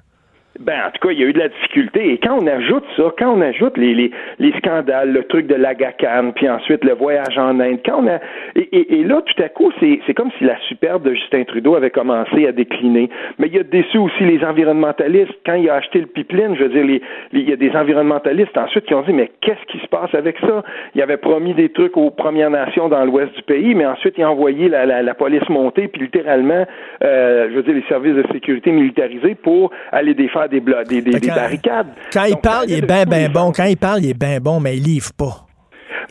Ben, 0.60 0.74
en 0.86 0.90
tout 0.90 1.06
cas, 1.06 1.12
il 1.12 1.20
y 1.20 1.22
a 1.22 1.26
eu 1.26 1.32
de 1.32 1.38
la 1.38 1.48
difficulté. 1.48 2.12
Et 2.12 2.18
quand 2.18 2.36
on 2.42 2.46
ajoute 2.46 2.84
ça, 2.96 3.04
quand 3.16 3.32
on 3.36 3.40
ajoute 3.40 3.76
les, 3.76 3.94
les, 3.94 4.10
les 4.40 4.52
scandales, 4.58 5.12
le 5.12 5.22
truc 5.22 5.46
de 5.46 5.54
l'Agacan, 5.54 6.32
puis 6.34 6.48
ensuite 6.48 6.84
le 6.84 6.94
voyage 6.94 7.38
en 7.38 7.60
Inde, 7.60 7.78
quand 7.86 8.02
on 8.02 8.08
a, 8.08 8.18
et, 8.56 9.00
et, 9.00 9.04
là, 9.04 9.22
tout 9.24 9.40
à 9.42 9.48
coup, 9.48 9.70
c'est, 9.78 10.00
comme 10.14 10.30
si 10.36 10.44
la 10.44 10.58
superbe 10.68 11.04
de 11.04 11.14
Justin 11.14 11.44
Trudeau 11.44 11.76
avait 11.76 11.90
commencé 11.90 12.46
à 12.46 12.50
décliner. 12.52 13.08
Mais 13.38 13.48
il 13.52 13.60
a 13.60 13.62
déçu 13.62 13.98
aussi 13.98 14.24
les 14.24 14.44
environnementalistes. 14.44 15.32
Quand 15.46 15.54
il 15.54 15.70
a 15.70 15.74
acheté 15.76 16.00
le 16.00 16.06
pipeline, 16.06 16.56
je 16.56 16.64
veux 16.64 16.70
dire, 16.70 16.84
les, 16.84 17.02
les- 17.32 17.40
il 17.40 17.48
y 17.48 17.52
a 17.52 17.56
des 17.56 17.70
environnementalistes 17.76 18.58
ensuite 18.58 18.84
qui 18.86 18.94
ont 18.94 19.02
dit, 19.02 19.12
mais 19.12 19.30
qu'est-ce 19.40 19.64
qui 19.72 19.78
se 19.78 19.86
passe 19.86 20.12
avec 20.14 20.38
ça? 20.40 20.64
Il 20.96 21.00
avait 21.02 21.18
promis 21.18 21.54
des 21.54 21.68
trucs 21.68 21.96
aux 21.96 22.10
Premières 22.10 22.50
Nations 22.50 22.88
dans 22.88 23.04
l'ouest 23.04 23.32
du 23.36 23.42
pays, 23.42 23.76
mais 23.76 23.86
ensuite 23.86 24.14
il 24.18 24.24
a 24.24 24.30
envoyé 24.30 24.68
la, 24.68 24.86
la, 24.86 25.02
la 25.02 25.14
police 25.14 25.48
monter, 25.48 25.86
puis 25.86 26.02
littéralement, 26.02 26.66
euh, 27.04 27.48
je 27.50 27.54
veux 27.54 27.62
dire, 27.62 27.74
les 27.74 27.84
services 27.88 28.14
de 28.16 28.24
sécurité 28.32 28.72
militarisés 28.72 29.36
pour 29.36 29.70
aller 29.92 30.14
défaire 30.14 30.47
des, 30.48 30.60
barricades. 30.60 31.88
Quand 32.12 32.24
il 32.24 32.32
Donc, 32.32 32.42
parle, 32.42 32.64
il 32.68 32.78
est 32.78 32.86
bien, 32.86 33.04
bien 33.04 33.28
bon. 33.28 33.52
Quand 33.54 33.64
il 33.64 33.76
parle, 33.76 34.00
il 34.04 34.10
est 34.10 34.18
bien 34.18 34.38
bon, 34.40 34.60
mais 34.60 34.76
il 34.76 34.82
livre 34.82 35.12
pas. 35.16 35.44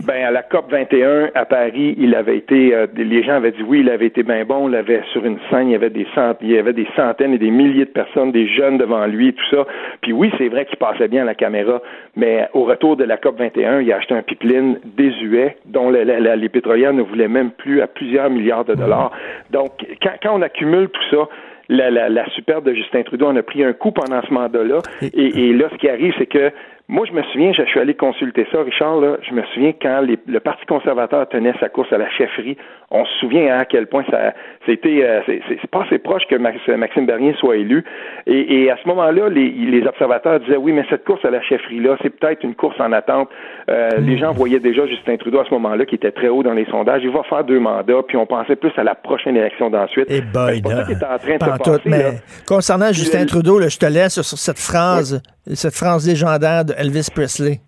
Ben, 0.04 0.26
à 0.26 0.32
la 0.32 0.44
COP 0.44 0.72
21 0.72 1.30
à 1.34 1.46
Paris, 1.46 1.96
il 1.98 2.14
avait 2.14 2.38
été, 2.38 2.74
euh, 2.76 2.86
les 2.96 3.24
gens 3.24 3.34
avaient 3.38 3.52
dit 3.52 3.64
oui, 3.66 3.80
il 3.80 3.90
avait 3.90 4.06
été 4.06 4.22
bien 4.22 4.46
bon, 4.46 4.70
il 4.70 4.76
avait 4.76 5.02
sur 5.12 5.26
une 5.26 5.40
scène, 5.50 5.70
il 5.70 5.72
y 5.72 5.76
avait 5.76 5.90
des 5.90 6.06
cent- 6.14 6.36
il 6.42 6.52
y 6.52 6.58
avait 6.58 6.74
des 6.74 6.88
centaines 6.96 7.34
et 7.34 7.40
des 7.40 7.50
milliers 7.50 7.86
de 7.86 7.90
personnes, 7.90 8.32
des 8.32 8.48
jeunes 8.48 8.78
devant 8.78 9.08
lui, 9.08 9.30
et 9.30 9.34
tout 9.34 9.46
ça. 9.50 9.66
Puis 10.02 10.14
oui, 10.14 10.32
c'est 10.38 10.50
vrai 10.50 10.66
qu'il 10.66 10.78
passait 10.78 11.08
bien 11.08 11.24
à 11.24 11.26
la 11.26 11.34
caméra, 11.34 11.82
mais 12.16 12.48
au 12.54 12.66
retour 12.66 12.96
de 12.96 13.06
la 13.06 13.18
COP 13.18 13.40
21, 13.40 13.82
il 13.82 13.92
a 13.92 13.98
acheté 13.98 14.14
un 14.14 14.22
pipeline 14.22 14.78
désuet 14.86 15.58
dont 15.66 15.90
la- 15.90 16.04
la- 16.06 16.20
la- 16.20 16.36
les 16.36 16.50
pétrolières 16.50 16.94
ne 16.94 17.02
voulaient 17.02 17.28
même 17.28 17.50
plus 17.52 17.82
à 17.82 17.88
plusieurs 17.88 18.30
milliards 18.30 18.66
de 18.66 18.76
dollars. 18.76 19.12
Donc, 19.52 19.72
quand, 20.04 20.12
quand 20.22 20.36
on 20.38 20.42
accumule 20.44 20.90
tout 20.90 21.04
ça, 21.10 21.28
la, 21.70 21.90
la, 21.92 22.10
la 22.10 22.30
superbe 22.32 22.66
de 22.66 22.74
Justin 22.74 23.04
Trudeau 23.04 23.28
en 23.28 23.36
a 23.36 23.44
pris 23.44 23.64
un 23.64 23.74
coup 23.74 23.92
pendant 23.92 24.22
ce 24.22 24.34
mandat-là. 24.34 24.80
Et, 25.02 25.50
et 25.50 25.54
là, 25.54 25.68
ce 25.72 25.78
qui 25.78 25.90
arrive, 25.90 26.14
c'est 26.18 26.28
que 26.28 26.52
moi, 26.90 27.06
je 27.06 27.12
me 27.12 27.22
souviens, 27.24 27.52
je 27.54 27.64
suis 27.64 27.80
allé 27.80 27.94
consulter 27.96 28.48
ça, 28.52 28.62
Richard, 28.64 29.02
là, 29.02 29.18
je 29.28 29.34
me 29.34 29.44
souviens 29.54 29.74
quand 29.82 30.00
les- 30.02 30.18
le 30.26 30.40
Parti 30.40 30.66
conservateur 30.66 31.28
tenait 31.28 31.54
sa 31.60 31.68
course 31.68 31.92
à 31.92 31.98
la 31.98 32.10
chefferie, 32.12 32.58
on 32.90 33.04
se 33.04 33.12
souvient 33.20 33.54
hein, 33.54 33.60
à 33.60 33.66
quel 33.66 33.88
point 33.88 34.06
ça 34.10 34.34
c'était 34.66 35.04
euh, 35.04 35.20
c'est 35.28 35.70
pas 35.70 35.84
assez 35.84 35.98
proche 35.98 36.24
que 36.30 36.36
Max- 36.36 36.66
Maxime 36.70 37.06
Bernier 37.06 37.36
soit 37.38 37.58
élu. 37.58 37.84
Et, 38.26 38.64
et 38.64 38.72
à 38.72 38.78
ce 38.82 38.88
moment-là, 38.88 39.28
les, 39.28 39.50
les 39.50 39.86
observateurs 39.86 40.40
disaient 40.40 40.56
oui, 40.56 40.72
mais 40.72 40.86
cette 40.90 41.04
course 41.04 41.26
à 41.26 41.30
la 41.30 41.42
chefferie-là, 41.42 41.98
c'est 42.02 42.10
peut-être 42.18 42.44
une 42.44 42.56
course 42.56 42.80
en 42.80 42.94
attente. 42.94 43.28
Euh, 43.70 43.90
Les 44.00 44.18
gens 44.18 44.32
voyaient 44.32 44.60
déjà 44.62 44.86
Justin 44.88 45.18
Trudeau 45.18 45.40
à 45.42 45.46
ce 45.46 45.54
moment-là, 45.56 45.86
qui 45.86 45.96
était 45.96 46.12
très 46.12 46.30
haut 46.30 46.44
dans 46.44 46.54
les 46.54 46.66
sondages. 46.68 47.02
Il 47.04 47.10
va 47.12 47.24
faire 47.24 47.44
deux 47.44 47.60
mandats, 47.60 48.04
puis 48.08 48.16
on 48.16 48.26
pensait 48.26 48.56
plus 48.56 48.72
à 48.78 48.84
la 48.84 48.96
prochaine 48.96 49.36
élection 49.36 49.70
d'ensuite. 49.70 50.10
Et 50.10 50.22
boy, 50.22 50.56
c'est 50.56 50.62
pas 50.64 50.70
là. 50.70 50.76
ça 50.78 50.84
qui 50.86 50.92
est 50.94 51.04
en 51.04 51.18
train 51.18 51.36
de 51.36 51.52
se 51.52 51.58
tout, 51.64 51.72
passer, 51.72 51.82
mais 51.90 51.98
là. 52.04 52.10
concernant 52.48 52.94
Justin 52.94 53.26
Trudeau, 53.26 53.60
là, 53.60 53.68
je 53.68 53.78
te 53.78 53.86
laisse 53.86 54.14
sur 54.22 54.38
cette 54.38 54.60
phrase, 54.60 55.22
cette 55.56 55.76
phrase 55.76 56.08
légendaire 56.08 56.66
de 56.66 56.74
Elvis 56.78 57.08
Presley. 57.14 57.62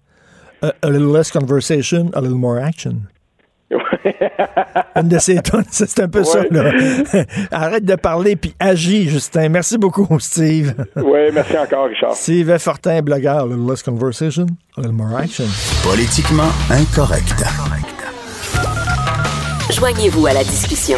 A, 0.61 0.73
a 0.81 0.89
little 0.89 1.13
less 1.13 1.31
conversation, 1.31 2.09
a 2.13 2.21
little 2.21 2.37
more 2.37 2.57
action. 2.57 3.03
Une 4.95 5.07
de 5.07 5.19
ses 5.19 5.41
tonnes, 5.41 5.63
c'est 5.69 5.99
un 5.99 6.07
peu 6.07 6.23
ça. 6.23 6.43
Là. 6.49 6.71
Arrête 7.51 7.85
de 7.85 7.95
parler 7.95 8.35
puis 8.35 8.53
agis, 8.59 9.09
Justin. 9.09 9.49
Merci 9.49 9.77
beaucoup, 9.77 10.07
Steve. 10.19 10.73
Oui, 10.95 11.19
merci 11.33 11.57
encore, 11.57 11.87
Richard. 11.87 12.15
Steve 12.15 12.57
Fortin, 12.57 13.01
blogueur. 13.01 13.43
A 13.43 13.45
little 13.45 13.69
less 13.69 13.83
conversation, 13.83 14.47
a 14.77 14.81
little 14.81 14.95
more 14.95 15.15
action. 15.17 15.45
Politiquement 15.83 16.49
incorrect. 16.71 17.43
Joignez-vous 19.71 20.25
à 20.25 20.33
la 20.33 20.43
discussion. 20.43 20.97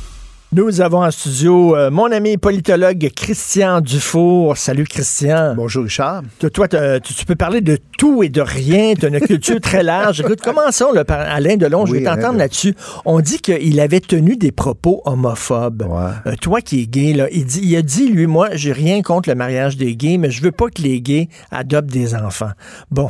Nous 0.53 0.81
avons 0.81 1.01
en 1.01 1.11
studio 1.11 1.77
euh, 1.77 1.89
mon 1.89 2.11
ami 2.11 2.35
politologue 2.35 3.09
Christian 3.15 3.79
Dufour. 3.79 4.57
Salut, 4.57 4.83
Christian. 4.83 5.55
Bonjour 5.55 5.85
Richard. 5.85 6.23
Toi, 6.53 6.67
tu, 6.67 7.13
tu 7.13 7.25
peux 7.25 7.37
parler 7.37 7.61
de 7.61 7.77
tout 7.97 8.21
et 8.21 8.27
de 8.27 8.41
rien. 8.41 8.93
Tu 8.95 9.05
as 9.05 9.07
une 9.07 9.21
culture 9.21 9.61
très 9.61 9.81
large. 9.81 10.19
Écoute, 10.25 10.41
commençons 10.41 10.91
là, 10.91 11.05
par 11.05 11.21
Alain 11.21 11.55
Delon. 11.55 11.85
Je 11.85 11.93
vais 11.93 12.03
t'entendre 12.03 12.37
là-dessus. 12.37 12.75
On 13.05 13.21
dit 13.21 13.39
qu'il 13.39 13.79
avait 13.79 14.01
tenu 14.01 14.35
des 14.35 14.51
propos 14.51 15.01
homophobes. 15.05 15.83
Ouais. 15.83 16.11
Euh, 16.33 16.35
toi 16.35 16.59
qui 16.59 16.81
es 16.81 16.85
gay, 16.85 17.13
là, 17.13 17.29
il, 17.31 17.45
dit, 17.45 17.61
il 17.63 17.73
a 17.77 17.81
dit, 17.81 18.09
lui, 18.09 18.27
moi, 18.27 18.49
j'ai 18.51 18.73
rien 18.73 19.01
contre 19.03 19.29
le 19.29 19.35
mariage 19.35 19.77
des 19.77 19.95
gays, 19.95 20.17
mais 20.17 20.31
je 20.31 20.41
veux 20.41 20.51
pas 20.51 20.67
que 20.67 20.81
les 20.81 20.99
gays 20.99 21.29
adoptent 21.51 21.93
des 21.93 22.13
enfants. 22.13 22.51
Bon. 22.91 23.09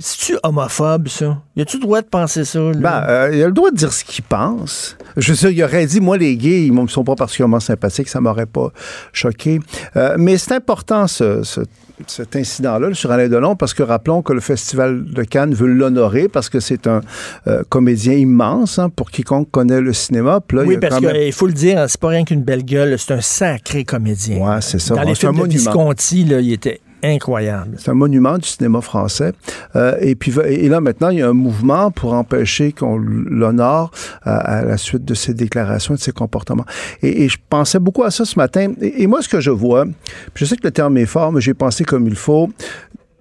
C'est-tu 0.00 0.36
homophobe, 0.44 1.08
ça? 1.08 1.42
Y 1.56 1.62
a-tu 1.62 1.78
le 1.78 1.82
droit 1.82 2.02
de 2.02 2.06
penser 2.06 2.44
ça? 2.44 2.60
là? 2.60 2.72
Ben, 2.72 3.04
euh, 3.08 3.30
il 3.34 3.42
a 3.42 3.46
le 3.46 3.52
droit 3.52 3.72
de 3.72 3.76
dire 3.76 3.92
ce 3.92 4.04
qu'il 4.04 4.22
pense. 4.22 4.96
Je 5.16 5.34
sais, 5.34 5.52
il 5.52 5.60
aurait 5.64 5.86
dit, 5.86 6.00
moi, 6.00 6.16
les 6.16 6.36
gays, 6.36 6.57
ils 6.66 6.74
ne 6.74 6.86
sont 6.86 7.04
pas 7.04 7.14
particulièrement 7.14 7.60
sympathiques, 7.60 8.08
ça 8.08 8.20
m'aurait 8.20 8.46
pas 8.46 8.70
choqué. 9.12 9.60
Euh, 9.96 10.16
mais 10.18 10.36
c'est 10.38 10.52
important, 10.54 11.06
ce, 11.06 11.42
ce- 11.42 11.60
cet 12.06 12.36
incident-là 12.36 12.94
sur 12.94 13.10
Alain 13.10 13.28
Delon, 13.28 13.56
parce 13.56 13.74
que 13.74 13.82
rappelons 13.82 14.22
que 14.22 14.32
le 14.32 14.38
Festival 14.40 15.04
de 15.04 15.22
Cannes 15.24 15.52
veut 15.52 15.66
l'honorer 15.66 16.28
parce 16.28 16.48
que 16.48 16.60
c'est 16.60 16.86
un 16.86 17.00
euh, 17.48 17.62
comédien 17.68 18.12
immense 18.12 18.78
hein, 18.78 18.88
pour 18.88 19.10
quiconque 19.10 19.50
connaît 19.50 19.80
le 19.80 19.92
cinéma. 19.92 20.40
Puis 20.46 20.58
là, 20.58 20.62
il 20.64 20.68
oui, 20.68 20.76
a 20.76 20.78
parce 20.78 21.00
même- 21.00 21.12
qu'il 21.12 21.32
faut 21.32 21.46
le 21.48 21.52
dire, 21.52 21.84
c'est 21.88 21.98
pas 22.00 22.08
rien 22.08 22.24
qu'une 22.24 22.42
belle 22.42 22.64
gueule, 22.64 22.96
c'est 22.98 23.14
un 23.14 23.20
sacré 23.20 23.82
comédien. 23.84 24.36
Ouais, 24.38 24.60
c'est 24.60 24.78
ça. 24.78 24.94
Dans 24.94 25.02
Bon, 25.02 25.08
les 25.08 25.14
films 25.16 25.42
de. 25.42 25.48
Visconti, 25.48 26.24
là, 26.24 26.40
il 26.40 26.52
était 26.52 26.80
incroyable. 27.02 27.76
C'est 27.78 27.90
un 27.90 27.94
monument 27.94 28.38
du 28.38 28.48
cinéma 28.48 28.80
français. 28.80 29.32
Euh, 29.76 29.96
et 30.00 30.14
puis 30.14 30.32
et 30.46 30.68
là 30.68 30.80
maintenant, 30.80 31.10
il 31.10 31.18
y 31.18 31.22
a 31.22 31.28
un 31.28 31.34
mouvement 31.34 31.90
pour 31.90 32.12
empêcher 32.12 32.72
qu'on 32.72 32.96
l'honore 32.96 33.90
à, 34.22 34.36
à 34.36 34.64
la 34.64 34.76
suite 34.76 35.04
de 35.04 35.14
ses 35.14 35.34
déclarations 35.34 35.94
et 35.94 35.98
de 35.98 36.02
ses 36.02 36.12
comportements. 36.12 36.66
Et, 37.02 37.28
je 37.28 37.36
pensais 37.50 37.78
beaucoup 37.78 38.04
à 38.04 38.10
ça 38.10 38.24
ce 38.24 38.38
matin. 38.38 38.72
Et, 38.80 39.02
et 39.02 39.06
moi, 39.06 39.20
ce 39.22 39.28
que 39.28 39.40
je 39.40 39.50
vois, 39.50 39.84
je 40.34 40.44
sais 40.44 40.56
que 40.56 40.64
le 40.64 40.70
terme 40.70 40.96
est 40.96 41.06
fort, 41.06 41.32
mais 41.32 41.40
j'ai 41.40 41.54
pensé 41.54 41.84
comme 41.84 42.06
il 42.06 42.16
faut. 42.16 42.48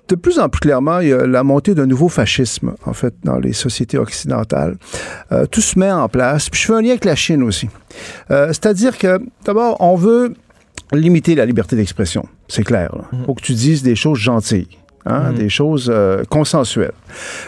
De 0.08 0.16
plus 0.16 0.40
en 0.40 0.48
plus 0.48 0.62
clairement, 0.62 1.02
il 1.02 1.10
y 1.10 1.14
a 1.14 1.28
la 1.28 1.44
montée 1.44 1.76
d'un 1.76 1.86
nouveau 1.86 2.08
fascisme, 2.08 2.76
en 2.86 2.94
fait, 2.94 3.14
dans 3.26 3.40
les 3.40 3.52
sociétés 3.52 3.98
occidentales. 3.98 4.78
Euh, 5.34 5.46
tout 5.48 5.60
se 5.60 5.78
met 5.78 5.92
en 5.92 6.08
place. 6.08 6.50
Puis 6.50 6.62
je 6.62 6.68
fais 6.68 6.74
un 6.74 6.82
lien 6.82 6.92
avec 6.92 7.04
la 7.04 7.16
Chine 7.16 7.44
aussi. 7.44 7.68
Euh, 8.32 8.48
C'est-à-dire 8.48 8.98
que, 8.98 9.20
d'abord, 9.44 9.76
on 9.82 9.96
veut 9.96 10.34
limiter 10.94 11.36
la 11.36 11.46
liberté 11.46 11.76
d'expression. 11.76 12.26
C'est 12.48 12.64
clair. 12.64 12.92
Il 13.14 13.26
faut 13.26 13.34
que 13.34 13.42
tu 13.42 13.54
dises 13.54 13.84
des 13.84 13.96
choses 13.96 14.20
gentilles, 14.20 14.78
hein, 15.06 15.34
des 15.34 15.50
choses 15.50 15.92
euh, 15.94 16.24
consensuelles. 16.30 16.94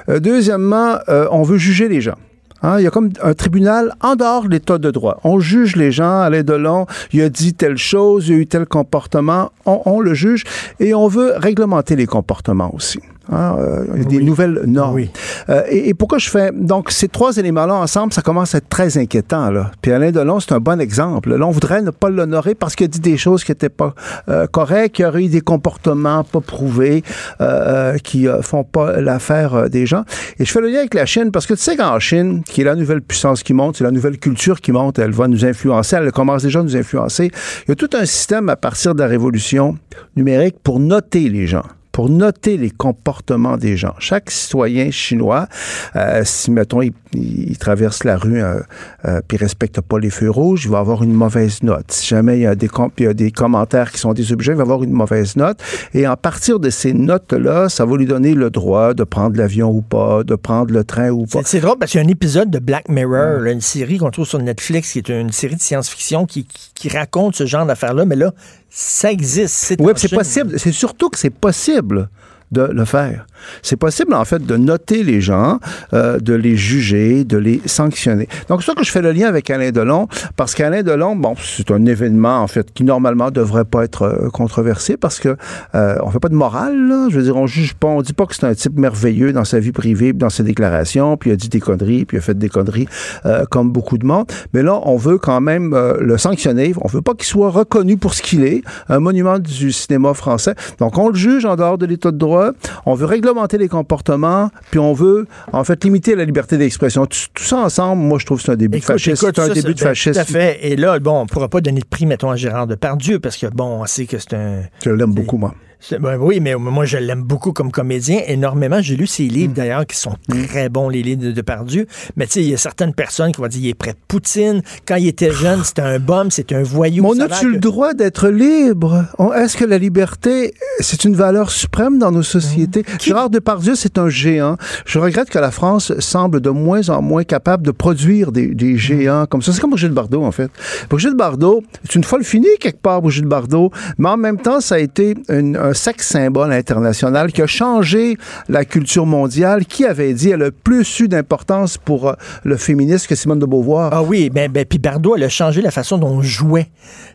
Euh, 0.10 0.20
deuxièmement, 0.20 0.98
euh, 1.08 1.28
on 1.32 1.44
veut 1.44 1.58
juger 1.58 1.88
les 1.88 2.02
gens. 2.02 2.18
Hein, 2.62 2.80
il 2.80 2.84
y 2.84 2.88
a 2.88 2.90
comme 2.90 3.10
un 3.24 3.34
tribunal 3.34 3.94
en 4.02 4.16
dehors 4.16 4.44
de 4.44 4.50
l'état 4.50 4.78
de 4.78 4.92
droit. 4.92 5.20
On 5.24 5.40
juge 5.40 5.78
les 5.78 5.94
gens, 5.94 6.20
Alain 6.20 6.44
Delon, 6.44 6.88
il 7.14 7.22
a 7.22 7.30
dit 7.30 7.54
telle 7.54 7.78
chose, 7.78 8.28
il 8.28 8.34
a 8.34 8.38
eu 8.38 8.48
tel 8.48 8.66
comportement, 8.66 9.52
on, 9.66 9.82
on 9.86 10.02
le 10.02 10.14
juge 10.14 10.44
et 10.82 10.94
on 10.94 11.08
veut 11.08 11.34
réglementer 11.38 11.96
les 11.96 12.06
comportements 12.06 12.74
aussi. 12.76 13.00
Hein, 13.32 13.58
euh, 13.60 14.04
des 14.06 14.18
Oui. 14.18 14.26
nouvelles 14.26 14.64
normes. 14.66 14.96
Oui. 14.96 15.12
Euh, 15.50 15.62
et, 15.70 15.90
et 15.90 15.94
pourquoi 15.94 16.18
je 16.18 16.30
fais... 16.30 16.52
Donc, 16.52 16.90
ces 16.92 17.08
trois 17.08 17.38
éléments-là 17.38 17.76
ensemble, 17.76 18.12
ça 18.12 18.22
commence 18.22 18.56
à 18.56 18.58
être 18.58 18.70
très 18.70 18.98
inquiétant. 18.98 19.52
Là. 19.52 19.72
Puis 19.82 19.92
Alain 19.92 20.12
Delon, 20.12 20.40
c'est 20.40 20.52
un 20.54 20.60
bon 20.60 20.82
exemple. 20.82 21.36
Là, 21.36 21.46
on 21.46 21.52
voudrait 21.52 21.82
ne 21.82 21.92
pas 21.92 22.10
l'honorer 22.10 22.56
parce 22.56 22.76
qu'il 22.76 22.86
a 22.86 22.88
dit 22.88 23.00
des 23.00 23.18
choses 23.18 23.44
qui 23.44 23.52
n'étaient 23.52 23.70
pas 23.70 23.94
euh, 24.30 24.48
correctes, 24.48 24.96
qu'il 24.96 25.06
y 25.06 25.08
aurait 25.08 25.24
eu 25.26 25.28
des 25.28 25.42
comportements 25.42 26.24
pas 26.24 26.42
prouvés, 26.42 27.04
euh, 27.42 27.94
euh, 27.94 27.98
qui 27.98 28.28
euh, 28.28 28.42
font 28.42 28.64
pas 28.64 29.00
l'affaire 29.00 29.70
des 29.70 29.86
gens. 29.86 30.04
Et 30.40 30.46
je 30.46 30.52
fais 30.52 30.62
le 30.62 30.70
lien 30.70 30.80
avec 30.80 30.94
la 30.96 31.06
Chine 31.06 31.32
parce 31.32 31.46
que 31.46 31.54
tu 31.54 31.62
sais 31.62 31.78
qu'en 31.78 32.00
Chine, 32.00 32.42
qui 32.44 32.62
est 32.62 32.66
la 32.66 32.76
nouvelle 32.76 33.02
puissance 33.02 33.44
qui 33.44 33.54
monte, 33.54 33.78
c'est 33.78 33.84
la 33.84 33.92
nouvelle 33.92 34.18
culture 34.18 34.60
qui 34.60 34.72
monte, 34.72 34.98
elle 34.98 35.12
va 35.12 35.28
nous 35.28 35.46
influencer, 35.46 35.96
elle 35.98 36.12
commence 36.12 36.44
déjà 36.44 36.60
à 36.60 36.64
nous 36.64 36.76
influencer. 36.76 37.32
Il 37.68 37.70
y 37.70 37.72
a 37.74 37.76
tout 37.76 37.90
un 37.94 38.06
système 38.06 38.50
à 38.50 38.56
partir 38.56 38.96
de 38.96 39.02
la 39.02 39.08
révolution 39.08 39.78
numérique 40.16 40.56
pour 40.64 40.80
noter 40.80 41.30
les 41.30 41.46
gens 41.46 41.64
pour 42.00 42.10
noter 42.10 42.56
les 42.56 42.70
comportements 42.70 43.58
des 43.58 43.76
gens. 43.76 43.94
Chaque 44.00 44.32
citoyen 44.32 44.90
chinois, 44.90 45.50
euh, 45.98 46.22
si, 46.24 46.50
mettons, 46.50 46.82
il, 46.82 46.94
il 47.14 47.58
traverse 47.58 48.06
la 48.06 48.16
rue 48.16 48.42
euh, 48.42 48.62
euh, 49.04 49.20
puis 49.28 49.36
il 49.36 49.42
respecte 49.42 49.82
pas 49.82 50.00
les 50.00 50.10
feux 50.10 50.30
rouges, 50.30 50.64
il 50.64 50.72
va 50.72 50.80
avoir 50.80 51.04
une 51.04 51.12
mauvaise 51.12 51.62
note. 51.62 51.92
Si 51.92 52.08
jamais 52.08 52.38
il 52.38 52.44
y, 52.44 52.46
a 52.48 52.56
des 52.56 52.70
com- 52.70 52.90
il 53.00 53.04
y 53.04 53.08
a 53.08 53.14
des 53.14 53.32
commentaires 53.32 53.92
qui 53.92 53.98
sont 53.98 54.14
désobligés, 54.14 54.54
il 54.54 54.56
va 54.56 54.62
avoir 54.62 54.82
une 54.82 54.94
mauvaise 54.94 55.36
note. 55.36 55.60
Et 55.94 56.06
à 56.06 56.16
partir 56.16 56.62
de 56.62 56.70
ces 56.70 56.94
notes-là, 56.94 57.68
ça 57.68 57.84
va 57.84 57.98
lui 57.98 58.06
donner 58.06 58.34
le 58.34 58.50
droit 58.50 58.94
de 58.94 59.04
prendre 59.04 59.36
l'avion 59.36 59.70
ou 59.70 59.82
pas, 59.82 60.24
de 60.24 60.36
prendre 60.36 60.72
le 60.74 60.86
train 60.86 61.10
ou 61.10 61.26
pas. 61.26 61.42
C'est 61.44 61.60
drôle 61.60 61.80
parce 61.80 61.92
qu'il 61.92 62.00
y 62.00 62.04
a 62.04 62.08
un 62.08 62.10
épisode 62.10 62.50
de 62.50 62.60
Black 62.60 62.88
Mirror, 62.88 63.42
là, 63.42 63.52
une 63.52 63.60
série 63.60 63.98
qu'on 63.98 64.10
trouve 64.12 64.26
sur 64.26 64.40
Netflix, 64.40 64.94
qui 64.94 65.00
est 65.00 65.10
une 65.10 65.34
série 65.34 65.58
de 65.58 65.62
science-fiction 65.62 66.26
qui, 66.26 66.46
qui- 66.46 66.72
qui 66.76 66.88
raconte 66.98 67.36
ce 67.36 67.46
genre 67.46 67.66
d'affaires-là, 67.66 68.06
mais 68.06 68.16
là, 68.16 68.32
ça 68.70 69.12
existe. 69.12 69.56
C'est 69.56 69.82
Oui, 69.82 69.94
c'est 69.96 70.14
possible. 70.14 70.60
C'est 70.60 70.72
surtout 70.72 71.10
que 71.10 71.18
c'est 71.18 71.30
possible 71.30 72.10
de 72.52 72.64
le 72.64 72.86
faire. 72.86 73.26
C'est 73.62 73.76
possible, 73.76 74.14
en 74.14 74.26
fait, 74.26 74.46
de 74.46 74.58
noter 74.58 75.04
les 75.04 75.22
gens, 75.22 75.60
euh, 75.94 76.20
de 76.20 76.34
les 76.34 76.56
juger, 76.56 77.24
de 77.24 77.38
les 77.38 77.62
sanctionner. 77.66 78.28
Donc, 78.48 78.62
c'est 78.62 78.72
ça 78.72 78.76
que 78.76 78.84
je 78.84 78.92
fais 78.92 79.02
le 79.02 79.12
lien 79.12 79.28
avec 79.28 79.50
Alain 79.50 79.72
Delon, 79.72 80.08
parce 80.36 80.56
qu'Alain 80.56 80.84
Delon, 80.84 81.16
bon, 81.16 81.36
c'est 81.38 81.72
un 81.72 81.86
événement, 81.86 82.42
en 82.42 82.48
fait, 82.48 82.74
qui 82.74 82.84
normalement 82.84 83.32
devrait 83.32 83.66
pas 83.66 83.84
être 83.84 84.04
euh, 84.04 84.30
controversé, 84.30 84.98
parce 84.98 85.20
que 85.20 85.38
euh, 85.76 85.96
on 86.02 86.10
fait 86.10 86.20
pas 86.20 86.30
de 86.30 86.36
morale, 86.36 86.88
là. 86.88 87.08
Je 87.10 87.18
veux 87.18 87.24
dire, 87.24 87.36
on 87.38 87.48
juge 87.48 87.76
pas, 87.76 87.88
on 87.88 88.02
dit 88.02 88.14
pas 88.14 88.26
que 88.26 88.36
c'est 88.36 88.46
un 88.46 88.54
type 88.54 88.78
merveilleux 88.78 89.32
dans 89.32 89.46
sa 89.46 89.60
vie 89.60 89.72
privée, 89.72 90.14
dans 90.14 90.30
ses 90.30 90.44
déclarations, 90.44 91.18
puis 91.18 91.30
il 91.30 91.34
a 91.34 91.36
dit 91.36 91.50
des 91.50 91.60
conneries, 91.60 92.06
puis 92.06 92.18
il 92.18 92.20
a 92.20 92.24
fait 92.24 92.38
des 92.38 92.50
conneries, 92.50 92.88
euh, 93.26 93.46
comme 93.50 93.72
beaucoup 93.72 93.98
de 93.98 94.06
monde. 94.06 94.26
Mais 94.54 94.64
là, 94.64 94.80
on 94.84 94.98
veut 94.98 95.18
quand 95.18 95.42
même 95.42 95.76
le 96.00 96.18
sanctionner. 96.18 96.74
On 96.82 96.88
veut 96.88 97.02
pas 97.02 97.14
qu'il 97.14 97.26
soit 97.26 97.50
reconnu 97.50 97.98
pour 97.98 98.14
ce 98.14 98.22
qu'il 98.22 98.44
est, 98.44 98.64
un 98.88 99.00
monument 99.00 99.40
du 99.40 99.72
cinéma 99.72 100.14
français. 100.14 100.56
Donc, 100.80 100.98
on 100.98 101.10
le 101.10 101.16
juge 101.16 101.46
en 101.46 101.56
dehors 101.56 101.78
de 101.78 101.86
l'état 101.86 102.12
de 102.12 102.18
droit. 102.18 102.39
On 102.86 102.94
veut 102.94 103.06
réglementer 103.06 103.58
les 103.58 103.68
comportements, 103.68 104.50
puis 104.72 104.80
on 104.80 104.94
veut, 104.94 105.28
en 105.52 105.64
fait, 105.64 105.84
limiter 105.84 106.16
la 106.16 106.26
liberté 106.26 106.58
d'expression. 106.58 107.06
Tout, 107.06 107.18
tout 107.34 107.44
ça 107.44 107.58
ensemble, 107.58 108.02
moi, 108.02 108.20
je 108.20 108.26
trouve 108.26 108.40
que 108.40 108.46
c'est 108.46 108.52
un 108.52 108.56
début 108.56 108.80
de 108.80 108.84
fascisme. 108.84 109.16
C'est 109.16 109.40
un 109.40 109.48
ça, 109.48 109.54
début 109.54 109.74
de 109.74 109.80
fascisme. 109.80 110.14
Tout 110.14 110.20
à 110.20 110.26
fait. 110.26 110.60
Et 110.62 110.76
là, 110.76 111.00
bon, 111.00 111.20
on 111.20 111.24
ne 111.24 111.28
pourra 111.28 111.50
pas 111.50 111.62
donner 111.62 111.82
de 111.82 111.86
prix, 111.86 112.06
mettons, 112.06 112.30
à 112.30 112.36
Gérard 112.36 112.68
Depardieu, 112.68 113.20
parce 113.20 113.38
que, 113.38 113.48
bon, 113.48 113.82
on 113.82 113.86
sait 113.86 114.06
que 114.06 114.18
c'est 114.18 114.34
un... 114.34 114.62
Je 114.84 114.90
l'aime 114.90 115.14
beaucoup, 115.14 115.38
moi. 115.38 115.54
Ben 116.00 116.18
oui, 116.20 116.40
mais 116.42 116.56
moi, 116.56 116.84
je 116.86 116.98
l'aime 116.98 117.24
beaucoup 117.24 117.54
comme 117.54 117.72
comédien, 117.72 118.20
énormément. 118.28 118.82
J'ai 118.82 118.96
lu 118.98 119.08
ses 119.08 119.26
Mm. 119.26 119.30
livres, 119.30 119.54
d'ailleurs, 119.54 119.86
qui 119.88 119.96
sont 119.98 120.14
très 120.48 120.68
bons, 120.70 120.90
les 120.90 121.02
livres 121.02 121.22
de 121.24 121.32
Depardieu. 121.32 121.88
Mais 122.18 122.26
tu 122.26 122.34
sais, 122.34 122.42
il 122.42 122.50
y 122.50 122.54
a 122.54 122.58
certaines 122.58 122.94
personnes 122.94 123.32
qui 123.32 123.40
vont 123.42 123.48
dire, 123.48 123.62
il 123.64 123.70
est 123.70 123.74
prêt 123.74 123.96
Poutine. 124.08 124.62
Quand 124.86 124.96
il 124.98 125.08
était 125.08 125.32
jeune, 125.32 125.64
c'était 125.64 125.82
un 125.82 126.00
bum, 126.00 126.32
c'était 126.32 126.56
un 126.56 126.64
voyou. 126.64 127.04
Mais 127.04 127.10
on 127.10 127.20
a-tu 127.22 127.50
le 127.50 127.60
droit 127.60 127.94
d'être 127.94 128.28
libre? 128.30 129.06
Est-ce 129.36 129.56
que 129.56 129.64
la 129.66 129.78
liberté, 129.78 130.54
c'est 130.80 131.06
une 131.06 131.16
valeur 131.16 131.50
suprême 131.50 131.98
dans 131.98 132.12
nos 132.12 132.24
sociétés? 132.24 132.84
Gérard 133.02 133.30
Depardieu, 133.30 133.76
c'est 133.76 133.98
un 133.98 134.10
géant. 134.10 134.58
Je 134.86 135.00
regrette 135.00 135.30
que 135.30 135.40
la 135.40 135.52
France 135.52 135.98
semble 136.00 136.42
de 136.42 136.50
moins 136.50 136.90
en 136.90 137.02
moins 137.02 137.24
capable 137.24 137.66
de 137.66 137.72
produire 137.72 138.32
des, 138.34 138.48
des 138.48 138.78
géants 138.78 139.26
comme 139.28 139.42
ça. 139.42 139.54
C'est 139.54 139.62
comme 139.62 139.72
Brigitte 139.72 139.94
Bardot, 139.94 140.24
en 140.24 140.32
fait. 140.32 140.52
Brigitte 140.90 141.16
Bardot, 141.16 141.64
c'est 141.86 141.96
une 141.96 142.04
folle 142.04 142.24
finie 142.26 142.48
quelque 142.60 142.82
part, 142.82 143.02
Brigitte 143.02 143.26
Bardot, 143.26 143.72
mais 143.98 144.10
en 144.10 144.18
même 144.18 144.38
temps, 144.40 144.60
ça 144.60 144.76
a 144.76 144.80
été 144.80 145.16
une- 145.30 145.56
un 145.56 145.69
sexe 145.74 146.08
symbole 146.08 146.52
international 146.52 147.32
qui 147.32 147.42
a 147.42 147.48
changé 147.48 148.18
la 148.48 148.66
culture 148.66 149.06
mondiale. 149.06 149.66
Qui 149.66 149.86
avait 149.86 150.14
dit, 150.14 150.30
elle 150.30 150.44
a 150.44 150.52
plus 150.52 151.00
eu 151.00 151.08
d'importance 151.08 151.78
pour 151.78 152.08
euh, 152.08 152.14
le 152.44 152.58
féminisme 152.58 153.08
que 153.08 153.16
Simone 153.16 153.40
de 153.40 153.46
Beauvoir? 153.46 153.92
Ah 153.94 154.04
oui, 154.04 154.30
ben, 154.30 154.52
ben 154.52 154.66
puis 154.66 154.80
Bardot, 154.80 155.16
elle 155.16 155.24
a 155.24 155.30
changé 155.30 155.62
la 155.62 155.72
façon 155.72 155.98
dont 155.98 156.10
on 156.10 156.22
jouait. 156.22 156.68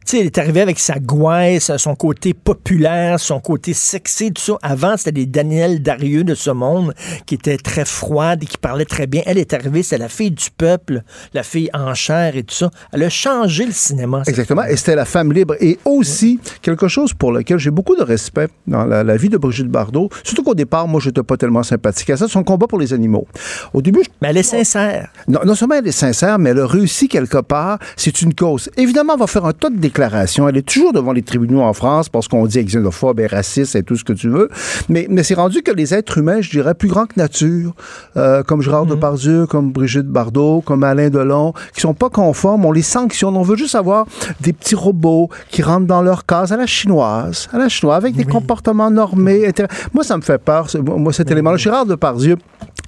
Tu 0.06 0.10
sais, 0.10 0.20
elle 0.20 0.26
est 0.26 0.38
arrivée 0.38 0.60
avec 0.60 0.78
sa 0.78 0.98
gouaille, 0.98 1.60
son 1.60 1.94
côté 1.94 2.34
populaire, 2.34 3.18
son 3.20 3.40
côté 3.40 3.72
sexy, 3.72 4.32
tout 4.32 4.42
ça. 4.42 4.54
Avant, 4.62 4.96
c'était 4.96 5.12
des 5.12 5.26
Daniel 5.26 5.82
Darieux 5.82 6.24
de 6.24 6.34
ce 6.34 6.50
monde 6.50 6.94
qui 7.26 7.34
étaient 7.34 7.56
très 7.56 7.84
froides 7.84 8.42
et 8.42 8.46
qui 8.46 8.58
parlaient 8.58 8.84
très 8.84 9.06
bien. 9.06 9.22
Elle 9.26 9.38
est 9.38 9.52
arrivée, 9.54 9.82
c'est 9.82 9.98
la 9.98 10.08
fille 10.08 10.30
du 10.30 10.50
peuple, 10.50 11.02
la 11.32 11.42
fille 11.42 11.70
en 11.72 11.94
chair 11.94 12.36
et 12.36 12.42
tout 12.42 12.54
ça. 12.54 12.70
Elle 12.92 13.02
a 13.02 13.08
changé 13.08 13.66
le 13.66 13.72
cinéma. 13.72 14.22
Exactement. 14.26 14.64
Et 14.64 14.76
c'était 14.76 14.96
la 14.96 15.04
femme 15.04 15.32
libre. 15.32 15.54
Et 15.60 15.78
aussi, 15.84 16.38
quelque 16.62 16.88
chose 16.88 17.14
pour 17.14 17.32
lequel 17.32 17.58
j'ai 17.58 17.70
beaucoup 17.70 17.96
de 17.96 18.02
respect 18.02 18.43
dans 18.66 18.84
la, 18.84 19.04
la 19.04 19.16
vie 19.16 19.28
de 19.28 19.36
Brigitte 19.36 19.68
Bardot, 19.68 20.08
surtout 20.22 20.42
qu'au 20.42 20.54
départ, 20.54 20.86
moi, 20.88 21.00
je 21.00 21.08
n'étais 21.08 21.22
pas 21.22 21.36
tellement 21.36 21.62
sympathique 21.62 22.10
à 22.10 22.16
ça, 22.16 22.28
son 22.28 22.42
combat 22.44 22.66
pour 22.66 22.78
les 22.78 22.92
animaux. 22.92 23.26
Au 23.72 23.82
début, 23.82 24.00
je- 24.04 24.10
Mais 24.22 24.28
elle 24.28 24.38
est 24.38 24.42
sincère. 24.42 25.08
non, 25.28 25.40
non 25.44 25.54
seulement 25.54 25.74
elle 25.76 25.86
est 25.88 25.92
sincère, 25.92 26.38
mais 26.38 26.50
elle 26.50 26.60
a 26.60 26.66
réussi 26.66 27.08
quelque 27.08 27.38
part. 27.40 27.78
C'est 27.96 28.22
une 28.22 28.34
cause. 28.34 28.70
Évidemment, 28.76 29.14
elle 29.14 29.20
va 29.20 29.26
faire 29.26 29.44
un 29.44 29.52
tas 29.52 29.70
de 29.70 29.76
déclarations. 29.76 30.48
Elle 30.48 30.56
est 30.56 30.62
toujours 30.68 30.92
devant 30.92 31.12
les 31.12 31.22
tribunaux 31.22 31.60
en 31.62 31.72
France 31.72 32.08
parce 32.08 32.28
qu'on 32.28 32.46
dit 32.46 32.62
xénophobe 32.64 33.20
et 33.20 33.26
raciste 33.26 33.76
et 33.76 33.82
tout 33.82 33.96
ce 33.96 34.04
que 34.04 34.12
tu 34.12 34.28
veux. 34.28 34.48
Mais, 34.88 35.06
mais 35.10 35.22
c'est 35.22 35.34
rendu 35.34 35.62
que 35.62 35.72
les 35.72 35.94
êtres 35.94 36.18
humains, 36.18 36.40
je 36.40 36.50
dirais, 36.50 36.74
plus 36.74 36.88
grands 36.88 37.06
que 37.06 37.14
nature, 37.16 37.74
euh, 38.16 38.42
comme 38.42 38.60
Gérard 38.62 38.86
Depardieu, 38.86 39.46
comme 39.46 39.72
Brigitte 39.72 40.06
Bardot, 40.06 40.62
comme 40.64 40.84
Alain 40.84 41.10
Delon, 41.10 41.52
qui 41.74 41.80
sont 41.80 41.94
pas 41.94 42.10
conformes, 42.10 42.64
on 42.64 42.72
les 42.72 42.82
sanctionne. 42.82 43.36
On 43.36 43.42
veut 43.42 43.56
juste 43.56 43.74
avoir 43.74 44.06
des 44.40 44.52
petits 44.52 44.74
robots 44.74 45.28
qui 45.50 45.62
rentrent 45.62 45.86
dans 45.86 46.02
leur 46.02 46.26
case 46.26 46.52
à 46.52 46.56
la 46.56 46.66
chinoise, 46.66 47.48
à 47.52 47.58
la 47.58 47.68
chinoise, 47.68 47.96
avec 47.98 48.14
des 48.14 48.24
comportements 48.40 48.90
normés. 48.90 49.48
intér- 49.48 49.68
Moi, 49.92 50.04
ça 50.04 50.16
me 50.16 50.22
fait 50.22 50.38
peur, 50.38 50.66
moi, 50.84 51.12
cet 51.12 51.30
élément-là. 51.30 51.56
Gérard 51.56 51.86
Depardieu, 51.86 52.36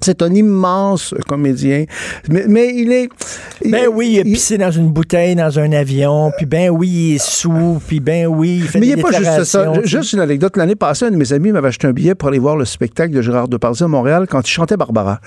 c'est 0.02 0.20
un 0.22 0.32
immense 0.34 1.14
comédien, 1.28 1.84
mais, 2.28 2.44
mais 2.48 2.74
il 2.74 2.92
est... 2.92 3.08
Ben 3.64 3.86
oui, 3.92 4.10
il 4.12 4.18
a 4.18 4.22
il- 4.22 4.32
pissé 4.34 4.58
dans 4.58 4.70
une 4.70 4.90
bouteille, 4.90 5.34
dans 5.34 5.58
un 5.58 5.72
avion, 5.72 6.30
puis 6.36 6.46
ben 6.46 6.68
oui, 6.70 6.88
il 6.88 7.14
est 7.16 7.24
sous, 7.24 7.80
puis 7.86 8.00
ben 8.00 8.26
oui, 8.26 8.58
il 8.62 8.68
fait 8.68 8.78
Mais 8.80 8.88
il 8.88 8.98
a 9.00 9.02
pas 9.02 9.12
juste 9.12 9.44
ça. 9.44 9.72
Juste 9.84 10.12
une 10.12 10.20
anecdote. 10.20 10.56
L'année 10.56 10.74
passée, 10.76 11.06
un 11.06 11.10
de 11.10 11.16
mes 11.16 11.32
amis 11.32 11.50
m'avait 11.52 11.68
acheté 11.68 11.86
un 11.86 11.92
billet 11.92 12.14
pour 12.14 12.28
aller 12.28 12.38
voir 12.38 12.56
le 12.56 12.64
spectacle 12.64 13.12
de 13.14 13.22
Gérard 13.22 13.48
Depardieu 13.48 13.84
à 13.86 13.88
Montréal 13.88 14.26
quand 14.28 14.46
il 14.46 14.50
chantait 14.50 14.76
Barbara. 14.76 15.20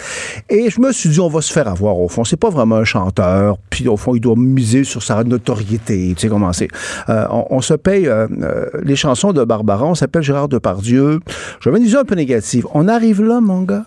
Et 0.50 0.70
je 0.70 0.80
me 0.80 0.92
suis 0.92 1.10
dit, 1.10 1.20
on 1.20 1.30
va 1.30 1.42
se 1.42 1.52
faire 1.52 1.68
avoir 1.68 1.98
au 2.00 2.08
fond. 2.08 2.24
C'est 2.24 2.38
pas 2.38 2.50
vraiment 2.50 2.76
un 2.76 2.84
chanteur. 2.84 3.58
Puis 3.70 3.88
au 3.88 3.98
fond, 3.98 4.14
il 4.16 4.20
doit 4.22 4.36
miser 4.38 4.84
sur 4.84 5.02
sa 5.04 5.24
notoriété. 5.24 6.14
Tu 6.16 6.22
sais 6.22 6.28
comment 6.30 6.54
c'est. 6.54 6.68
Euh, 7.10 7.26
on, 7.32 7.46
on 7.50 7.62
se 7.62 7.74
paye 7.74 8.08
euh, 8.08 8.28
euh, 8.42 8.66
les 8.84 8.96
chansons 8.96 9.34
de 9.34 9.44
Barbara. 9.44 9.86
On 9.86 9.96
s'appelle 10.10 10.24
Gérard 10.24 10.50
Depardieu. 10.50 11.20
J'avais 11.62 11.78
une 11.78 11.84
vision 11.84 12.00
un 12.00 12.06
peu 12.06 12.16
négative. 12.16 12.66
On 12.74 12.88
arrive 12.88 13.22
là, 13.22 13.40
mon 13.42 13.62
gars. 13.62 13.86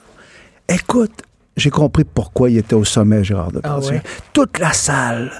Écoute, 0.68 1.22
j'ai 1.56 1.70
compris 1.70 2.04
pourquoi 2.04 2.48
il 2.48 2.58
était 2.58 2.74
au 2.74 2.84
sommet, 2.84 3.24
Gérard 3.24 3.52
Depardieu. 3.52 3.90
Ah 3.90 3.94
ouais? 3.96 4.02
Toute 4.32 4.58
la 4.58 4.72
salle 4.72 5.30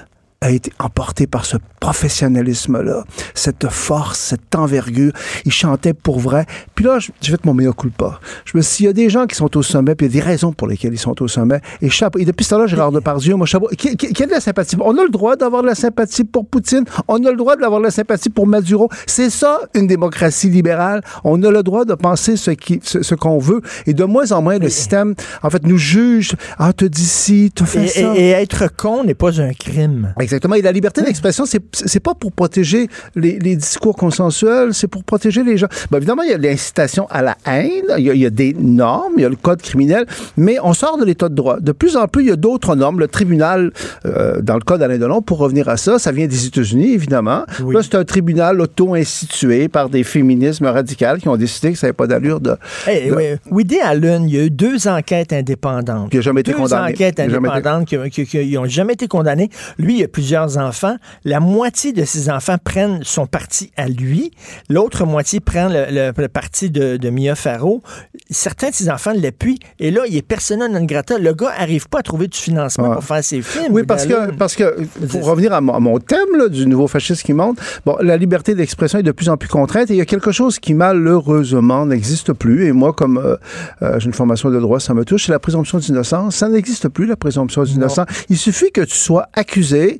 a 0.43 0.51
été 0.51 0.71
emportée 0.79 1.25
par 1.25 1.45
ce 1.45 1.57
professionnalisme-là, 1.79 3.03
cette 3.33 3.67
force, 3.69 4.19
cette 4.19 4.53
envergure. 4.55 5.11
Il 5.45 5.51
chantait 5.51 5.93
pour 5.93 6.19
vrai. 6.19 6.45
Puis 6.75 6.85
là, 6.85 6.99
je- 6.99 7.11
j'ai 7.21 7.31
fait 7.31 7.43
mon 7.45 7.53
meilleur 7.53 7.75
culpa. 7.75 8.19
Je 8.45 8.57
me 8.57 8.61
suis 8.61 8.83
il 8.83 8.87
y 8.87 8.89
a 8.89 8.93
des 8.93 9.09
gens 9.09 9.25
qui 9.25 9.35
sont 9.35 9.55
au 9.57 9.63
sommet, 9.63 9.95
puis 9.95 10.05
il 10.07 10.13
y 10.15 10.17
a 10.19 10.21
des 10.21 10.27
raisons 10.29 10.51
pour 10.51 10.67
lesquelles 10.67 10.93
ils 10.93 10.97
sont 10.99 11.21
au 11.21 11.27
sommet. 11.27 11.61
Et, 11.81 11.89
chapeau, 11.89 12.19
et 12.19 12.25
depuis 12.25 12.43
ce 12.43 12.51
temps-là, 12.51 12.67
Gérard 12.67 12.91
Depardieu, 12.91 13.35
moi, 13.35 13.45
chapeau, 13.45 13.67
qui, 13.77 13.95
qui, 13.95 14.11
qui 14.13 14.23
a 14.23 14.25
de 14.25 14.31
la 14.31 14.41
sympathie? 14.41 14.75
On 14.81 14.97
a 14.97 15.03
le 15.03 15.09
droit 15.09 15.35
d'avoir 15.35 15.61
de 15.61 15.67
la 15.67 15.75
sympathie 15.75 16.23
pour 16.25 16.45
Poutine. 16.45 16.83
On 17.07 17.23
a 17.25 17.31
le 17.31 17.37
droit 17.37 17.55
d'avoir 17.55 17.79
de 17.79 17.85
la 17.85 17.91
sympathie 17.91 18.29
pour 18.29 18.45
Maduro. 18.47 18.89
C'est 19.07 19.29
ça, 19.29 19.61
une 19.73 19.87
démocratie 19.87 20.49
libérale. 20.49 21.01
On 21.23 21.41
a 21.43 21.49
le 21.51 21.63
droit 21.63 21.85
de 21.85 21.93
penser 21.93 22.35
ce 22.37 22.51
qui, 22.51 22.79
ce, 22.83 23.01
ce 23.01 23.15
qu'on 23.15 23.39
veut. 23.39 23.61
Et 23.87 23.93
de 23.93 24.03
moins 24.03 24.31
en 24.33 24.41
moins, 24.41 24.57
le 24.59 24.69
système, 24.69 25.15
en 25.41 25.49
fait, 25.49 25.65
nous 25.65 25.77
juge. 25.77 26.33
Ah, 26.57 26.73
te 26.73 26.85
dis 26.85 27.05
ci, 27.05 27.51
te 27.55 27.63
fais 27.63 27.85
Et, 27.85 27.87
ça. 27.87 28.13
et- 28.15 28.23
et 28.23 28.29
être 28.31 28.67
con 28.75 29.03
n'est 29.03 29.13
pas 29.13 29.39
un 29.41 29.53
crime. 29.53 30.13
Exactement. 30.19 30.32
Et 30.55 30.61
la 30.61 30.71
liberté 30.71 31.01
d'expression, 31.01 31.45
c'est 31.45 31.61
c'est 31.73 31.99
pas 31.99 32.13
pour 32.13 32.31
protéger 32.31 32.87
les, 33.15 33.39
les 33.39 33.55
discours 33.55 33.95
consensuels, 33.95 34.73
c'est 34.73 34.87
pour 34.87 35.03
protéger 35.03 35.43
les 35.43 35.57
gens. 35.57 35.67
Ben, 35.91 35.97
évidemment, 35.97 36.23
il 36.23 36.31
y 36.31 36.33
a 36.33 36.37
l'incitation 36.37 37.07
à 37.09 37.21
la 37.21 37.37
haine, 37.45 37.83
il 37.97 38.03
y, 38.05 38.09
a, 38.09 38.13
il 38.13 38.21
y 38.21 38.25
a 38.25 38.29
des 38.29 38.53
normes, 38.57 39.13
il 39.17 39.21
y 39.23 39.25
a 39.25 39.29
le 39.29 39.35
code 39.35 39.61
criminel, 39.61 40.05
mais 40.37 40.57
on 40.63 40.73
sort 40.73 40.97
de 40.97 41.05
l'état 41.05 41.29
de 41.29 41.35
droit. 41.35 41.59
De 41.59 41.71
plus 41.71 41.95
en 41.97 42.07
plus, 42.07 42.23
il 42.23 42.29
y 42.29 42.31
a 42.31 42.35
d'autres 42.35 42.75
normes. 42.75 42.99
Le 42.99 43.07
tribunal, 43.07 43.71
euh, 44.05 44.41
dans 44.41 44.55
le 44.55 44.61
cas 44.61 44.77
d'Alain 44.77 44.97
Delon, 44.97 45.21
pour 45.21 45.37
revenir 45.39 45.69
à 45.69 45.77
ça, 45.77 45.99
ça 45.99 46.11
vient 46.11 46.27
des 46.27 46.45
États-Unis, 46.47 46.93
évidemment. 46.93 47.43
Oui. 47.61 47.73
Là, 47.75 47.81
c'est 47.83 47.95
un 47.95 48.03
tribunal 48.05 48.61
auto-institué 48.61 49.67
par 49.67 49.89
des 49.89 50.03
féminismes 50.03 50.65
radicales 50.65 51.19
qui 51.19 51.27
ont 51.29 51.37
décidé 51.37 51.71
que 51.73 51.77
ça 51.77 51.87
n'avait 51.87 51.93
pas 51.93 52.07
d'allure 52.07 52.39
de... 52.39 52.55
Hey, 52.87 53.09
de- 53.09 53.15
oui, 53.15 53.23
Woody 53.51 53.79
Allen, 53.79 54.27
il 54.27 54.35
y 54.35 54.39
a 54.39 54.43
eu 54.45 54.49
deux 54.49 54.87
enquêtes 54.87 55.33
indépendantes. 55.33 56.09
Qui 56.11 56.17
a 56.17 56.21
jamais 56.21 56.41
été 56.41 56.51
deux 56.51 56.57
condamné. 56.57 56.91
enquêtes 56.93 57.19
indépendantes 57.19 57.85
qui, 57.87 57.97
qui- 58.09 58.25
qui- 58.25 58.49
qui 58.49 58.57
ont 58.57 58.65
jamais 58.65 58.93
été 58.93 59.07
condamnées. 59.07 59.49
Lui, 59.77 59.93
il 59.95 59.99
y 59.99 60.03
a 60.03 60.07
plusieurs 60.07 60.22
plusieurs 60.23 60.57
enfants. 60.57 60.95
La 61.25 61.41
moitié 61.41 61.91
de 61.91 62.05
ses 62.05 62.29
enfants 62.29 62.55
prennent 62.63 63.01
son 63.03 63.27
parti 63.27 63.71
à 63.75 63.89
lui. 63.89 64.31
L'autre 64.69 65.05
moitié 65.05 65.41
prend 65.41 65.67
le, 65.67 65.85
le- 65.91 66.13
le 66.15 66.27
parti 66.29 66.69
de, 66.69 66.95
de 66.95 67.09
Mia 67.09 67.35
Farrow. 67.35 67.81
Certains 68.29 68.69
de 68.69 68.73
ses 68.73 68.89
enfants 68.89 69.11
l'appuient. 69.13 69.59
Et 69.79 69.91
là, 69.91 70.03
il 70.07 70.15
est 70.15 70.21
persona 70.21 70.69
non 70.69 70.85
grata. 70.85 71.17
Le 71.17 71.33
gars 71.33 71.51
arrive 71.57 71.89
pas 71.89 71.99
à 71.99 72.03
trouver 72.03 72.27
du 72.29 72.37
financement 72.37 72.93
pour 72.93 73.03
faire 73.03 73.21
ses 73.21 73.41
films. 73.41 73.73
Oui, 73.73 73.83
parce 73.83 74.05
que, 74.05 74.31
parce 74.35 74.55
que 74.55 74.85
pour 75.11 75.25
revenir 75.25 75.51
à 75.51 75.59
mon, 75.59 75.73
à 75.73 75.79
mon 75.81 75.99
thème 75.99 76.37
là, 76.37 76.47
du 76.47 76.65
nouveau 76.67 76.87
fascisme 76.87 77.21
qui 77.25 77.33
monte, 77.33 77.57
bon, 77.85 77.97
la 77.99 78.15
liberté 78.15 78.55
d'expression 78.55 78.99
est 78.99 79.03
de 79.03 79.11
plus 79.11 79.27
en 79.27 79.35
plus 79.35 79.49
contrainte 79.49 79.91
et 79.91 79.95
il 79.95 79.97
y 79.97 80.01
a 80.01 80.05
quelque 80.05 80.31
chose 80.31 80.57
qui 80.57 80.73
malheureusement 80.73 81.85
n'existe 81.85 82.31
plus. 82.31 82.65
Et 82.67 82.71
moi, 82.71 82.93
comme 82.93 83.17
euh, 83.17 83.35
euh, 83.81 83.99
j'ai 83.99 84.05
une 84.05 84.13
formation 84.13 84.49
de 84.49 84.59
droit, 84.61 84.79
ça 84.79 84.93
me 84.93 85.03
touche, 85.03 85.25
c'est 85.25 85.33
la 85.33 85.39
présomption 85.39 85.79
d'innocence. 85.79 86.37
Ça 86.37 86.47
n'existe 86.47 86.87
plus, 86.87 87.07
la 87.07 87.17
présomption 87.17 87.63
d'innocence. 87.63 88.07
Il 88.29 88.37
suffit 88.37 88.71
que 88.71 88.81
tu 88.81 88.95
sois 88.95 89.27
accusé, 89.33 89.99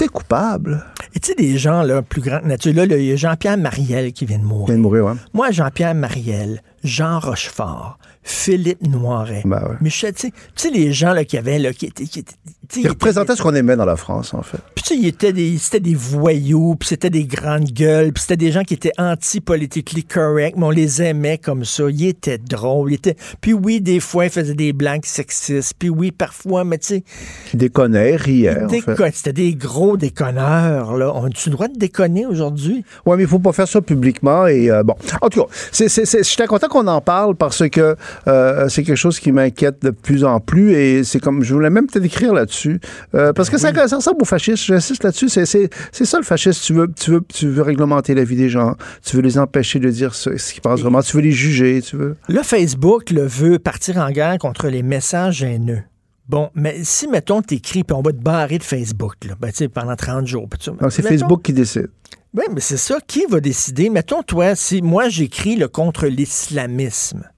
t'es 0.00 0.08
coupable. 0.08 0.82
Et 1.14 1.20
tu 1.20 1.28
sais, 1.28 1.34
des 1.34 1.58
gens 1.58 1.82
là, 1.82 2.00
plus 2.00 2.22
grands 2.22 2.40
que 2.40 2.46
nature. 2.46 2.72
Là, 2.72 2.84
il 2.84 3.04
y 3.04 3.12
a 3.12 3.16
Jean-Pierre 3.16 3.58
Mariel 3.58 4.12
qui 4.14 4.24
vient 4.24 4.38
de 4.38 4.44
mourir. 4.44 4.66
vient 4.68 4.76
de 4.76 4.80
mourir, 4.80 5.04
ouais. 5.04 5.12
Moi, 5.34 5.50
Jean-Pierre 5.50 5.94
Mariel, 5.94 6.62
Jean 6.82 7.18
Rochefort, 7.20 7.98
Philippe 8.22 8.86
Noiret, 8.86 9.42
Ben 9.44 9.62
ouais. 9.62 9.76
Michel, 9.80 10.14
tu 10.14 10.30
sais- 10.54 10.70
les 10.70 10.92
gens 10.92 11.12
là, 11.12 11.24
qui 11.24 11.36
avaient, 11.38 11.58
là, 11.58 11.72
qui 11.72 11.86
étaient. 11.86 12.04
Qui, 12.04 12.20
étaient- 12.20 12.32
ce 12.72 13.42
qu'on 13.42 13.54
aimait 13.54 13.74
dans 13.76 13.84
la 13.84 13.96
France, 13.96 14.32
en 14.32 14.42
fait. 14.42 14.58
Puis 14.76 14.84
tu 14.84 14.94
sais, 14.94 15.00
ils 15.00 15.06
étaient 15.08 15.32
des- 15.32 15.58
c'était 15.58 15.80
des 15.80 15.94
voyous, 15.96 16.76
puis 16.78 16.88
c'était 16.90 17.10
des 17.10 17.24
grandes 17.24 17.70
gueules, 17.72 18.12
puis 18.12 18.20
c'était 18.22 18.36
des 18.36 18.52
gens 18.52 18.62
qui 18.62 18.74
étaient 18.74 18.92
anti-politically 18.96 20.04
correct, 20.04 20.56
mais 20.56 20.66
on 20.66 20.70
les 20.70 21.02
aimait 21.02 21.38
comme 21.38 21.64
ça. 21.64 21.84
Ils 21.90 22.06
étaient 22.08 22.38
drôles. 22.38 22.92
Ils 22.92 22.94
étaient... 22.96 23.16
Puis 23.40 23.52
oui, 23.54 23.80
des 23.80 23.98
fois, 24.00 24.26
ils 24.26 24.30
faisaient 24.30 24.54
des 24.54 24.72
blagues 24.72 25.04
sexistes. 25.04 25.74
Puis 25.78 25.88
oui, 25.90 26.12
parfois, 26.12 26.62
mais 26.64 26.78
tu 26.78 26.86
sais, 26.86 27.04
Qui 27.50 27.56
déconnait, 27.56 28.16
riait, 28.16 28.62
en 28.64 28.68
fait. 28.68 29.14
c'était 29.14 29.32
des 29.32 29.54
gros 29.54 29.96
déconneurs. 29.96 30.96
Là. 30.96 31.12
On 31.14 31.24
a-tu 31.26 31.48
le 31.48 31.54
droit 31.56 31.68
de 31.68 31.76
déconner 31.78 32.26
aujourd'hui? 32.26 32.84
Oui, 33.06 33.16
mais 33.16 33.24
il 33.24 33.28
faut 33.28 33.38
pas 33.40 33.52
faire 33.52 33.68
ça 33.68 33.80
publiquement. 33.80 34.46
Et 34.46 34.70
euh, 34.70 34.82
bon, 34.82 34.94
en 35.20 35.28
tout 35.28 35.42
cas, 35.44 35.48
c'est- 35.72 35.88
j'étais 36.22 36.46
content 36.46 36.68
qu'on 36.70 36.86
en 36.86 37.02
parle 37.02 37.36
parce 37.36 37.68
que 37.68 37.96
euh, 38.26 38.68
c'est 38.70 38.82
quelque 38.82 38.96
chose 38.96 39.20
qui 39.20 39.30
m'inquiète 39.32 39.82
de 39.82 39.90
plus 39.90 40.24
en 40.24 40.40
plus. 40.40 40.72
Et 40.72 41.04
c'est 41.04 41.20
comme, 41.20 41.42
je 41.42 41.52
voulais 41.52 41.68
même 41.68 41.86
peut-être 41.86 42.04
écrire 42.06 42.32
là-dessus. 42.32 42.80
Euh, 43.14 43.34
parce 43.34 43.50
que 43.50 43.58
ça, 43.58 43.72
ça 43.88 43.96
ressemble 43.96 44.22
au 44.22 44.24
fascisme. 44.24 44.64
J'insiste 44.72 45.04
là-dessus. 45.04 45.28
C'est, 45.28 45.44
c'est, 45.44 45.68
c'est 45.92 46.06
ça 46.06 46.16
le 46.18 46.24
fascisme. 46.24 46.60
Tu 46.64 46.72
veux, 46.72 46.88
tu, 46.98 47.10
veux, 47.10 47.20
tu 47.28 47.48
veux 47.48 47.62
réglementer 47.62 48.14
la 48.14 48.24
vie 48.24 48.36
des 48.36 48.48
gens. 48.48 48.74
Tu 49.04 49.16
veux 49.16 49.22
les 49.22 49.38
empêcher 49.38 49.78
de 49.80 49.90
dire 49.90 50.14
ce, 50.14 50.36
ce 50.38 50.52
qu'ils 50.54 50.62
pensent 50.62 50.80
vraiment. 50.80 51.02
Tu 51.02 51.14
veux 51.16 51.22
les 51.22 51.32
juger. 51.32 51.82
Tu 51.82 51.96
veux. 51.96 52.16
Là, 52.28 52.42
Facebook 52.42 53.10
le 53.10 53.26
veut 53.26 53.58
partir 53.58 53.98
en 53.98 54.10
guerre 54.10 54.38
contre 54.38 54.68
les 54.68 54.82
messages 54.82 55.42
haineux. 55.42 55.82
Bon, 56.28 56.48
mais 56.54 56.76
si, 56.84 57.08
mettons, 57.08 57.42
t'écris, 57.42 57.82
puis 57.82 57.92
on 57.96 58.02
va 58.02 58.12
te 58.12 58.22
barrer 58.22 58.58
de 58.58 58.62
Facebook, 58.62 59.14
là, 59.28 59.34
ben, 59.40 59.50
pendant 59.74 59.96
30 59.96 60.28
jours. 60.28 60.48
tu- 60.60 60.70
Donc, 60.70 60.92
c'est 60.92 61.02
Facebook 61.02 61.42
qui 61.42 61.52
décide. 61.52 61.88
Oui, 62.32 62.44
mais 62.52 62.60
c'est 62.60 62.76
ça. 62.76 62.98
Qui 63.06 63.24
va 63.28 63.40
décider? 63.40 63.90
Mettons, 63.90 64.22
toi, 64.22 64.54
si 64.54 64.82
moi 64.82 65.08
j'écris 65.08 65.56
le 65.56 65.66
contre 65.66 66.06
l'islamisme, 66.06 67.28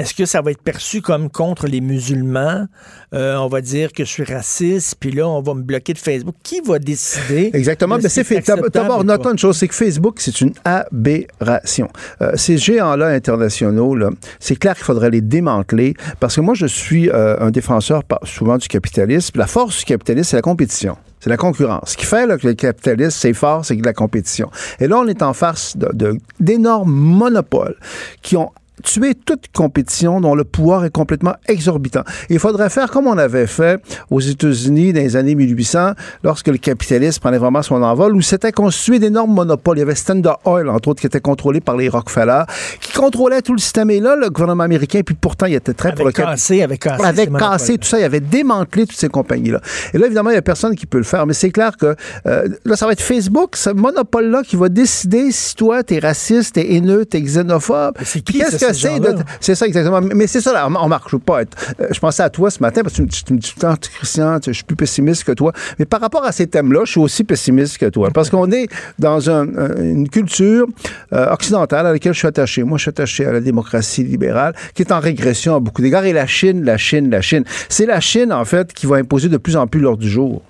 est-ce 0.00 0.14
que 0.14 0.24
ça 0.24 0.40
va 0.40 0.52
être 0.52 0.62
perçu 0.62 1.02
comme 1.02 1.28
contre 1.28 1.66
les 1.66 1.82
musulmans? 1.82 2.66
Euh, 3.12 3.36
on 3.36 3.48
va 3.48 3.60
dire 3.60 3.92
que 3.92 4.02
je 4.04 4.08
suis 4.08 4.24
raciste, 4.24 4.94
puis 4.98 5.10
là, 5.10 5.28
on 5.28 5.42
va 5.42 5.52
me 5.52 5.62
bloquer 5.62 5.92
de 5.92 5.98
Facebook. 5.98 6.36
Qui 6.42 6.60
va 6.60 6.78
décider? 6.78 7.50
Exactement. 7.54 7.96
Mais 7.96 8.08
ce 8.08 8.22
c'est. 8.22 8.46
D'abord, 8.72 9.04
notons 9.04 9.32
une 9.32 9.38
chose, 9.38 9.58
c'est 9.58 9.68
que 9.68 9.74
Facebook, 9.74 10.20
c'est 10.20 10.40
une 10.40 10.54
aberration. 10.64 11.88
Euh, 12.22 12.32
ces 12.36 12.56
géants-là 12.56 13.08
internationaux, 13.08 13.94
là, 13.94 14.08
c'est 14.38 14.56
clair 14.56 14.74
qu'il 14.74 14.84
faudrait 14.84 15.10
les 15.10 15.20
démanteler 15.20 15.92
parce 16.18 16.36
que 16.36 16.40
moi, 16.40 16.54
je 16.54 16.66
suis 16.66 17.10
euh, 17.10 17.36
un 17.38 17.50
défenseur 17.50 18.02
souvent 18.22 18.56
du 18.56 18.68
capitalisme. 18.68 19.38
La 19.38 19.46
force 19.46 19.80
du 19.80 19.84
capitalisme, 19.84 20.30
c'est 20.30 20.36
la 20.36 20.42
compétition. 20.42 20.96
C'est 21.20 21.30
la 21.30 21.36
concurrence. 21.36 21.90
Ce 21.90 21.96
qui 21.96 22.06
fait 22.06 22.26
là, 22.26 22.38
que 22.38 22.46
le 22.46 22.54
capitalisme, 22.54 23.10
c'est 23.10 23.34
fort, 23.34 23.64
c'est 23.64 23.76
que 23.76 23.84
la 23.84 23.92
compétition. 23.92 24.50
Et 24.78 24.88
là, 24.88 24.98
on 24.98 25.06
est 25.06 25.22
en 25.22 25.34
face 25.34 25.76
de- 25.76 25.90
de- 25.92 26.18
d'énormes 26.40 26.90
monopoles 26.92 27.76
qui 28.22 28.36
ont 28.36 28.50
tué 28.80 29.14
toute 29.14 29.46
compétition 29.54 30.20
dont 30.20 30.34
le 30.34 30.44
pouvoir 30.44 30.84
est 30.84 30.90
complètement 30.90 31.34
exorbitant. 31.46 32.02
Il 32.28 32.38
faudrait 32.38 32.70
faire 32.70 32.90
comme 32.90 33.06
on 33.06 33.18
avait 33.18 33.46
fait 33.46 33.82
aux 34.10 34.20
États-Unis 34.20 34.92
dans 34.92 35.00
les 35.00 35.16
années 35.16 35.34
1800, 35.34 35.92
lorsque 36.22 36.48
le 36.48 36.58
capitalisme 36.58 37.20
prenait 37.20 37.38
vraiment 37.38 37.62
son 37.62 37.82
envol, 37.82 38.14
où 38.14 38.20
s'était 38.20 38.52
constitué 38.52 38.98
d'énormes 38.98 39.32
monopoles. 39.34 39.78
Il 39.78 39.80
y 39.80 39.82
avait 39.82 39.94
Standard 39.94 40.40
Oil, 40.44 40.68
entre 40.68 40.88
autres, 40.88 41.00
qui 41.00 41.06
était 41.06 41.20
contrôlé 41.20 41.60
par 41.60 41.76
les 41.76 41.88
Rockefeller, 41.88 42.42
qui 42.80 42.92
contrôlait 42.92 43.42
tout 43.42 43.52
le 43.52 43.58
système. 43.58 43.90
Et 43.90 44.00
là, 44.00 44.16
le 44.16 44.30
gouvernement 44.30 44.64
américain, 44.64 45.00
puis 45.04 45.14
pourtant, 45.14 45.46
il 45.46 45.54
était 45.54 45.74
très 45.74 45.94
pour 45.94 46.06
le 46.06 46.12
cassé, 46.12 46.62
avec 46.62 46.80
cassé. 46.80 47.04
avec 47.04 47.30
ces 47.30 47.38
cassé 47.38 47.78
tout 47.78 47.88
ça, 47.88 47.98
il 47.98 48.04
avait 48.04 48.20
démantelé 48.20 48.86
toutes 48.86 48.98
ces 48.98 49.08
compagnies-là. 49.08 49.60
Et 49.94 49.98
là, 49.98 50.06
évidemment, 50.06 50.30
il 50.30 50.34
n'y 50.34 50.38
a 50.38 50.42
personne 50.42 50.74
qui 50.74 50.86
peut 50.86 50.98
le 50.98 51.04
faire, 51.04 51.26
mais 51.26 51.34
c'est 51.34 51.50
clair 51.50 51.76
que 51.76 51.94
euh, 52.26 52.48
là, 52.64 52.76
ça 52.76 52.86
va 52.86 52.92
être 52.92 53.02
Facebook, 53.02 53.56
ce 53.56 53.70
monopole-là, 53.70 54.42
qui 54.42 54.56
va 54.56 54.68
décider 54.68 55.32
si 55.32 55.54
toi, 55.54 55.82
t'es 55.82 55.98
raciste, 55.98 56.54
t'es 56.54 56.74
haineux, 56.74 57.04
t'es 57.04 57.20
xénophobe. 57.20 57.94
C'est 58.04 58.20
qui, 58.20 58.38
Qu'est-ce 58.38 58.58
ça, 58.58 58.69
c'est 58.72 58.88
gens-là? 58.96 59.12
de. 59.12 59.22
C'est 59.40 59.54
ça, 59.54 59.66
exactement. 59.66 60.00
Mais 60.00 60.26
c'est 60.26 60.40
ça, 60.40 60.52
là, 60.52 60.66
on 60.68 60.88
veux 61.16 61.18
pas 61.18 61.42
être. 61.42 61.56
euh, 61.80 61.88
je 61.90 61.98
pensais 62.00 62.22
à 62.22 62.30
toi 62.30 62.50
ce 62.50 62.60
matin, 62.60 62.82
parce 62.82 62.94
que 62.94 63.02
tu 63.02 63.02
me 63.02 63.08
dis, 63.08 63.22
tout 63.24 63.34
le 63.34 63.60
temps, 63.60 63.74
Christian, 63.98 64.38
je 64.46 64.52
suis 64.52 64.64
plus 64.64 64.76
pessimiste 64.76 65.24
que 65.24 65.32
toi. 65.32 65.52
Mais 65.78 65.84
par 65.84 66.00
rapport 66.00 66.24
à 66.24 66.32
ces 66.32 66.46
thèmes-là, 66.46 66.80
je 66.84 66.92
suis 66.92 67.00
aussi 67.00 67.24
pessimiste 67.24 67.78
que 67.78 67.86
toi. 67.86 68.10
Parce 68.12 68.30
qu'on 68.30 68.50
est 68.52 68.68
dans 68.98 69.30
un- 69.30 69.48
un- 69.56 69.76
une 69.82 70.08
culture 70.08 70.66
euh, 71.12 71.32
occidentale 71.32 71.86
à 71.86 71.92
laquelle 71.92 72.12
je 72.14 72.18
suis 72.18 72.28
attaché. 72.28 72.62
Moi, 72.64 72.78
je 72.78 72.82
suis 72.82 72.88
attaché 72.90 73.24
à 73.26 73.32
la 73.32 73.40
démocratie 73.40 74.04
libérale, 74.04 74.54
qui 74.74 74.82
est 74.82 74.92
en 74.92 75.00
régression 75.00 75.54
à 75.56 75.60
beaucoup 75.60 75.82
d'égards. 75.82 76.04
Et 76.04 76.12
la 76.12 76.26
Chine, 76.26 76.64
la 76.64 76.76
Chine, 76.76 77.10
la 77.10 77.20
Chine. 77.20 77.44
C'est 77.68 77.86
la 77.86 78.00
Chine, 78.00 78.32
en 78.32 78.44
fait, 78.44 78.72
qui 78.72 78.86
va 78.86 78.96
imposer 78.96 79.28
de 79.28 79.36
plus 79.36 79.56
en 79.56 79.66
plus 79.66 79.80
l'ordre 79.80 80.02
du 80.02 80.08
jour. 80.10 80.42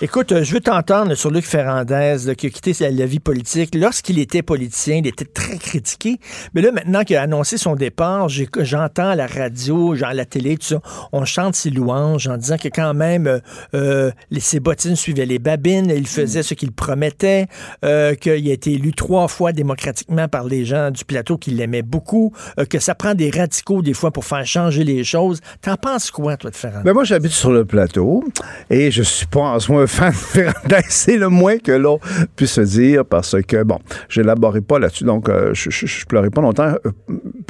Écoute, 0.00 0.32
euh, 0.32 0.42
je 0.44 0.52
veux 0.54 0.60
t'entendre 0.60 1.14
sur 1.14 1.30
Luc 1.30 1.44
Ferrandez, 1.46 2.16
là, 2.26 2.34
qui 2.34 2.46
a 2.46 2.50
quitté 2.50 2.72
sa- 2.72 2.90
la 2.90 3.06
vie 3.06 3.20
politique. 3.20 3.74
Lorsqu'il 3.74 4.18
était 4.18 4.42
politicien, 4.42 4.96
il 4.96 5.06
était 5.06 5.24
très 5.24 5.56
critiqué. 5.58 6.18
Mais 6.54 6.62
là, 6.62 6.72
maintenant 6.72 7.04
qu'il 7.04 7.16
a 7.16 7.22
annoncé 7.22 7.56
son 7.62 7.76
départ, 7.76 8.28
j'entends 8.28 9.10
à 9.10 9.14
la 9.14 9.26
radio, 9.26 9.94
genre 9.94 10.08
à 10.08 10.14
la 10.14 10.24
télé, 10.24 10.56
tout 10.56 10.66
ça, 10.66 10.80
on 11.12 11.24
chante 11.24 11.54
ses 11.54 11.70
louanges 11.70 12.26
en 12.26 12.36
disant 12.36 12.56
que 12.56 12.68
quand 12.68 12.92
même, 12.92 13.28
euh, 13.28 13.38
euh, 13.74 14.10
les, 14.30 14.40
ses 14.40 14.58
bottines 14.58 14.96
suivaient 14.96 15.26
les 15.26 15.38
babines, 15.38 15.92
il 15.94 16.08
faisait 16.08 16.42
ce 16.42 16.54
qu'il 16.54 16.72
promettait, 16.72 17.46
euh, 17.84 18.14
qu'il 18.16 18.32
a 18.32 18.52
été 18.52 18.72
élu 18.72 18.92
trois 18.92 19.28
fois 19.28 19.52
démocratiquement 19.52 20.26
par 20.26 20.44
les 20.44 20.64
gens 20.64 20.90
du 20.90 21.04
plateau 21.04 21.38
qui 21.38 21.52
l'aimaient 21.52 21.82
beaucoup, 21.82 22.32
euh, 22.58 22.64
que 22.64 22.80
ça 22.80 22.96
prend 22.96 23.14
des 23.14 23.30
radicaux 23.30 23.80
des 23.80 23.94
fois 23.94 24.10
pour 24.10 24.24
faire 24.24 24.44
changer 24.44 24.82
les 24.82 25.04
choses. 25.04 25.40
T'en 25.60 25.76
penses 25.76 26.10
quoi, 26.10 26.36
toi, 26.36 26.50
de 26.50 26.56
Ferrandez? 26.56 26.82
Ben 26.84 26.92
moi, 26.92 27.04
j'habite 27.04 27.32
sur 27.32 27.52
le 27.52 27.64
plateau 27.64 28.24
et 28.70 28.90
je 28.90 29.04
suis 29.04 29.26
pas 29.26 29.40
en 29.40 29.60
soi 29.60 29.82
un 29.82 29.86
fan 29.86 30.10
de 30.10 30.16
Ferrandez. 30.16 30.82
C'est 30.88 31.16
le 31.16 31.28
moins 31.28 31.58
que 31.58 31.72
l'on 31.72 32.00
puisse 32.34 32.54
se 32.54 32.60
dire 32.62 33.04
parce 33.04 33.40
que, 33.42 33.62
bon, 33.62 33.78
j'élaborerai 34.08 34.62
pas 34.62 34.80
là-dessus. 34.80 35.04
Donc, 35.04 35.30
je, 35.52 35.70
je, 35.70 35.86
je 35.86 36.06
pleurerai 36.06 36.30
pas 36.30 36.40
longtemps 36.40 36.74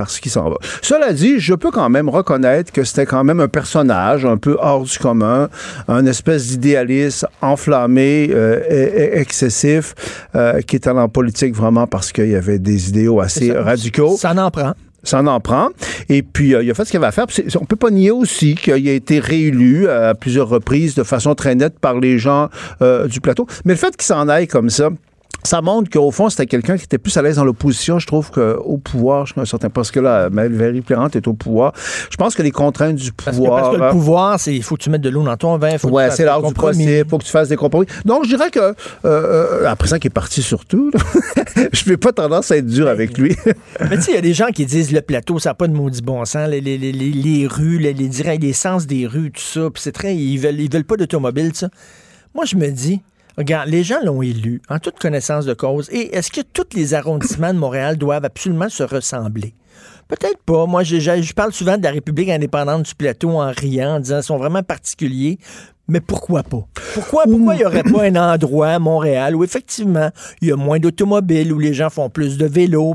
parce 0.03 0.19
qu'il 0.19 0.33
s'en 0.33 0.51
va. 0.51 0.57
Cela 0.83 1.13
dit, 1.13 1.39
je 1.39 1.55
peux 1.55 1.71
quand 1.71 1.89
même 1.89 2.09
reconnaître 2.09 2.73
que 2.73 2.83
c'était 2.83 3.07
quand 3.07 3.23
même 3.23 3.39
un 3.39 3.47
personnage 3.47 4.25
un 4.25 4.37
peu 4.37 4.57
hors 4.61 4.83
du 4.83 4.99
commun, 4.99 5.49
un 5.87 6.07
espèce 6.07 6.49
d'idéaliste 6.49 7.25
enflammé, 7.41 8.29
euh, 8.33 8.61
et- 8.69 9.03
et 9.05 9.19
excessif, 9.21 9.95
euh, 10.35 10.61
qui 10.63 10.75
était 10.77 10.91
en 10.91 11.09
politique 11.09 11.55
vraiment 11.55 11.87
parce 11.87 12.11
qu'il 12.11 12.29
y 12.31 12.35
avait 12.35 12.59
des 12.59 12.89
idéaux 12.89 13.21
assez 13.21 13.49
Ça- 13.49 13.63
radicaux. 13.63 14.17
Ça 14.19 14.33
en 14.37 14.51
prend. 14.51 14.73
Ça 15.05 15.21
en 15.23 15.41
prend. 15.41 15.69
Et 16.09 16.23
puis, 16.23 16.55
euh, 16.55 16.63
il 16.65 16.71
a 16.71 16.75
fait 16.75 16.85
ce 16.85 16.91
qu'il 16.91 16.99
avait 16.99 17.07
à 17.07 17.13
faire. 17.13 17.27
On 17.61 17.65
peut 17.65 17.77
pas 17.77 17.91
nier 17.91 18.11
aussi 18.11 18.55
qu'il 18.57 18.73
a 18.89 18.93
été 18.93 19.21
réélu 19.21 19.87
euh, 19.87 20.11
à 20.11 20.15
plusieurs 20.15 20.49
reprises 20.49 20.95
de 20.97 21.03
façon 21.05 21.35
très 21.37 21.55
nette 21.55 21.79
par 21.81 22.01
les 22.01 22.19
gens 22.19 22.49
du 23.09 23.21
plateau. 23.21 23.47
Mais 23.65 23.75
le 23.75 23.79
fait 23.79 23.97
qu'il 23.97 24.07
s'en 24.07 24.29
aille 24.29 24.49
comme 24.49 24.69
ça, 24.71 24.91
ça 25.45 25.61
montre 25.61 25.91
qu'au 25.91 26.11
fond, 26.13 26.31
c'était 26.31 26.47
quelqu'un 26.47 26.77
qui 26.77 26.85
était 26.85 26.99
plus 26.99 27.17
à 27.17 27.23
l'aise 27.23 27.37
dans 27.37 27.45
l'opposition, 27.45 27.99
je 27.99 28.07
trouve, 28.07 28.31
qu'au 28.31 28.79
pouvoir. 28.79 29.27
Je 29.27 29.33
suis 29.33 29.41
un 29.41 29.45
certain 29.45 29.71
parce 29.71 29.91
que 29.91 29.99
là, 30.01 30.29
Valérie 30.29 30.83
Plérante 30.83 31.17
est 31.17 31.27
au 31.27 31.35
pouvoir. 31.35 31.73
Je 32.11 32.17
pense 32.17 32.35
que 32.35 32.43
les 32.43 32.51
contraintes 32.53 32.95
du 32.97 33.13
Parce 33.13 33.37
que, 33.37 33.43
pouvoir. 33.43 33.63
parce 33.63 33.77
que 33.77 33.83
le 33.83 33.91
pouvoir, 33.91 34.39
c'est 34.41 34.55
il 34.55 34.63
faut 34.63 34.77
que 34.77 34.83
tu 34.83 34.91
mettes 34.91 35.01
de 35.01 35.09
l'eau 35.09 35.23
dans 35.25 35.37
ton 35.37 35.59
vin. 35.59 35.77
Faut 35.79 35.89
que 35.89 35.93
Ouais, 35.95 36.11
c'est 36.11 36.25
l'art 36.25 36.41
du 36.41 36.47
compromis. 36.47 36.85
possible. 36.87 37.11
Faut 37.11 37.19
que 37.19 37.25
tu 37.25 37.31
fasses 37.31 37.49
des 37.49 37.57
compromis. 37.57 37.87
Donc, 38.05 38.25
je 38.25 38.29
dirais 38.37 38.51
que, 38.51 38.61
euh, 38.61 38.75
euh, 39.05 39.67
après 39.67 39.89
ça, 39.89 39.99
qui 39.99 40.07
est 40.07 40.11
parti 40.11 40.43
surtout, 40.43 40.91
je 41.73 41.91
n'ai 41.91 41.97
pas 41.97 42.13
tendance 42.13 42.51
à 42.51 42.57
être 42.59 42.67
dur 42.67 42.87
avec 42.89 43.19
lui. 43.19 43.35
Mais 43.91 43.97
tu 43.97 44.03
sais, 44.03 44.13
il 44.13 44.15
y 44.15 44.19
a 44.19 44.23
des 44.23 44.35
gens 44.35 44.49
qui 44.55 44.65
disent 44.65 44.93
le 44.93 45.01
plateau, 45.01 45.39
ça 45.39 45.51
n'a 45.51 45.55
pas 45.55 45.67
de 45.67 45.73
maudit 45.75 46.03
bon 46.03 46.25
sens. 46.25 46.49
Les, 46.49 46.61
les, 46.61 46.79
les, 46.79 46.93
les- 46.93 47.47
rues, 47.49 47.79
les, 47.79 47.93
les, 47.93 48.09
les 48.39 48.53
sens 48.53 48.87
des 48.87 49.07
rues, 49.07 49.33
tout 49.33 49.41
ça. 49.43 49.69
Puis 49.73 49.83
c'est 49.83 49.93
très. 49.93 50.15
Ils 50.15 50.39
veulent, 50.39 50.61
ils 50.61 50.73
veulent 50.73 50.85
pas 50.85 50.97
d'automobile, 50.97 51.51
ça. 51.55 51.69
Moi, 52.35 52.45
je 52.47 52.57
me 52.57 52.69
dis. 52.71 53.01
Regarde, 53.37 53.69
les 53.69 53.83
gens 53.83 54.01
l'ont 54.05 54.23
élu 54.23 54.61
en 54.69 54.79
toute 54.79 54.99
connaissance 54.99 55.47
de 55.47 55.55
cause. 55.55 55.89
Et 55.91 56.15
est-ce 56.15 56.31
que 56.31 56.41
tous 56.41 56.77
les 56.77 56.95
arrondissements 56.95 57.55
de 57.55 57.59
Montréal 57.59 57.97
doivent 57.97 58.25
absolument 58.25 58.69
se 58.69 58.83
ressembler? 58.83 59.55
Peut-être 60.09 60.39
pas. 60.45 60.67
Moi, 60.67 60.83
je, 60.83 61.33
parle 61.33 61.53
souvent 61.53 61.79
de 61.79 61.83
la 61.83 61.91
République 61.91 62.29
indépendante 62.29 62.83
du 62.83 62.95
plateau 62.95 63.31
en 63.31 63.51
riant, 63.51 63.97
en 63.97 64.01
disant 64.01 64.17
qu'ils 64.17 64.25
sont 64.25 64.37
vraiment 64.37 64.63
particuliers. 64.63 65.39
Mais 65.89 66.01
pourquoi 66.01 66.43
pas? 66.43 66.67
Pourquoi 66.95 67.25
pourquoi 67.25 67.55
il 67.55 67.59
n'y 67.59 67.65
aurait 67.65 67.83
pas 67.83 68.05
un 68.05 68.17
endroit 68.17 68.69
à 68.69 68.79
Montréal 68.79 69.35
où 69.35 69.43
effectivement 69.43 70.11
il 70.41 70.49
y 70.49 70.53
a 70.53 70.57
moins 70.57 70.79
d'automobiles, 70.79 71.53
où 71.53 71.59
les 71.59 71.75
gens 71.75 71.91
font 71.91 72.09
plus 72.09 72.39
de 72.39 72.47
vélo? 72.47 72.95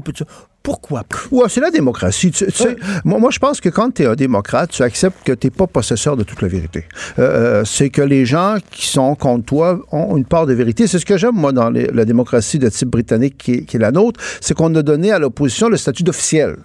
Pourquoi 0.67 1.05
pas? 1.05 1.15
Ouais, 1.31 1.45
c'est 1.47 1.61
la 1.61 1.71
démocratie. 1.71 2.29
Tu, 2.29 2.45
tu 2.47 2.51
sais, 2.51 2.75
moi, 3.05 3.19
moi, 3.19 3.29
je 3.31 3.39
pense 3.39 3.61
que 3.61 3.69
quand 3.69 3.89
tu 3.93 4.01
es 4.01 4.05
un 4.05 4.15
démocrate, 4.15 4.69
tu 4.69 4.83
acceptes 4.83 5.15
que 5.23 5.31
tu 5.31 5.47
n'es 5.47 5.51
pas 5.51 5.65
possesseur 5.65 6.17
de 6.17 6.23
toute 6.23 6.41
la 6.41 6.49
vérité. 6.49 6.83
Euh, 7.19 7.21
euh, 7.61 7.63
c'est 7.63 7.89
que 7.89 8.01
les 8.01 8.25
gens 8.25 8.57
qui 8.69 8.85
sont 8.87 9.15
contre 9.15 9.45
toi 9.45 9.79
ont 9.93 10.17
une 10.17 10.25
part 10.25 10.45
de 10.45 10.51
vérité. 10.53 10.85
C'est 10.85 10.99
ce 10.99 11.05
que 11.05 11.15
j'aime, 11.17 11.35
moi, 11.35 11.53
dans 11.53 11.69
les- 11.69 11.87
la 11.87 12.03
démocratie 12.03 12.59
de 12.59 12.67
type 12.67 12.89
britannique 12.89 13.37
qui 13.37 13.53
est, 13.53 13.61
qui 13.63 13.77
est 13.77 13.79
la 13.79 13.91
nôtre, 13.91 14.19
c'est 14.41 14.55
qu'on 14.55 14.75
a 14.75 14.81
donné 14.81 15.09
à 15.13 15.19
l'opposition 15.19 15.69
le 15.69 15.77
statut 15.77 16.03
d'officiel. 16.03 16.57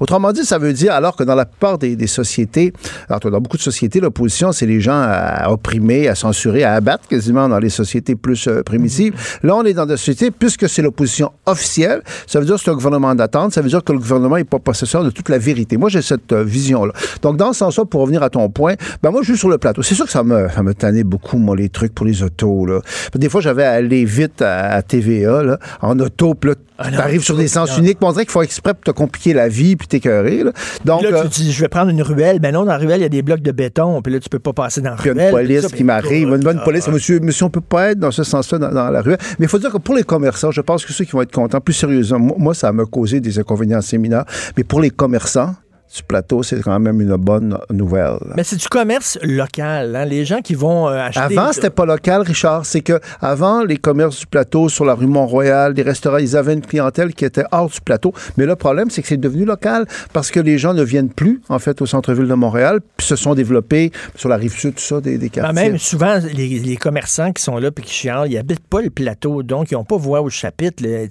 Autrement 0.00 0.32
dit, 0.32 0.44
ça 0.44 0.58
veut 0.58 0.72
dire, 0.72 0.92
alors 0.92 1.16
que 1.16 1.24
dans 1.24 1.34
la 1.34 1.46
plupart 1.46 1.78
des, 1.78 1.96
des 1.96 2.06
sociétés, 2.06 2.72
alors 3.08 3.20
dans 3.20 3.40
beaucoup 3.40 3.56
de 3.56 3.62
sociétés, 3.62 4.00
l'opposition, 4.00 4.52
c'est 4.52 4.66
les 4.66 4.80
gens 4.80 5.00
à 5.00 5.50
opprimer, 5.50 6.08
à 6.08 6.14
censurer, 6.14 6.64
à 6.64 6.74
abattre 6.74 7.06
quasiment 7.08 7.48
dans 7.48 7.58
les 7.58 7.70
sociétés 7.70 8.16
plus 8.16 8.48
euh, 8.48 8.62
primitives. 8.62 9.14
Là, 9.42 9.56
on 9.56 9.64
est 9.64 9.74
dans 9.74 9.86
des 9.86 9.96
sociétés, 9.96 10.30
puisque 10.30 10.68
c'est 10.68 10.82
l'opposition 10.82 11.32
officielle, 11.46 12.02
ça 12.26 12.40
veut 12.40 12.46
dire 12.46 12.56
que 12.56 12.62
c'est 12.62 12.70
un 12.70 12.74
gouvernement 12.74 13.14
d'attente, 13.14 13.52
ça 13.52 13.60
veut 13.60 13.68
dire 13.68 13.84
que 13.84 13.92
le 13.92 13.98
gouvernement 13.98 14.36
n'est 14.36 14.44
pas 14.44 14.58
possesseur 14.58 15.04
de 15.04 15.10
toute 15.10 15.28
la 15.28 15.38
vérité. 15.38 15.76
Moi, 15.76 15.88
j'ai 15.88 16.02
cette 16.02 16.32
euh, 16.32 16.44
vision-là. 16.44 16.92
Donc, 17.22 17.36
dans 17.36 17.52
ce 17.52 17.60
sens-là, 17.60 17.84
pour 17.84 18.02
revenir 18.02 18.22
à 18.22 18.30
ton 18.30 18.48
point, 18.48 18.74
ben 19.02 19.10
moi, 19.10 19.22
je 19.22 19.32
suis 19.32 19.38
sur 19.38 19.48
le 19.48 19.58
plateau. 19.58 19.82
C'est 19.82 19.94
sûr 19.94 20.06
que 20.06 20.12
ça 20.12 20.22
me, 20.22 20.48
ça 20.48 20.62
me 20.62 20.74
tannait 20.74 21.04
beaucoup, 21.04 21.38
moi, 21.38 21.56
les 21.56 21.68
trucs 21.68 21.94
pour 21.94 22.06
les 22.06 22.22
autos. 22.22 22.66
Là. 22.66 22.80
Des 23.14 23.28
fois, 23.28 23.40
j'avais 23.40 23.64
à 23.64 23.72
aller 23.72 24.04
vite 24.04 24.42
à, 24.42 24.72
à 24.72 24.82
TVA, 24.82 25.42
là, 25.42 25.58
en 25.80 25.98
auto, 25.98 26.34
puis 26.34 26.50
là, 26.50 26.56
Ah 26.82 26.90
t'arrives 26.90 27.22
sur 27.22 27.36
des 27.36 27.46
sens 27.46 27.76
uniques. 27.76 27.98
On 28.00 28.10
dirait 28.12 28.24
qu'il 28.24 28.32
faut 28.32 28.42
exprès 28.42 28.72
pour 28.72 28.82
te 28.82 28.90
compliquer 28.90 29.34
la 29.34 29.48
vie 29.48 29.76
puis 29.76 29.86
t'écœurer. 29.86 30.44
Là. 30.44 30.52
Donc, 30.86 31.02
là, 31.02 31.10
euh, 31.12 31.22
tu 31.24 31.28
dis, 31.42 31.52
je 31.52 31.60
vais 31.60 31.68
prendre 31.68 31.90
une 31.90 32.00
ruelle. 32.00 32.38
Ben 32.38 32.52
non, 32.54 32.60
dans 32.60 32.72
la 32.72 32.78
ruelle, 32.78 33.00
il 33.00 33.02
y 33.02 33.06
a 33.06 33.10
des 33.10 33.20
blocs 33.20 33.42
de 33.42 33.52
béton. 33.52 34.00
Puis 34.00 34.12
là, 34.12 34.18
tu 34.18 34.30
peux 34.30 34.38
pas 34.38 34.54
passer 34.54 34.80
dans 34.80 34.90
la 34.90 34.96
puis 34.96 35.10
il 35.10 35.16
y 35.16 35.20
a 35.20 35.24
ruelle. 35.24 35.26
une 35.26 35.48
police 35.48 35.68
ça, 35.68 35.76
qui 35.76 35.84
m'arrive, 35.84 36.28
une 36.28 36.38
bonne 36.38 36.62
police. 36.64 36.84
ah. 36.88 36.90
Monsieur, 36.90 37.20
monsieur, 37.20 37.44
on 37.44 37.50
peut 37.50 37.60
pas 37.60 37.90
être 37.90 37.98
dans 37.98 38.10
ce 38.10 38.24
sens-là 38.24 38.58
dans, 38.58 38.72
dans 38.72 38.88
la 38.90 39.02
rue. 39.02 39.16
Mais 39.38 39.46
il 39.46 39.48
faut 39.48 39.58
dire 39.58 39.70
que 39.70 39.78
pour 39.78 39.94
les 39.94 40.04
commerçants, 40.04 40.50
je 40.50 40.62
pense 40.62 40.84
que 40.86 40.92
ceux 40.94 41.04
qui 41.04 41.12
vont 41.12 41.22
être 41.22 41.32
contents, 41.32 41.60
plus 41.60 41.74
sérieusement, 41.74 42.18
moi, 42.18 42.36
moi, 42.38 42.54
ça 42.54 42.72
m'a 42.72 42.84
causé 42.86 43.20
des 43.20 43.38
inconvénients 43.38 43.82
séminaires. 43.82 44.24
Mais 44.56 44.64
pour 44.64 44.80
les 44.80 44.90
commerçants 44.90 45.54
du 45.94 46.02
plateau, 46.04 46.42
c'est 46.42 46.60
quand 46.62 46.78
même 46.78 47.00
une 47.00 47.16
bonne 47.16 47.58
nouvelle. 47.70 48.18
Mais 48.36 48.44
c'est 48.44 48.56
du 48.56 48.68
commerce 48.68 49.18
local. 49.22 49.96
hein. 49.96 50.04
Les 50.04 50.24
gens 50.24 50.40
qui 50.40 50.54
vont 50.54 50.88
euh, 50.88 50.92
acheter. 51.00 51.20
Avant, 51.38 51.52
c'était 51.52 51.70
pas 51.70 51.84
local, 51.84 52.22
Richard. 52.22 52.64
C'est 52.64 52.80
que 52.80 53.00
avant, 53.20 53.64
les 53.64 53.76
commerces 53.76 54.20
du 54.20 54.26
plateau 54.26 54.68
sur 54.68 54.84
la 54.84 54.94
rue 54.94 55.06
Mont-Royal, 55.06 55.72
les 55.74 55.82
restaurants, 55.82 56.18
ils 56.18 56.36
avaient 56.36 56.54
une 56.54 56.60
clientèle 56.60 57.12
qui 57.14 57.24
était 57.24 57.44
hors 57.50 57.68
du 57.68 57.80
plateau. 57.80 58.12
Mais 58.36 58.46
le 58.46 58.56
problème, 58.56 58.90
c'est 58.90 59.02
que 59.02 59.08
c'est 59.08 59.16
devenu 59.16 59.44
local 59.44 59.86
parce 60.12 60.30
que 60.30 60.38
les 60.40 60.58
gens 60.58 60.74
ne 60.74 60.82
viennent 60.82 61.10
plus, 61.10 61.40
en 61.48 61.58
fait, 61.58 61.82
au 61.82 61.86
centre-ville 61.86 62.28
de 62.28 62.34
Montréal, 62.34 62.80
puis 62.96 63.06
se 63.06 63.16
sont 63.16 63.34
développés 63.34 63.90
sur 64.14 64.28
la 64.28 64.36
rive 64.36 64.52
sud, 64.52 64.74
tout 64.74 64.82
ça, 64.82 65.00
des, 65.00 65.18
des 65.18 65.28
Ben, 65.28 65.42
quartiers. 65.42 65.54
même 65.70 65.78
souvent, 65.78 66.18
les, 66.32 66.58
les 66.60 66.76
commerçants 66.76 67.32
qui 67.32 67.42
sont 67.42 67.58
là 67.58 67.70
puis 67.70 67.84
qui 67.84 67.92
chialent, 67.92 68.30
ils 68.30 68.38
habitent 68.38 68.66
pas 68.68 68.80
le 68.80 68.90
plateau, 68.90 69.42
donc 69.42 69.70
ils 69.70 69.74
n'ont 69.74 69.84
pas 69.84 69.96
voix 69.96 70.20
au 70.22 70.30
chapitre. 70.30 70.82
là, 70.84 70.88
euh, 70.90 71.06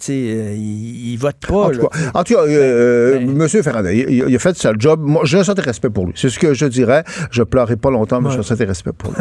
ils, 0.55 1.11
ils 1.13 1.17
votent 1.17 1.35
pas. 1.47 1.55
En 1.67 1.69
tout 1.71 1.79
cas, 1.87 1.97
en 2.13 2.23
tout 2.23 2.33
cas, 2.35 2.41
euh, 2.41 3.17
Ben- 3.19 3.29
Monsieur 3.35 3.61
Ferrandez, 3.61 4.05
il, 4.09 4.29
il 4.29 4.35
a 4.35 4.39
fait 4.39 4.55
sa 4.71 4.77
job. 4.77 4.99
Moi, 5.03 5.21
j'ai 5.25 5.37
un 5.39 5.43
certain 5.43 5.61
respect 5.61 5.89
pour 5.89 6.05
lui. 6.05 6.13
C'est 6.15 6.29
ce 6.29 6.39
que 6.39 6.53
je 6.53 6.65
dirais. 6.65 7.03
Je 7.31 7.43
pleurerai 7.43 7.75
pas 7.75 7.89
longtemps, 7.91 8.21
mais 8.21 8.29
j'ai 8.31 8.39
un 8.39 8.43
certain 8.43 8.65
respect 8.65 8.91
pour 8.97 9.11
lui. 9.11 9.17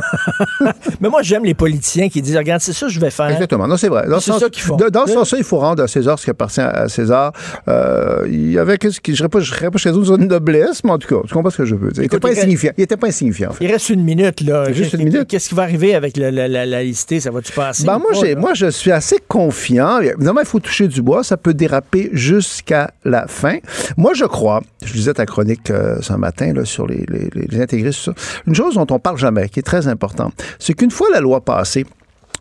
Mais 1.00 1.08
moi, 1.08 1.22
j'aime 1.22 1.44
les 1.44 1.54
politiciens 1.54 2.08
qui 2.08 2.22
disent 2.22 2.36
Regarde, 2.36 2.60
c'est 2.60 2.72
ça 2.72 2.86
que 2.86 2.92
je 2.92 3.00
vais 3.00 3.10
faire. 3.10 3.28
Exactement. 3.30 3.66
Non, 3.68 3.76
c'est 3.76 3.88
vrai. 3.88 4.06
Dans 4.08 4.18
C'est 4.20 4.26
ce 4.26 4.32
ça 4.32 4.38
sens- 4.40 4.50
qu'ils 4.50 4.62
font. 4.62 4.76
Dans 4.76 5.04
ce 5.06 5.10
Ouais. 5.10 5.14
sens-là, 5.14 5.38
il 5.38 5.44
faut 5.44 5.58
rendre 5.58 5.82
à 5.82 5.88
César 5.88 6.18
ce 6.18 6.24
qui 6.24 6.30
appartient 6.30 6.60
à 6.60 6.88
César. 6.88 7.32
Euh, 7.68 8.26
il 8.28 8.52
y 8.52 8.58
avait, 8.58 8.78
qu'est-ce 8.78 9.00
qui- 9.00 9.14
je 9.14 9.22
ne 9.22 9.28
dirais 9.28 9.60
pas, 9.66 9.70
pas 9.70 9.78
chez 9.78 9.92
nous 9.92 10.04
une 10.14 10.26
noblesse, 10.28 10.82
mais 10.84 10.90
en 10.90 10.98
tout 10.98 11.08
cas, 11.08 11.26
tu 11.26 11.34
comprends 11.34 11.50
ce 11.50 11.58
que 11.58 11.64
je 11.64 11.74
veux 11.74 11.90
dire. 11.90 12.02
Il 12.02 12.06
n'était 12.06 12.20
pas 12.20 12.30
insignifiant. 12.30 12.72
Il 12.76 12.82
était 12.84 12.96
pas 12.96 13.06
insignifiant, 13.08 13.50
en 13.50 13.52
fait. 13.52 13.64
Il 13.64 13.70
reste 13.70 13.90
une 13.90 14.02
minute, 14.02 14.40
là. 14.42 14.72
Juste 14.72 14.94
une 14.94 15.04
minute. 15.04 15.26
Qu'est-ce 15.28 15.48
qui 15.48 15.54
va 15.54 15.62
arriver 15.62 15.94
avec 15.94 16.16
la, 16.16 16.30
la, 16.30 16.48
la 16.66 16.82
listée? 16.82 17.20
Ça 17.20 17.30
va-tu 17.30 17.52
passer? 17.52 17.84
Ben, 17.84 17.98
moi, 17.98 18.10
pas, 18.12 18.34
moi, 18.40 18.54
je 18.54 18.70
suis 18.70 18.90
assez 18.92 19.18
confiant. 19.26 20.00
Évidemment, 20.00 20.40
il 20.40 20.46
faut 20.46 20.60
toucher 20.60 20.88
du 20.88 21.02
bois. 21.02 21.22
Ça 21.22 21.36
peut 21.36 21.54
déraper 21.54 22.10
jusqu'à 22.12 22.90
la 23.04 23.26
fin. 23.26 23.58
Moi, 23.96 24.12
je 24.14 24.24
crois, 24.24 24.62
je 24.84 24.92
lisais 24.94 25.14
ta 25.14 25.26
chronique 25.38 25.70
euh, 25.70 25.98
ce 26.00 26.12
matin 26.14 26.52
là, 26.52 26.64
sur 26.64 26.86
les, 26.86 27.04
les, 27.08 27.28
les- 27.34 27.46
les 27.46 27.60
intégristes, 27.60 28.00
ça. 28.06 28.12
une 28.46 28.54
chose 28.54 28.74
dont 28.74 28.86
on 28.90 28.98
parle 28.98 29.18
jamais, 29.18 29.48
qui 29.48 29.60
est 29.60 29.62
très 29.74 29.86
importante, 29.86 30.32
c'est 30.58 30.74
qu'une 30.74 30.90
fois 30.90 31.08
la 31.12 31.20
loi 31.20 31.40
passée, 31.44 31.86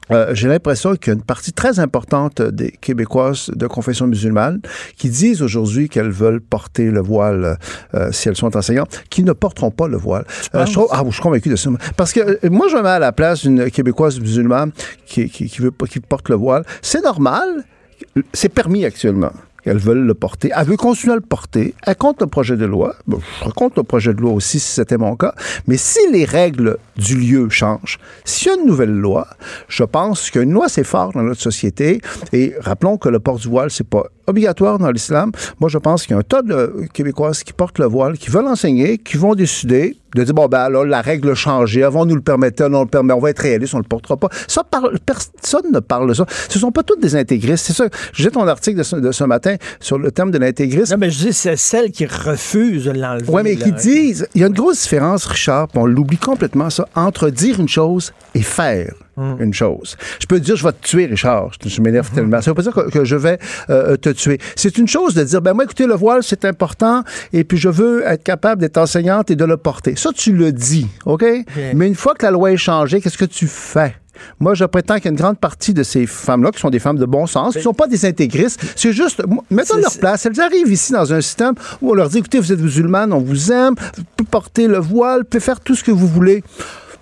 euh, 0.09 0.33
j'ai 0.33 0.47
l'impression 0.47 0.95
qu'il 0.95 1.07
y 1.07 1.09
a 1.09 1.13
une 1.15 1.21
partie 1.23 1.51
très 1.51 1.79
importante 1.79 2.41
des 2.41 2.71
Québécoises 2.71 3.51
de 3.53 3.67
confession 3.67 4.07
musulmane 4.07 4.61
qui 4.95 5.09
disent 5.09 5.41
aujourd'hui 5.41 5.89
qu'elles 5.89 6.11
veulent 6.11 6.39
porter 6.39 6.89
le 6.91 7.01
voile 7.01 7.57
euh, 7.93 8.09
si 8.13 8.29
elles 8.29 8.37
sont 8.37 8.55
enseignantes, 8.55 9.03
qui 9.09 9.23
ne 9.23 9.33
porteront 9.33 9.69
pas 9.69 9.87
le 9.89 9.97
voile. 9.97 10.25
Euh, 10.55 10.65
je 10.65 10.71
trouve, 10.71 10.87
ah, 10.91 11.03
je 11.05 11.11
suis 11.11 11.21
convaincu 11.21 11.49
de 11.49 11.57
ça. 11.57 11.69
Parce 11.97 12.13
que 12.13 12.47
moi, 12.47 12.67
je 12.71 12.77
me 12.77 12.83
mets 12.83 12.89
à 12.89 12.99
la 12.99 13.11
place 13.11 13.41
d'une 13.41 13.69
Québécoise 13.69 14.17
musulmane 14.21 14.71
qui, 15.05 15.29
qui, 15.29 15.47
qui 15.49 15.61
veut 15.61 15.73
qui 15.89 15.99
porte 15.99 16.29
le 16.29 16.35
voile. 16.35 16.63
C'est 16.81 17.03
normal. 17.03 17.65
C'est 18.31 18.49
permis 18.49 18.85
actuellement. 18.85 19.33
Elles 19.67 19.77
veulent 19.77 20.05
le 20.05 20.13
porter. 20.13 20.51
Elle 20.55 20.65
veut 20.65 20.77
continuer 20.77 21.13
à 21.13 21.15
le 21.15 21.21
porter. 21.21 21.73
Elle 21.85 21.95
compte 21.95 22.21
le 22.21 22.27
projet 22.27 22.57
de 22.57 22.65
loi. 22.65 22.95
Bon, 23.05 23.19
je 23.43 23.49
contre 23.49 23.75
le 23.77 23.83
projet 23.83 24.13
de 24.13 24.21
loi 24.21 24.31
aussi 24.31 24.59
si 24.59 24.71
c'était 24.71 24.97
mon 24.97 25.15
cas. 25.15 25.33
Mais 25.67 25.77
si 25.77 25.99
les 26.11 26.25
règles 26.25 26.77
du 26.95 27.17
lieu 27.17 27.49
changent, 27.49 27.99
s'il 28.23 28.47
y 28.47 28.51
a 28.51 28.59
une 28.59 28.65
nouvelle 28.65 28.93
loi, 28.93 29.27
je 29.67 29.83
pense 29.83 30.29
qu'une 30.31 30.51
loi, 30.51 30.69
c'est 30.69 30.83
fort 30.83 31.11
dans 31.11 31.23
notre 31.23 31.41
société. 31.41 32.01
Et 32.33 32.53
rappelons 32.59 32.97
que 32.97 33.09
le 33.09 33.19
port 33.19 33.37
du 33.37 33.47
voile, 33.47 33.71
c'est 33.71 33.87
pas 33.87 34.05
obligatoire 34.27 34.77
dans 34.77 34.91
l'islam. 34.91 35.31
Moi, 35.59 35.69
je 35.69 35.77
pense 35.77 36.03
qu'il 36.03 36.11
y 36.11 36.15
a 36.15 36.19
un 36.19 36.23
tas 36.23 36.41
de 36.41 36.85
Québécoises 36.93 37.43
qui 37.43 37.53
portent 37.53 37.79
le 37.79 37.85
voile, 37.85 38.17
qui 38.17 38.29
veulent 38.29 38.47
enseigner, 38.47 38.97
qui 38.97 39.17
vont 39.17 39.35
décider 39.35 39.97
de 40.15 40.23
dire, 40.23 40.33
bon, 40.33 40.47
ben 40.47 40.69
là, 40.69 40.83
la 40.83 41.01
règle 41.01 41.31
a 41.31 41.35
changé. 41.35 41.83
Avant, 41.83 42.01
on 42.01 42.05
nous 42.05 42.15
le 42.15 42.21
permettait, 42.21 42.65
on 42.65 42.81
le 42.81 42.87
permet. 42.87 43.13
On 43.13 43.19
va 43.19 43.29
être 43.29 43.39
réaliste, 43.39 43.73
on 43.73 43.77
le 43.77 43.83
portera 43.83 44.17
pas. 44.17 44.29
Ça, 44.47 44.63
parle, 44.63 44.99
personne 45.05 45.71
ne 45.71 45.79
parle 45.79 46.09
de 46.09 46.13
ça. 46.13 46.25
Ce 46.49 46.59
sont 46.59 46.71
pas 46.71 46.83
toutes 46.83 47.01
des 47.01 47.15
intégristes. 47.15 47.65
C'est 47.65 47.73
ça. 47.73 47.87
J'ai 48.13 48.29
ton 48.31 48.47
article 48.47 48.77
de 48.77 48.83
ce, 48.83 48.95
de 48.97 49.11
ce 49.11 49.23
matin 49.23 49.55
sur 49.79 49.97
le 49.97 50.11
thème 50.11 50.31
de 50.31 50.37
l'intégrisme. 50.37 50.93
Non, 50.93 50.99
mais 50.99 51.09
je 51.09 51.27
dis, 51.27 51.33
c'est 51.33 51.55
celles 51.55 51.91
qui 51.91 52.05
refusent 52.05 52.85
de 52.85 52.91
l'enlever. 52.91 53.25
Oui, 53.29 53.41
mais 53.43 53.55
là. 53.55 53.63
qui 53.63 53.71
disent, 53.71 54.27
il 54.35 54.41
y 54.41 54.43
a 54.43 54.47
une 54.47 54.53
grosse 54.53 54.81
différence, 54.83 55.25
Richard, 55.25 55.67
on 55.75 55.85
l'oublie 55.85 56.17
complètement, 56.17 56.69
ça, 56.69 56.87
entre 56.95 57.29
dire 57.29 57.59
une 57.59 57.69
chose 57.69 58.11
et 58.33 58.41
faire 58.41 58.93
une 59.17 59.53
chose. 59.53 59.97
Je 60.19 60.25
peux 60.25 60.39
te 60.39 60.45
dire, 60.45 60.55
je 60.55 60.63
vais 60.63 60.71
te 60.71 60.85
tuer, 60.85 61.05
Richard. 61.05 61.51
Je, 61.63 61.69
je 61.69 61.81
m'énerve 61.81 62.11
tellement. 62.11 62.41
Ça 62.41 62.51
veut 62.51 62.55
pas 62.55 62.61
dire 62.61 62.73
que, 62.73 62.89
que 62.89 63.03
je 63.03 63.15
vais 63.15 63.39
euh, 63.69 63.97
te 63.97 64.09
tuer. 64.09 64.39
C'est 64.55 64.77
une 64.77 64.87
chose 64.87 65.13
de 65.13 65.23
dire, 65.23 65.41
ben 65.41 65.53
moi, 65.53 65.63
écoutez, 65.63 65.87
le 65.87 65.95
voile, 65.95 66.23
c'est 66.23 66.45
important, 66.45 67.03
et 67.33 67.43
puis 67.43 67.57
je 67.57 67.69
veux 67.69 68.03
être 68.05 68.23
capable 68.23 68.61
d'être 68.61 68.77
enseignante 68.77 69.31
et 69.31 69.35
de 69.35 69.45
le 69.45 69.57
porter. 69.57 69.95
Ça, 69.95 70.11
tu 70.15 70.33
le 70.33 70.51
dis, 70.51 70.87
OK? 71.05 71.25
Mais 71.73 71.87
une 71.87 71.95
fois 71.95 72.13
que 72.13 72.25
la 72.25 72.31
loi 72.31 72.51
est 72.51 72.57
changée, 72.57 73.01
qu'est-ce 73.01 73.17
que 73.17 73.25
tu 73.25 73.47
fais? 73.47 73.95
Moi, 74.39 74.55
je 74.55 74.65
prétends 74.65 74.95
qu'il 74.95 75.05
y 75.05 75.07
a 75.09 75.11
une 75.11 75.17
grande 75.17 75.37
partie 75.37 75.73
de 75.73 75.83
ces 75.83 76.07
femmes-là 76.07 76.51
qui 76.51 76.59
sont 76.59 76.71
des 76.71 76.79
femmes 76.79 76.97
de 76.97 77.05
bon 77.05 77.27
sens, 77.27 77.53
qui 77.53 77.59
ne 77.59 77.63
sont 77.63 77.73
pas 77.73 77.87
des 77.87 78.05
intégristes. 78.05 78.59
C'est 78.75 78.91
juste, 78.91 79.21
mettons 79.51 79.77
leur 79.77 79.95
place. 79.99 80.25
Elles 80.25 80.41
arrivent 80.41 80.71
ici 80.71 80.91
dans 80.91 81.13
un 81.13 81.21
système 81.21 81.53
où 81.81 81.91
on 81.91 81.93
leur 81.93 82.09
dit, 82.09 82.17
écoutez, 82.17 82.39
vous 82.39 82.51
êtes 82.51 82.59
musulmane, 82.59 83.13
on 83.13 83.19
vous 83.19 83.51
aime, 83.51 83.75
vous 83.95 84.03
pouvez 84.15 84.29
porter 84.29 84.67
le 84.67 84.79
voile, 84.79 85.19
vous 85.19 85.25
pouvez 85.25 85.41
faire 85.41 85.59
tout 85.59 85.75
ce 85.75 85.83
que 85.83 85.91
vous 85.91 86.07
voulez. 86.07 86.43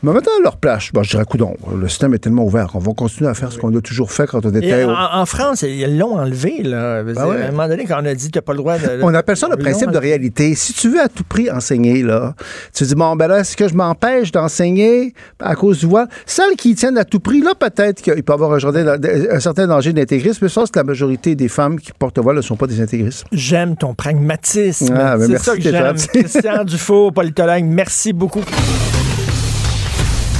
Mais 0.05 0.13
maintenant, 0.13 0.33
à 0.39 0.43
leur 0.43 0.57
place, 0.57 0.89
bon, 0.93 1.01
je 1.01 1.09
dirais, 1.09 1.25
coudon, 1.25 1.55
le 1.75 1.87
système 1.89 2.13
est 2.13 2.19
tellement 2.19 2.45
ouvert 2.45 2.67
qu'on 2.67 2.77
va 2.77 2.93
continuer 2.93 3.27
à 3.27 3.33
faire 3.33 3.51
ce 3.51 3.57
qu'on 3.57 3.75
a 3.75 3.81
toujours 3.81 4.11
fait 4.11 4.27
quand 4.27 4.45
on 4.45 4.51
était... 4.53 4.83
en, 4.83 4.91
en 4.93 5.25
France, 5.25 5.63
ils 5.63 5.97
l'ont 5.97 6.15
enlevé. 6.19 6.61
Là. 6.63 6.99
Je 7.01 7.05
Ben 7.07 7.13
dire, 7.13 7.27
ouais. 7.27 7.41
À 7.41 7.47
un 7.47 7.51
moment 7.51 7.67
donné, 7.67 7.85
quand 7.85 7.97
on 8.01 8.05
a 8.05 8.13
dit 8.13 8.29
tu 8.29 8.37
n'as 8.37 8.43
pas 8.43 8.51
le 8.53 8.59
droit 8.59 8.77
de. 8.77 8.99
On 9.01 9.13
appelle 9.15 9.35
ça 9.35 9.47
le 9.49 9.57
principe 9.57 9.89
de 9.89 9.97
réalité. 9.97 10.53
Si 10.53 10.73
tu 10.73 10.89
veux 10.89 11.01
à 11.01 11.07
tout 11.09 11.23
prix 11.23 11.49
enseigner, 11.49 12.03
là, 12.03 12.35
tu 12.71 12.83
dis, 12.83 12.93
bon, 12.93 13.15
ben 13.15 13.27
là, 13.27 13.39
est-ce 13.39 13.57
que 13.57 13.67
je 13.67 13.73
m'empêche 13.73 14.31
d'enseigner 14.31 15.13
à 15.39 15.55
cause 15.55 15.79
du 15.79 15.87
voile? 15.87 16.07
Celles 16.27 16.55
qui 16.55 16.75
tiennent 16.75 16.99
à 16.99 17.03
tout 17.05 17.19
prix, 17.19 17.41
là, 17.41 17.53
peut-être 17.59 18.03
qu'il 18.03 18.21
peut 18.23 18.31
y 18.31 18.35
avoir 18.35 18.53
un, 18.53 18.59
jardin- 18.59 18.99
un 19.31 19.39
certain 19.39 19.65
danger 19.65 19.91
d'intégrisme, 19.91 20.39
mais 20.43 20.49
ça, 20.49 20.61
c'est 20.65 20.71
que 20.71 20.79
la 20.79 20.83
majorité 20.83 21.33
des 21.35 21.47
femmes 21.47 21.79
qui 21.79 21.91
portent 21.97 22.17
le 22.17 22.23
voile 22.23 22.35
ne 22.35 22.41
sont 22.41 22.55
pas 22.57 22.67
des 22.67 22.79
intégristes. 22.79 23.25
J'aime 23.31 23.75
ton 23.75 23.95
pragmatisme. 23.95 24.93
Ah, 24.95 25.17
ben 25.17 25.23
c'est 25.23 25.31
merci, 25.31 25.45
ça 25.45 25.55
que 25.55 25.61
j'aime. 25.61 25.95
Christian 25.95 27.11
politologue, 27.15 27.63
merci 27.65 28.13
beaucoup. 28.13 28.43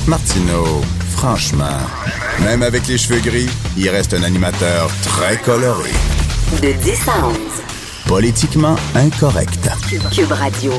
Martineau, 0.07 0.81
franchement, 1.09 1.79
même 2.43 2.61
avec 2.61 2.87
les 2.87 2.95
cheveux 2.95 3.19
gris, 3.21 3.49
il 3.75 3.89
reste 3.89 4.13
un 4.13 4.21
animateur 4.21 4.91
très 5.01 5.35
coloré. 5.37 5.89
De 6.61 6.73
10 6.73 7.07
à 7.09 7.27
11. 7.27 7.35
Politiquement 8.07 8.75
incorrect. 8.93 9.67
Cube 10.13 10.31
Radio. 10.31 10.73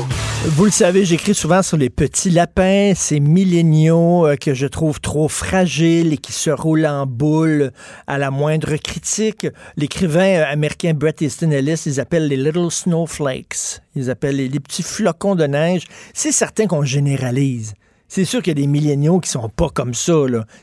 Vous 0.45 0.63
le 0.63 0.71
savez, 0.71 1.03
j'écris 1.03 1.35
souvent 1.35 1.61
sur 1.61 1.75
les 1.75 1.89
petits 1.89 2.29
lapins, 2.29 2.93
ces 2.95 3.19
milléniaux 3.19 4.25
euh, 4.25 4.37
que 4.37 4.53
je 4.53 4.65
trouve 4.65 5.01
trop 5.01 5.27
fragiles 5.27 6.13
et 6.13 6.17
qui 6.17 6.31
se 6.31 6.49
roulent 6.49 6.85
en 6.85 7.05
boule 7.05 7.73
à 8.07 8.17
la 8.17 8.31
moindre 8.31 8.77
critique. 8.77 9.45
L'écrivain 9.75 10.37
euh, 10.37 10.45
américain 10.49 10.93
Bret 10.93 11.15
Easton 11.19 11.51
Ellis, 11.51 11.83
ils 11.85 11.99
appellent 11.99 12.29
les 12.29 12.37
Little 12.37 12.71
Snowflakes. 12.71 13.81
Ils 13.97 14.09
appellent 14.09 14.37
les, 14.37 14.47
les 14.47 14.59
petits 14.61 14.83
flocons 14.83 15.35
de 15.35 15.47
neige. 15.47 15.83
C'est 16.13 16.31
certain 16.31 16.65
qu'on 16.65 16.83
généralise. 16.83 17.73
C'est 18.07 18.25
sûr 18.25 18.41
qu'il 18.41 18.51
y 18.51 18.59
a 18.59 18.61
des 18.61 18.67
milléniaux 18.67 19.19
qui 19.19 19.29
sont 19.29 19.49
pas 19.49 19.69
comme 19.69 19.93
ça. 19.93 20.13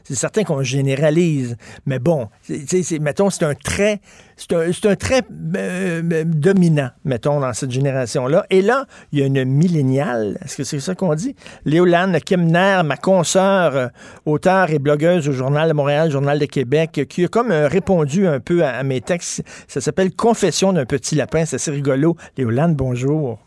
C'est 0.03 0.14
certain 0.14 0.45
qu'on 0.45 0.62
généralise. 0.62 1.57
Mais 1.86 1.99
bon, 1.99 2.28
c'est, 2.42 2.99
mettons, 2.99 3.28
c'est 3.28 3.45
un 3.45 3.55
trait, 3.55 4.01
c'est 4.36 4.53
un, 4.86 4.97
trait 4.97 5.22
euh, 5.57 6.03
euh, 6.11 6.24
dominant, 6.24 6.90
mettons, 7.05 7.40
dans 7.40 7.53
cette 7.53 7.70
génération-là. 7.70 8.47
Et 8.49 8.62
là, 8.62 8.86
il 9.12 9.18
y 9.18 9.22
a 9.22 9.26
une 9.26 9.45
milléniale, 9.45 10.38
est-ce 10.45 10.57
que 10.57 10.64
c'est 10.64 10.80
ça 10.80 10.95
qu'on 10.95 11.14
dit? 11.14 11.36
Léolane 11.66 12.18
Kemner, 12.20 12.80
ma 12.84 12.97
consoeur, 12.97 13.76
euh, 13.76 13.88
auteure 14.24 14.70
et 14.70 14.78
blogueuse 14.78 15.28
au 15.28 15.32
Journal 15.32 15.68
de 15.68 15.74
Montréal, 15.74 16.11
Journal 16.11 16.38
de 16.38 16.47
Québec, 16.47 17.07
qui 17.09 17.24
a 17.24 17.28
comme 17.28 17.53
répondu 17.53 18.26
un 18.26 18.40
peu 18.40 18.64
à, 18.64 18.82
mes 18.82 19.01
textes. 19.01 19.42
Ça 19.68 19.80
s'appelle 19.80 20.14
Confession 20.14 20.72
d'un 20.72 20.86
petit 20.86 21.14
lapin. 21.14 21.45
C'est 21.45 21.57
assez 21.57 21.70
rigolo. 21.70 22.16
Léolane, 22.36 22.74
bonjour. 22.74 23.43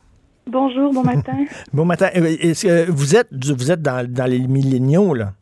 Bonjour, 0.48 0.94
bon 0.94 1.04
matin. 1.04 1.46
bon 1.74 1.86
matin. 1.86 2.10
Euh, 2.16 2.26
est-ce 2.40 2.66
que 2.66 2.92
vous 2.92 3.16
êtes, 3.16 3.28
vous 3.32 3.72
êtes 3.72 3.82
dans, 3.82 4.30
les 4.30 4.40
milléniaux, 4.40 5.14
là? 5.14 5.34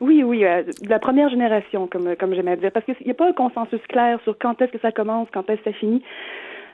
Oui, 0.00 0.22
oui, 0.24 0.44
euh, 0.44 0.62
la 0.88 0.98
première 0.98 1.28
génération, 1.28 1.86
comme, 1.86 2.16
comme 2.18 2.34
j'aime 2.34 2.48
à 2.48 2.56
dire, 2.56 2.72
parce 2.72 2.84
qu'il 2.84 2.96
n'y 3.04 3.10
a 3.12 3.14
pas 3.14 3.28
un 3.28 3.32
consensus 3.32 3.80
clair 3.88 4.18
sur 4.24 4.36
quand 4.38 4.60
est-ce 4.60 4.72
que 4.72 4.80
ça 4.80 4.92
commence, 4.92 5.28
quand 5.32 5.48
est-ce 5.50 5.60
que 5.62 5.70
ça 5.72 5.76
finit. 5.78 6.02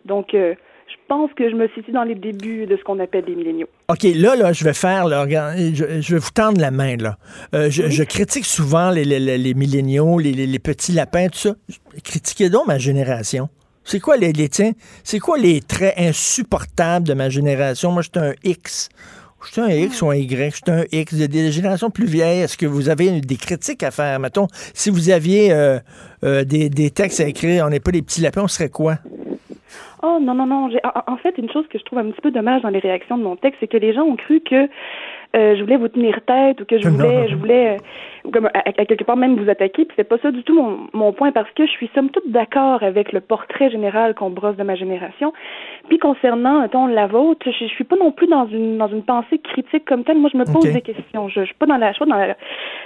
Donc, 0.04 0.32
euh, 0.32 0.54
je 0.88 0.94
pense 1.08 1.32
que 1.34 1.50
je 1.50 1.56
me 1.56 1.68
situe 1.68 1.90
dans 1.90 2.04
les 2.04 2.14
débuts 2.14 2.66
de 2.66 2.76
ce 2.76 2.84
qu'on 2.84 3.00
appelle 3.00 3.24
les 3.26 3.34
milléniaux. 3.34 3.66
OK, 3.88 4.04
là, 4.04 4.36
là, 4.36 4.52
je 4.52 4.64
vais 4.64 4.72
faire, 4.72 5.06
là, 5.08 5.26
je, 5.28 5.84
vais 5.84 6.18
vous 6.18 6.30
tendre 6.30 6.60
la 6.60 6.70
main, 6.70 6.96
là. 6.96 7.16
je, 7.52 8.04
critique 8.04 8.44
souvent 8.44 8.90
les, 8.90 9.04
les, 9.04 9.18
les 9.18 9.54
milléniaux, 9.54 10.18
les, 10.18 10.32
les, 10.32 10.58
petits 10.60 10.92
lapins, 10.92 11.26
tout 11.26 11.38
ça. 11.38 11.54
Critiquez 12.04 12.48
donc 12.48 12.68
ma 12.68 12.78
génération. 12.78 13.48
C'est 13.86 14.00
quoi 14.00 14.16
les, 14.16 14.32
les 14.32 14.48
tiens? 14.48 14.72
C'est 15.04 15.20
quoi 15.20 15.38
les 15.38 15.60
traits 15.60 15.94
insupportables 15.96 17.06
de 17.06 17.14
ma 17.14 17.28
génération? 17.28 17.92
Moi, 17.92 18.02
j'étais 18.02 18.18
un 18.18 18.34
X. 18.42 18.88
J'étais 19.46 19.60
un 19.60 19.68
X 19.68 20.02
ou 20.02 20.10
un 20.10 20.16
Y, 20.16 20.56
j'étais 20.56 20.72
un 20.72 20.84
X. 20.90 21.14
Des 21.14 21.52
générations 21.52 21.90
plus 21.90 22.06
vieilles. 22.06 22.40
Est-ce 22.40 22.58
que 22.58 22.66
vous 22.66 22.88
avez 22.88 23.20
des 23.20 23.36
critiques 23.36 23.84
à 23.84 23.92
faire? 23.92 24.18
Mettons, 24.18 24.48
si 24.74 24.90
vous 24.90 25.10
aviez 25.10 25.52
euh, 25.52 25.78
euh, 26.24 26.42
des, 26.42 26.68
des, 26.68 26.90
textes 26.90 27.20
à 27.20 27.28
écrire, 27.28 27.64
on 27.64 27.70
n'est 27.70 27.78
pas 27.78 27.92
des 27.92 28.02
petits 28.02 28.20
lapins, 28.20 28.42
on 28.42 28.48
serait 28.48 28.70
quoi? 28.70 28.96
Oh 30.02 30.18
non, 30.20 30.34
non, 30.34 30.46
non. 30.46 30.68
En 31.06 31.16
fait, 31.18 31.38
une 31.38 31.50
chose 31.52 31.66
que 31.70 31.78
je 31.78 31.84
trouve 31.84 32.00
un 32.00 32.10
petit 32.10 32.20
peu 32.20 32.32
dommage 32.32 32.62
dans 32.62 32.70
les 32.70 32.80
réactions 32.80 33.18
de 33.18 33.22
mon 33.22 33.36
texte, 33.36 33.58
c'est 33.60 33.68
que 33.68 33.76
les 33.76 33.94
gens 33.94 34.02
ont 34.02 34.16
cru 34.16 34.40
que 34.40 34.68
je 35.34 35.60
voulais 35.60 35.76
vous 35.76 35.88
tenir 35.88 36.20
tête 36.26 36.60
ou 36.60 36.64
que 36.64 36.78
je 36.78 36.88
voulais, 36.88 37.28
je 37.28 37.36
voulais 37.36 37.76
euh, 37.76 38.30
comme 38.30 38.48
à, 38.54 38.72
quelque 38.84 39.04
part 39.04 39.16
même 39.16 39.36
vous 39.36 39.48
attaquer. 39.50 39.84
Puis 39.84 39.94
c'est 39.96 40.08
pas 40.08 40.18
ça 40.18 40.30
du 40.30 40.42
tout 40.42 40.54
mon, 40.54 40.78
mon 40.92 41.12
point 41.12 41.32
parce 41.32 41.50
que 41.52 41.66
je 41.66 41.70
suis 41.70 41.90
somme 41.94 42.10
toute 42.10 42.30
d'accord 42.30 42.82
avec 42.82 43.12
le 43.12 43.20
portrait 43.20 43.70
général 43.70 44.14
qu'on 44.14 44.30
brosse 44.30 44.56
de 44.56 44.62
ma 44.62 44.74
génération. 44.74 45.32
Puis 45.88 45.98
concernant, 45.98 46.60
mettons, 46.60 46.86
la 46.86 47.06
vôtre, 47.06 47.46
je, 47.46 47.66
je 47.66 47.72
suis 47.72 47.84
pas 47.84 47.96
non 47.96 48.12
plus 48.12 48.26
dans 48.26 48.46
une 48.46 48.78
dans 48.78 48.88
une 48.88 49.02
pensée 49.02 49.38
critique 49.38 49.84
comme 49.84 50.04
telle. 50.04 50.18
Moi, 50.18 50.30
je 50.32 50.38
me 50.38 50.44
pose 50.44 50.72
des 50.72 50.80
questions. 50.80 51.28
Je, 51.28 51.40
je 51.40 51.46
suis 51.46 51.54
pas 51.54 51.66
dans 51.66 51.76
la, 51.76 51.92
je 51.92 51.96
suis 51.96 52.06
dans 52.06 52.16
la, 52.16 52.36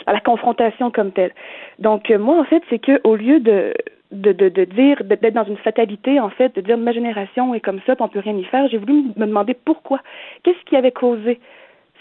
la 0.06 0.20
confrontation 0.20 0.90
comme 0.90 1.12
telle. 1.12 1.32
Donc 1.78 2.10
euh, 2.10 2.18
moi, 2.18 2.38
en 2.38 2.44
fait, 2.44 2.62
c'est 2.70 2.78
que 2.78 3.00
au 3.04 3.16
lieu 3.16 3.40
de 3.40 3.74
de, 4.10 4.32
de, 4.32 4.48
de 4.48 4.64
dire, 4.64 5.04
d'être 5.04 5.34
dans 5.34 5.44
une 5.44 5.56
fatalité, 5.58 6.18
en 6.18 6.30
fait, 6.30 6.54
de 6.56 6.60
dire 6.60 6.76
ma 6.76 6.92
génération 6.92 7.54
est 7.54 7.60
comme 7.60 7.80
ça, 7.86 7.94
puis 7.94 8.02
on 8.04 8.08
peut 8.08 8.18
rien 8.18 8.36
y 8.36 8.44
faire. 8.44 8.66
J'ai 8.68 8.78
voulu 8.78 9.04
me 9.16 9.26
demander 9.26 9.54
pourquoi. 9.54 10.00
Qu'est-ce 10.42 10.64
qui 10.66 10.76
avait 10.76 10.90
causé 10.90 11.38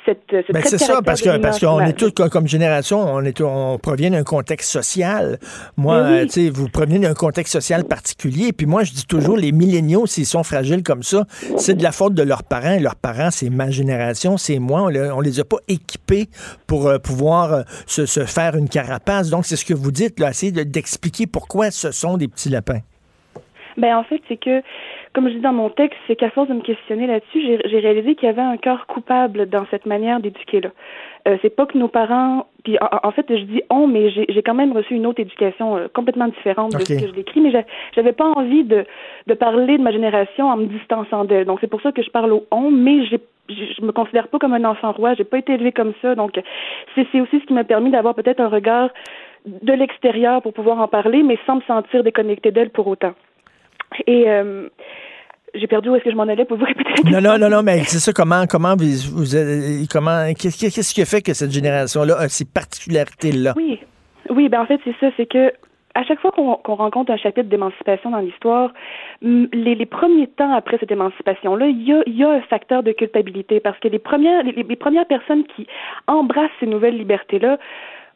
ben, 0.08 0.62
c'est 0.64 0.78
ça, 0.78 1.02
parce 1.02 1.22
que 1.22 1.38
parce 1.38 1.60
qu'on 1.60 1.80
est 1.82 1.94
tous 1.94 2.12
comme 2.12 2.48
génération, 2.48 3.00
on 3.00 3.24
est 3.24 3.42
on 3.42 3.78
provient 3.78 4.12
d'un 4.12 4.24
contexte 4.24 4.72
social. 4.72 5.38
Moi, 5.78 6.24
tu 6.24 6.30
sais, 6.30 6.50
vous 6.50 6.68
provenez 6.70 7.00
d'un 7.00 7.14
contexte 7.14 7.54
social 7.54 7.86
particulier. 7.86 8.52
Puis 8.54 8.66
moi, 8.66 8.84
je 8.84 8.92
dis 8.92 9.06
toujours, 9.06 9.38
les 9.38 9.52
milléniaux, 9.52 10.06
s'ils 10.06 10.26
sont 10.26 10.44
fragiles 10.44 10.84
comme 10.84 11.04
ça, 11.04 11.26
c'est 11.58 11.76
de 11.76 11.84
la 11.84 11.92
faute 11.92 12.14
de 12.14 12.24
leurs 12.24 12.44
parents. 12.44 12.74
Et 12.74 12.80
leurs 12.80 12.96
parents, 12.96 13.32
c'est 13.32 13.50
ma 13.50 13.70
génération, 13.70 14.38
c'est 14.38 14.60
moi. 14.60 14.90
On, 15.14 15.22
les 15.22 15.40
a 15.40 15.44
pas 15.44 15.58
équipés 15.68 16.28
pour 16.68 16.88
euh, 16.88 16.98
pouvoir 16.98 17.54
euh, 17.54 17.62
se, 17.86 18.06
se, 18.06 18.26
faire 18.26 18.56
une 18.56 18.70
carapace. 18.70 19.30
Donc, 19.30 19.46
c'est 19.46 19.56
ce 19.56 19.66
que 19.66 19.74
vous 19.74 19.92
dites, 19.92 20.20
là, 20.20 20.30
essayer 20.30 20.52
d'expliquer 20.52 21.28
pourquoi 21.28 21.72
ce 21.72 21.92
sont 21.92 22.18
des 22.18 22.28
petits 22.28 22.50
lapins. 22.50 22.80
Ben 23.78 23.96
en 23.96 24.04
fait, 24.04 24.22
c'est 24.28 24.38
que 24.38 24.62
comme 25.14 25.28
je 25.28 25.34
dis 25.34 25.40
dans 25.40 25.54
mon 25.54 25.70
texte, 25.70 25.98
c'est 26.08 26.16
qu'à 26.16 26.30
force 26.30 26.50
de 26.50 26.54
me 26.54 26.62
questionner 26.62 27.08
là-dessus, 27.08 27.60
j'ai 27.66 27.80
réalisé 27.80 28.16
qu'il 28.16 28.28
y 28.28 28.30
avait 28.30 28.42
un 28.42 28.58
cœur 28.58 28.86
coupable 28.88 29.50
dans 29.50 29.66
cette 29.72 29.86
manière 29.86 30.20
d'éduquer 30.20 30.62
là. 30.62 30.70
Euh, 31.28 31.38
c'est 31.42 31.54
pas 31.54 31.66
que 31.66 31.78
nos 31.78 31.90
parents, 31.90 32.46
puis 32.64 32.78
en, 32.80 33.12
fait, 33.12 33.26
je 33.30 33.44
dis 33.44 33.62
on, 33.70 33.88
mais 33.88 34.10
j'ai 34.10 34.42
quand 34.42 34.54
même 34.54 34.72
reçu 34.72 34.94
une 34.96 35.06
autre 35.06 35.20
éducation 35.20 35.76
euh, 35.76 35.88
complètement 35.94 36.28
différente 36.28 36.72
de 36.74 36.80
ce 36.80 36.94
que 36.94 37.08
je 37.08 37.14
décris, 37.14 37.42
mais 37.42 37.52
j'avais 37.94 38.14
pas 38.14 38.26
envie 38.26 38.64
de, 38.64 38.86
de 39.28 39.34
parler 39.34 39.78
de 39.78 39.84
ma 39.84 39.92
génération 39.92 40.48
en 40.48 40.58
me 40.58 40.66
distançant 40.66 41.26
d'elle. 41.26 41.46
Donc 41.46 41.60
c'est 41.60 41.68
pour 41.68 41.82
ça 41.82 41.92
que 41.92 42.02
je 42.02 42.10
parle 42.10 42.32
au 42.32 42.46
on, 42.52 42.72
mais 42.72 43.06
j'ai 43.06 43.20
je 43.50 43.84
me 43.84 43.92
considère 43.92 44.28
pas 44.28 44.38
comme 44.38 44.54
un 44.54 44.64
enfant 44.64 44.92
roi, 44.92 45.16
j'ai 45.16 45.24
pas 45.24 45.40
été 45.40 45.54
élevée 45.54 45.72
comme 45.72 45.94
ça, 46.04 46.14
donc 46.14 46.40
c'est 46.94 47.20
aussi 47.20 47.40
ce 47.40 47.46
qui 47.46 47.54
m'a 47.54 47.64
permis 47.64 47.90
d'avoir 47.90 48.14
peut-être 48.14 48.40
un 48.40 48.48
regard 48.48 48.92
de 49.46 49.74
l'extérieur 49.74 50.42
pour 50.44 50.54
pouvoir 50.54 50.80
en 50.80 50.88
parler, 50.88 51.24
mais 51.24 51.38
sans 51.48 51.56
me 51.56 51.62
sentir 51.62 52.04
déconnectée 52.04 52.52
d'elle 52.52 52.70
pour 52.70 52.88
autant. 52.88 53.14
Et 54.08 54.30
euh, 54.30 54.70
j'ai 55.54 55.68
perdu 55.68 55.90
où 55.90 55.96
est-ce 55.96 56.04
que 56.04 56.12
je 56.12 56.16
m'en 56.16 56.24
allais 56.24 56.46
pour 56.46 56.58
vous 56.58 56.66
répéter 56.66 56.92
la 57.06 57.22
Non, 57.22 57.32
non, 57.32 57.38
non, 57.38 57.50
non, 57.50 57.64
mais 57.64 57.80
c'est 57.86 58.00
ça, 58.00 58.14
comment, 58.14 58.46
comment 58.48 58.76
vous, 58.76 58.86
vous 59.14 59.88
comment, 59.92 60.34
qu'est-ce 60.34 60.94
qui 60.94 61.06
fait 61.06 61.22
que 61.22 61.34
cette 61.34 61.52
génération-là 61.52 62.16
a 62.18 62.30
ces 62.30 62.46
particularités-là? 62.46 63.54
Oui, 63.56 63.80
oui, 64.30 64.50
ben 64.50 64.62
en 64.62 64.66
fait, 64.66 64.80
c'est 64.84 64.96
ça, 65.00 65.08
c'est 65.18 65.26
que 65.26 65.52
à 65.96 66.04
chaque 66.04 66.20
fois 66.20 66.32
qu'on 66.32 66.76
rencontre 66.76 67.12
un 67.12 67.18
chapitre 67.18 67.50
d'émancipation 67.50 68.12
dans 68.12 68.20
l'histoire, 68.20 68.72
les, 69.22 69.76
les, 69.76 69.86
premiers 69.86 70.28
temps 70.28 70.54
après 70.54 70.78
cette 70.80 70.92
émancipation-là, 70.92 71.68
il 71.68 71.82
y 71.82 71.92
a, 71.92 72.04
y 72.08 72.24
a, 72.24 72.30
un 72.30 72.42
facteur 72.42 72.84
de 72.84 72.92
culpabilité 72.92 73.60
parce 73.60 73.78
que 73.80 73.88
les 73.88 74.00
premières, 74.00 74.44
les, 74.44 74.52
les 74.52 74.76
premières 74.76 75.08
personnes 75.08 75.44
qui 75.56 75.68
embrassent 76.08 76.52
ces 76.60 76.68
nouvelles 76.68 76.98
libertés-là 76.98 77.58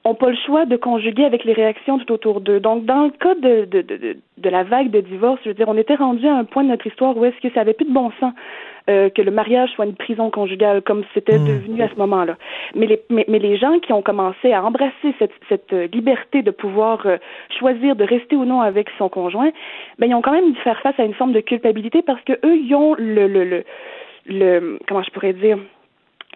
ont 0.05 0.15
pas 0.15 0.29
le 0.29 0.37
choix 0.45 0.65
de 0.65 0.75
conjuguer 0.75 1.23
avec 1.23 1.45
les 1.45 1.53
réactions 1.53 1.97
tout 1.97 2.11
autour 2.11 2.41
d'eux. 2.41 2.59
Donc, 2.59 2.85
dans 2.85 3.05
le 3.05 3.11
cas 3.11 3.35
de, 3.35 3.65
de, 3.65 3.81
de, 3.81 4.17
de, 4.37 4.49
la 4.49 4.63
vague 4.63 4.91
de 4.91 4.99
divorce, 4.99 5.39
je 5.43 5.49
veux 5.49 5.55
dire, 5.55 5.69
on 5.69 5.77
était 5.77 5.95
rendu 5.95 6.27
à 6.27 6.35
un 6.35 6.43
point 6.43 6.63
de 6.63 6.69
notre 6.69 6.85
histoire 6.85 7.15
où 7.15 7.23
est-ce 7.23 7.39
que 7.39 7.53
ça 7.53 7.61
avait 7.61 7.73
plus 7.73 7.85
de 7.85 7.93
bon 7.93 8.11
sens 8.19 8.33
euh, 8.89 9.09
que 9.09 9.21
le 9.21 9.31
mariage 9.31 9.69
soit 9.69 9.85
une 9.85 9.95
prison 9.95 10.29
conjugale, 10.29 10.81
comme 10.81 11.03
c'était 11.13 11.39
hmm. 11.39 11.47
devenu 11.47 11.81
à 11.81 11.87
ce 11.87 11.95
moment-là. 11.95 12.35
Mais 12.75 12.85
les, 12.85 13.01
mais, 13.09 13.23
mais, 13.29 13.39
les 13.39 13.55
gens 13.55 13.79
qui 13.79 13.93
ont 13.93 14.01
commencé 14.01 14.51
à 14.51 14.61
embrasser 14.61 15.15
cette, 15.19 15.31
cette 15.47 15.71
liberté 15.93 16.41
de 16.41 16.51
pouvoir 16.51 17.05
euh, 17.05 17.17
choisir 17.57 17.95
de 17.95 18.03
rester 18.03 18.35
ou 18.35 18.43
non 18.43 18.59
avec 18.59 18.89
son 18.97 19.07
conjoint, 19.07 19.51
ben, 19.99 20.07
ils 20.07 20.15
ont 20.15 20.21
quand 20.21 20.33
même 20.33 20.51
dû 20.51 20.59
faire 20.59 20.81
face 20.81 20.99
à 20.99 21.05
une 21.05 21.13
forme 21.13 21.31
de 21.31 21.39
culpabilité 21.39 22.01
parce 22.01 22.21
que 22.23 22.33
eux, 22.33 22.57
ils 22.57 22.75
ont 22.75 22.93
le, 22.95 23.27
le, 23.27 23.45
le, 23.45 23.63
le 24.27 24.79
comment 24.85 25.01
je 25.01 25.11
pourrais 25.11 25.33
dire, 25.33 25.57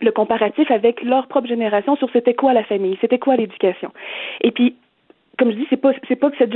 le 0.01 0.11
comparatif 0.11 0.69
avec 0.71 1.01
leur 1.03 1.27
propre 1.27 1.47
génération 1.47 1.95
sur 1.95 2.09
c'était 2.11 2.33
quoi 2.33 2.53
la 2.53 2.63
famille, 2.63 2.97
c'était 3.01 3.19
quoi 3.19 3.35
l'éducation. 3.35 3.91
Et 4.41 4.51
puis, 4.51 4.75
comme 5.37 5.51
je 5.51 5.55
dis, 5.55 5.67
c'est 5.69 5.77
pas 5.77 5.91
c'est 6.07 6.15
pas 6.15 6.29
que 6.31 6.37
cette, 6.37 6.51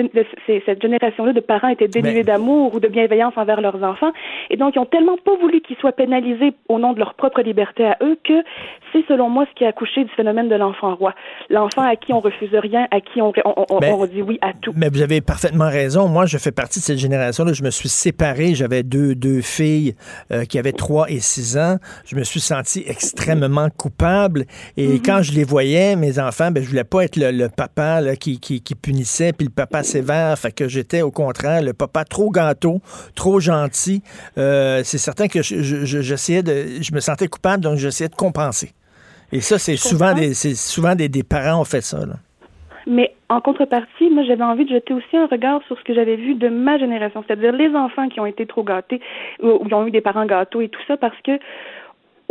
cette 0.65 0.81
génération-là 0.81 1.33
de 1.33 1.39
parents 1.39 1.67
étaient 1.67 1.87
dénués 1.87 2.23
d'amour 2.23 2.73
ou 2.73 2.79
de 2.79 2.87
bienveillance 2.87 3.33
envers 3.35 3.61
leurs 3.61 3.83
enfants, 3.83 4.11
et 4.49 4.57
donc 4.57 4.75
ils 4.75 4.79
ont 4.79 4.85
tellement 4.85 5.17
pas 5.17 5.35
voulu 5.39 5.61
qu'ils 5.61 5.77
soient 5.77 5.91
pénalisés 5.91 6.53
au 6.67 6.79
nom 6.79 6.93
de 6.93 6.99
leur 6.99 7.13
propre 7.13 7.41
liberté 7.41 7.85
à 7.85 7.97
eux 8.01 8.17
que 8.23 8.43
c'est 8.91 9.05
selon 9.07 9.29
moi 9.29 9.45
ce 9.49 9.55
qui 9.55 9.65
a 9.65 9.69
accouché 9.69 10.03
du 10.03 10.09
phénomène 10.11 10.49
de 10.49 10.55
l'enfant 10.55 10.95
roi, 10.95 11.13
l'enfant 11.49 11.83
à 11.83 11.95
qui 11.95 12.11
on 12.13 12.19
refuse 12.19 12.53
rien, 12.53 12.87
à 12.91 12.99
qui 13.01 13.21
on, 13.21 13.31
on, 13.45 13.65
on, 13.69 14.05
dit 14.05 14.21
oui 14.21 14.39
à 14.41 14.51
tout. 14.53 14.73
Mais 14.75 14.89
vous 14.89 15.01
avez 15.01 15.21
parfaitement 15.21 15.69
raison. 15.69 16.07
Moi, 16.07 16.25
je 16.25 16.37
fais 16.37 16.51
partie 16.51 16.79
de 16.79 16.83
cette 16.83 16.97
génération-là. 16.97 17.53
Je 17.53 17.63
me 17.63 17.69
suis 17.69 17.89
séparé. 17.89 18.55
J'avais 18.55 18.83
deux 18.83 19.15
deux 19.15 19.41
filles 19.41 19.95
euh, 20.31 20.43
qui 20.45 20.59
avaient 20.59 20.71
trois 20.71 21.09
et 21.09 21.19
six 21.19 21.57
ans. 21.57 21.77
Je 22.05 22.15
me 22.15 22.23
suis 22.23 22.39
senti 22.39 22.83
extrêmement 22.87 23.69
coupable, 23.69 24.45
et 24.75 24.87
mm-hmm. 24.87 25.05
quand 25.05 25.21
je 25.21 25.33
les 25.33 25.43
voyais, 25.43 25.95
mes 25.95 26.19
enfants, 26.19 26.51
ben 26.51 26.63
je 26.63 26.69
voulais 26.69 26.83
pas 26.83 27.03
être 27.03 27.17
le, 27.17 27.47
papa 27.47 28.01
là, 28.01 28.15
qui, 28.15 28.39
qui 28.39 28.61
qui 28.61 28.70
punissait, 28.75 29.33
puis 29.33 29.47
le 29.47 29.53
papa 29.53 29.83
sévère. 29.83 30.37
Fait 30.37 30.51
que 30.51 30.67
j'étais 30.67 31.01
au 31.01 31.11
contraire 31.11 31.61
le 31.61 31.73
papa 31.73 32.05
trop 32.05 32.31
gâteau, 32.31 32.81
trop 33.15 33.39
gentil. 33.39 34.01
Euh, 34.37 34.81
c'est 34.83 34.97
certain 34.97 35.27
que 35.27 35.41
j'essayais 35.41 36.43
de, 36.43 36.81
je 36.81 36.93
me 36.93 36.99
sentais 36.99 37.27
coupable, 37.27 37.63
donc 37.63 37.77
j'essayais 37.77 38.09
de 38.09 38.15
compenser. 38.15 38.73
Et 39.31 39.39
ça, 39.39 39.57
c'est 39.57 39.77
souvent 39.77 40.13
des, 40.13 40.33
c'est 40.33 40.55
souvent 40.55 40.95
des, 40.95 41.09
parents 41.23 41.61
ont 41.61 41.65
fait 41.65 41.81
ça. 41.81 41.99
Mais 42.85 43.13
en 43.29 43.39
contrepartie, 43.39 44.09
moi, 44.09 44.23
j'avais 44.23 44.43
envie 44.43 44.65
de 44.65 44.71
jeter 44.71 44.93
aussi 44.93 45.15
un 45.15 45.27
regard 45.27 45.61
sur 45.67 45.77
ce 45.77 45.83
que 45.83 45.93
j'avais 45.93 46.17
vu 46.17 46.35
de 46.35 46.49
ma 46.49 46.77
génération, 46.77 47.23
c'est-à-dire 47.25 47.53
les 47.53 47.69
enfants 47.75 48.09
qui 48.09 48.19
ont 48.19 48.25
été 48.25 48.45
trop 48.45 48.63
gâtés 48.63 48.99
ou 49.41 49.65
qui 49.65 49.73
ont 49.73 49.87
eu 49.87 49.91
des 49.91 50.01
parents 50.01 50.25
gâteaux 50.25 50.61
et 50.61 50.69
tout 50.69 50.81
ça, 50.87 50.97
parce 50.97 51.15
que 51.23 51.31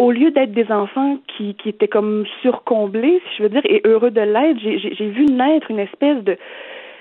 au 0.01 0.13
lieu 0.13 0.31
d'être 0.31 0.53
des 0.53 0.73
enfants 0.73 1.19
qui, 1.29 1.55
qui 1.57 1.69
étaient 1.69 1.87
comme 1.87 2.25
surcomblés, 2.41 3.21
si 3.29 3.37
je 3.37 3.43
veux 3.43 3.51
dire, 3.51 3.61
et 3.67 3.83
heureux 3.85 4.11
de 4.11 4.23
l'être, 4.23 4.59
j'ai 4.59 5.09
vu 5.11 5.27
naître 5.27 5.71
une 5.71 5.79
espèce 5.79 6.25
de 6.25 6.37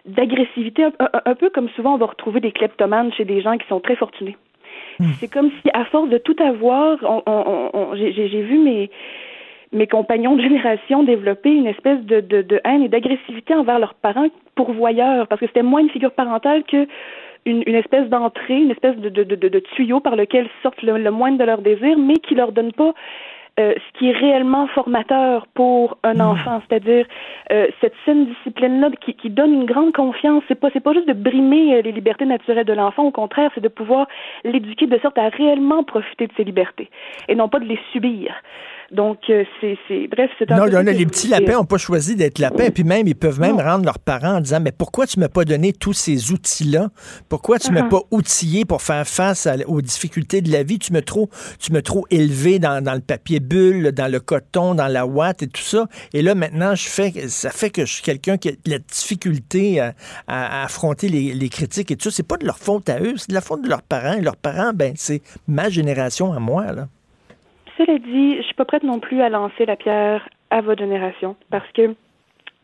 d'agressivité, 0.06 0.86
un, 0.86 1.36
peu 1.36 1.50
comme 1.50 1.70
souvent 1.70 1.94
on 1.94 1.98
va 1.98 2.08
retrouver 2.08 2.40
des 2.40 2.52
kleptomanes 2.52 3.14
chez 3.14 3.26
des 3.26 3.42
gens 3.42 3.58
qui 3.58 3.68
sont 3.68 3.80
très 3.80 3.96
fortunés. 3.96 4.38
Hmm. 4.98 5.12
C'est 5.20 5.32
comme 5.32 5.52
si, 5.62 5.70
à 5.74 5.86
force 5.86 6.10
de 6.10 6.18
tout 6.18 6.36
avoir, 6.40 6.98
on, 7.04 7.22
on, 7.26 7.96
j'ai 7.96 8.42
vu 8.42 8.58
mes 8.58 8.90
mes 9.72 9.88
compagnons 9.88 10.36
de 10.36 10.42
génération 10.42 11.04
développer 11.04 11.52
une 11.52 11.68
espèce 11.68 12.02
de, 12.02 12.22
de, 12.22 12.42
de 12.42 12.60
haine 12.66 12.82
et 12.82 12.90
d'agressivité 12.90 13.54
envers 13.54 13.78
leurs 13.78 13.94
parents 13.94 14.28
pourvoyeurs, 14.56 15.28
parce 15.28 15.40
que 15.40 15.48
c'était 15.48 15.64
moins 15.64 15.82
une 15.82 15.92
figure 15.92 16.12
parentale 16.12 16.64
que 16.64 16.88
une, 17.46 17.64
une 17.66 17.76
espèce 17.76 18.08
d'entrée, 18.10 18.62
une 18.62 18.72
espèce 18.72 18.98
de, 18.98 19.10
de, 19.10 19.24
de, 19.24 19.36
de, 19.36 19.60
tuyau 19.60 20.00
par 20.00 20.16
lequel 20.16 20.48
sortent 20.64 20.82
le, 20.82 20.98
le 20.98 21.12
moindre 21.12 21.38
de 21.38 21.44
leurs 21.44 21.62
désirs, 21.62 21.98
mais 21.98 22.16
qui 22.16 22.36
leur 22.36 22.52
donne 22.52 22.74
pas 22.74 22.94
euh, 23.60 23.74
ce 23.76 24.00
qui 24.00 24.10
est 24.10 24.14
réellement 24.14 24.68
formateur 24.68 25.46
pour 25.48 25.98
un 26.04 26.14
hmm. 26.16 26.22
enfant, 26.22 26.62
c'est-à-dire 26.68 27.06
euh, 27.52 27.68
cette 27.82 27.94
saine 28.06 28.28
discipline-là 28.28 28.90
qui, 29.02 29.16
qui, 29.16 29.30
donne 29.30 29.54
une 29.54 29.66
grande 29.66 29.92
confiance. 29.92 30.44
C'est 30.48 30.60
pas 30.60 30.70
c'est 30.72 30.80
pas 30.80 30.94
juste 30.94 31.10
de 31.10 31.14
brimer 31.14 31.76
euh, 31.76 31.82
les 31.82 31.92
libertés 31.92 32.26
naturelles 32.26 32.66
de 32.66 32.72
l'enfant, 32.72 33.04
au 33.04 33.12
contraire, 33.12 33.52
c'est 33.54 33.62
de 33.62 33.68
pouvoir 33.68 34.08
l'éduquer 34.46 34.88
de 34.88 34.98
sorte 35.00 35.18
à 35.18 35.28
réellement 35.28 35.84
profiter 35.84 36.28
de 36.28 36.34
ses 36.38 36.46
libertés 36.46 36.90
et 37.28 37.36
non 37.36 37.50
pas 37.50 37.60
de 37.60 37.66
les 37.66 37.80
subir. 37.92 38.34
Donc, 38.92 39.20
euh, 39.30 39.44
c'est, 39.62 40.08
bref, 40.08 40.32
c'est 40.40 40.52
un 40.52 40.58
Non, 40.58 40.66
non, 40.68 40.82
les 40.82 41.06
petits 41.06 41.28
lapins 41.28 41.54
n'ont 41.54 41.66
pas 41.66 41.78
choisi 41.78 42.16
d'être 42.16 42.40
lapins. 42.40 42.70
Puis 42.72 42.84
même, 42.84 43.08
ils 43.08 43.16
peuvent 43.16 43.40
même 43.40 43.60
rendre 43.60 43.86
leurs 43.86 44.00
parents 44.00 44.38
en 44.38 44.42
disant, 44.42 44.60
mais 44.60 44.72
pourquoi 44.72 45.06
tu 45.06 45.20
ne 45.20 45.26
m'as 45.26 45.30
pas 45.30 45.46
donné 45.46 45.74
tous 45.74 45.94
ces 45.94 46.32
outils-là? 46.32 46.90
Pourquoi 47.28 47.60
tu 47.60 47.70
ne 47.70 47.76
m'as 47.76 47.86
uh-huh. 47.86 47.90
pas 47.90 48.02
outillé 48.12 48.66
pour 48.66 48.82
faire 48.82 49.08
face 49.08 49.48
aux 49.68 49.82
difficultés 49.82 50.42
de 50.42 50.52
la 50.52 50.64
vie? 50.64 50.80
Tu 50.80 50.92
m'as 50.92 51.02
trop, 51.02 51.30
tu 51.60 51.72
trop 51.84 52.06
élevé 52.10 52.58
dans, 52.58 52.84
le 52.84 53.02
papier 53.02 53.40
bulle, 53.40 53.92
dans 53.92 54.12
le 54.12 54.20
coton, 54.20 54.74
dans 54.74 54.88
la 54.88 55.06
ouate 55.06 55.44
et 55.44 55.48
tout 55.48 55.62
ça. 55.62 55.86
Et 56.14 56.22
là, 56.22 56.34
maintenant, 56.34 56.74
je 56.74 56.90
fais, 56.90 57.12
ça 57.28 57.52
fait 57.52 57.70
que 57.70 57.86
je 57.86 57.94
suis 57.94 58.04
quelqu'un 58.04 58.38
qui 58.38 58.50
a 58.50 58.52
la 58.66 58.80
difficulté 58.80 59.80
à, 60.28 60.64
affronter 60.64 61.10
les, 61.10 61.50
critiques 61.50 61.92
et 61.92 61.96
tout 61.96 62.10
ça. 62.10 62.16
C'est 62.16 62.28
pas 62.28 62.38
de 62.38 62.46
leur 62.46 62.58
faute 62.58 62.90
à 62.90 63.00
eux, 63.00 63.14
c'est 63.18 63.30
de 63.30 63.34
la 63.34 63.42
faute 63.42 63.64
de 63.64 63.70
leurs 63.70 63.84
parents. 63.84 64.14
Et 64.14 64.22
leurs 64.22 64.38
parents, 64.38 64.72
ben, 64.74 64.94
c'est 64.96 65.22
ma 65.48 65.70
génération 65.70 66.34
à 66.34 66.40
moi, 66.40 66.72
là. 66.72 66.88
Cela 67.80 67.98
dit, 67.98 68.36
je 68.36 68.42
suis 68.42 68.56
pas 68.56 68.66
prête 68.66 68.84
non 68.84 69.00
plus 69.00 69.22
à 69.22 69.30
lancer 69.30 69.66
la 69.66 69.78
pierre 69.78 70.28
à 70.50 70.60
votre 70.60 70.82
génération 70.82 71.38
parce 71.50 71.72
que 71.72 71.96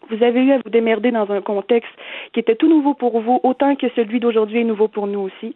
vous 0.10 0.22
avez 0.22 0.44
eu 0.44 0.52
à 0.52 0.58
vous 0.58 0.70
démerder 0.70 1.10
dans 1.12 1.32
un 1.32 1.40
contexte 1.42 1.92
qui 2.34 2.42
était 2.42 2.56
tout 2.56 2.68
nouveau 2.68 2.94
pour 2.94 3.22
vous, 3.22 3.40
autant 3.44 3.76
que 3.76 3.88
celui 3.96 4.20
d'aujourd'hui 4.20 4.60
est 4.60 4.66
nouveau 4.66 4.90
pour 4.90 5.08
nous 5.08 5.22
aussi. 5.22 5.56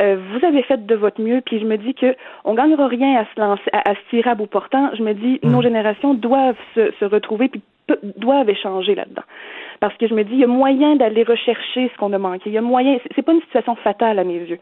Euh, 0.00 0.16
vous 0.30 0.46
avez 0.46 0.62
fait 0.62 0.86
de 0.86 0.94
votre 0.94 1.20
mieux, 1.20 1.42
puis 1.44 1.58
je 1.58 1.66
me 1.66 1.76
dis 1.76 1.94
que 1.94 2.14
on 2.44 2.54
gagnera 2.54 2.86
rien 2.86 3.20
à 3.20 3.24
se 3.24 3.40
lancer, 3.40 3.68
à, 3.72 3.92
se 3.92 4.00
tirer 4.08 4.30
à 4.30 4.34
bout 4.36 4.46
portant. 4.46 4.94
Je 4.94 5.02
me 5.02 5.14
dis, 5.14 5.40
nos 5.42 5.58
mm. 5.58 5.62
générations 5.62 6.14
doivent 6.14 6.56
se, 6.76 6.92
se 7.00 7.04
retrouver, 7.04 7.48
puis 7.48 7.60
doivent 8.16 8.48
échanger 8.48 8.94
là-dedans 8.94 9.24
parce 9.82 9.96
que 9.96 10.06
je 10.06 10.14
me 10.14 10.22
dis, 10.22 10.34
il 10.34 10.38
y 10.38 10.44
a 10.44 10.46
moyen 10.46 10.94
d'aller 10.94 11.24
rechercher 11.24 11.90
ce 11.92 11.98
qu'on 11.98 12.12
a 12.12 12.18
manqué. 12.18 12.44
Il 12.46 12.52
y 12.52 12.58
a 12.58 12.62
moyen, 12.62 12.98
c'est 13.16 13.22
pas 13.22 13.32
une 13.32 13.40
situation 13.40 13.74
fatale 13.82 14.16
à 14.20 14.22
mes 14.22 14.38
yeux. 14.38 14.60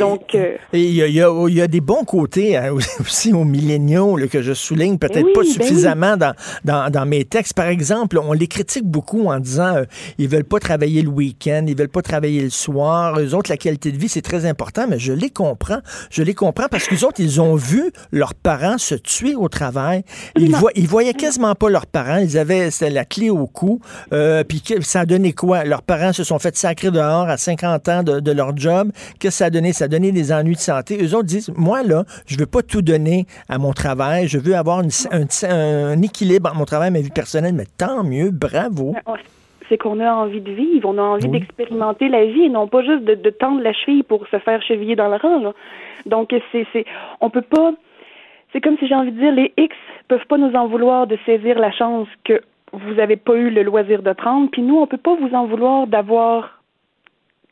Donc, 0.00 0.34
euh, 0.34 0.56
il, 0.72 0.94
y 0.94 1.00
a, 1.00 1.06
il, 1.06 1.54
y 1.54 1.60
a, 1.60 1.68
des 1.68 1.80
bons 1.80 2.02
côtés 2.02 2.56
hein, 2.56 2.72
aussi 3.00 3.32
aux 3.32 3.44
milléniaux 3.44 4.18
que 4.28 4.42
je 4.42 4.52
souligne 4.52 4.98
peut-être 4.98 5.32
pas 5.32 5.42
ben 5.42 5.48
suffisamment 5.48 6.16
dans, 6.16 6.34
dans, 6.64 6.90
dans, 6.90 7.06
mes 7.06 7.24
textes. 7.24 7.54
Par 7.54 7.68
exemple, 7.68 8.18
on 8.18 8.32
les 8.32 8.48
critique 8.48 8.84
beaucoup 8.84 9.26
en 9.28 9.38
disant 9.38 9.76
euh, 9.76 9.84
ils 10.18 10.26
veulent 10.26 10.42
pas 10.42 10.58
travailler 10.58 11.02
le 11.02 11.08
week-end, 11.08 11.64
ils 11.68 11.76
veulent 11.76 11.88
pas 11.88 12.02
travailler 12.02 12.42
le 12.42 12.50
soir. 12.50 13.16
Eux 13.20 13.36
autres, 13.36 13.52
la 13.52 13.58
qualité 13.58 13.92
de 13.92 13.96
vie, 13.96 14.08
c'est 14.08 14.22
très 14.22 14.44
important, 14.44 14.86
mais 14.90 14.98
je 14.98 15.12
les 15.12 15.30
comprends. 15.30 15.82
Je 16.10 16.24
les 16.24 16.34
comprends 16.34 16.66
parce 16.68 16.88
qu'ils 16.88 17.04
autres, 17.04 17.20
ils 17.20 17.40
ont 17.40 17.54
vu 17.54 17.92
leurs 18.10 18.34
parents 18.34 18.76
se 18.76 18.96
tuer 18.96 19.36
au 19.36 19.48
travail. 19.48 20.02
Ils, 20.36 20.56
voient, 20.56 20.72
ils 20.74 20.88
voyaient 20.88 21.14
quasiment 21.14 21.54
pas 21.54 21.70
leurs 21.70 21.86
parents. 21.86 22.18
Ils 22.18 22.36
avaient 22.36 22.70
la 22.90 23.04
clé 23.04 23.30
au 23.30 23.46
cou. 23.46 23.78
Euh, 24.12 24.42
puis 24.48 24.62
ça 24.80 25.00
a 25.00 25.06
donné 25.06 25.32
quoi? 25.32 25.64
Leurs 25.64 25.82
parents 25.82 26.12
se 26.12 26.24
sont 26.24 26.38
fait 26.38 26.56
sacrer 26.56 26.90
dehors 26.90 27.28
à 27.28 27.36
50 27.36 27.88
ans 27.88 28.02
de, 28.02 28.32
leur 28.32 28.56
job. 28.56 28.90
Qu'est-ce 29.18 29.18
que 29.20 29.30
ça 29.30 29.44
a 29.46 29.50
donné? 29.50 29.72
Ça 29.72 29.84
a 29.84 29.88
donné 29.88 30.12
des 30.12 30.32
ennuis 30.32 30.54
de 30.54 30.60
santé. 30.60 30.98
Eux 31.02 31.14
autres 31.14 31.26
disent, 31.26 31.52
moi, 31.56 31.82
là, 31.82 32.04
je 32.26 32.38
veux 32.38 32.46
pas 32.46 32.62
tout 32.62 32.82
donner 32.82 33.26
à 33.48 33.58
mon 33.58 33.72
travail. 33.72 34.26
Je 34.28 34.38
veux 34.38 34.56
avoir 34.56 34.78
un, 34.78 36.02
équilibre 36.02 36.48
entre 36.48 36.58
mon 36.58 36.64
travail 36.64 36.88
et 36.88 36.92
ma 36.92 37.00
vie 37.00 37.10
personnelle. 37.10 37.54
Mais 37.54 37.66
tant 37.76 38.02
mieux, 38.04 38.30
bravo 38.30 38.94
c'est 39.68 39.76
qu'on 39.76 40.00
a 40.00 40.10
envie 40.10 40.40
de 40.40 40.50
vivre, 40.50 40.88
on 40.88 40.96
a 40.96 41.02
envie 41.02 41.28
d'expérimenter 41.28 42.08
la 42.08 42.24
vie 42.24 42.44
et 42.44 42.48
non 42.48 42.68
pas 42.68 42.82
juste 42.82 43.04
de, 43.04 43.30
tendre 43.30 43.60
la 43.60 43.74
cheville 43.74 44.02
pour 44.02 44.26
se 44.28 44.38
faire 44.38 44.62
cheviller 44.62 44.96
dans 44.96 45.08
le 45.08 45.16
rang. 45.16 45.52
Donc 46.06 46.34
c'est 46.52 46.66
c'est 46.72 46.86
on 47.20 47.28
peut 47.28 47.42
pas 47.42 47.72
c'est 48.52 48.62
comme 48.62 48.78
si 48.78 48.88
j'ai 48.88 48.94
envie 48.94 49.12
de 49.12 49.20
dire 49.20 49.32
les 49.32 49.52
X 49.58 49.76
peuvent 50.08 50.26
pas 50.26 50.38
nous 50.38 50.54
en 50.54 50.68
vouloir 50.68 51.06
de 51.06 51.18
saisir 51.26 51.58
la 51.58 51.70
chance 51.70 52.08
que 52.24 52.40
vous 52.72 52.94
n'avez 52.94 53.16
pas 53.16 53.34
eu 53.34 53.50
le 53.50 53.62
loisir 53.62 54.02
de 54.02 54.12
prendre. 54.12 54.50
Puis 54.50 54.62
nous, 54.62 54.78
on 54.78 54.86
peut 54.86 54.96
pas 54.96 55.14
vous 55.14 55.34
en 55.34 55.46
vouloir 55.46 55.86
d'avoir, 55.86 56.62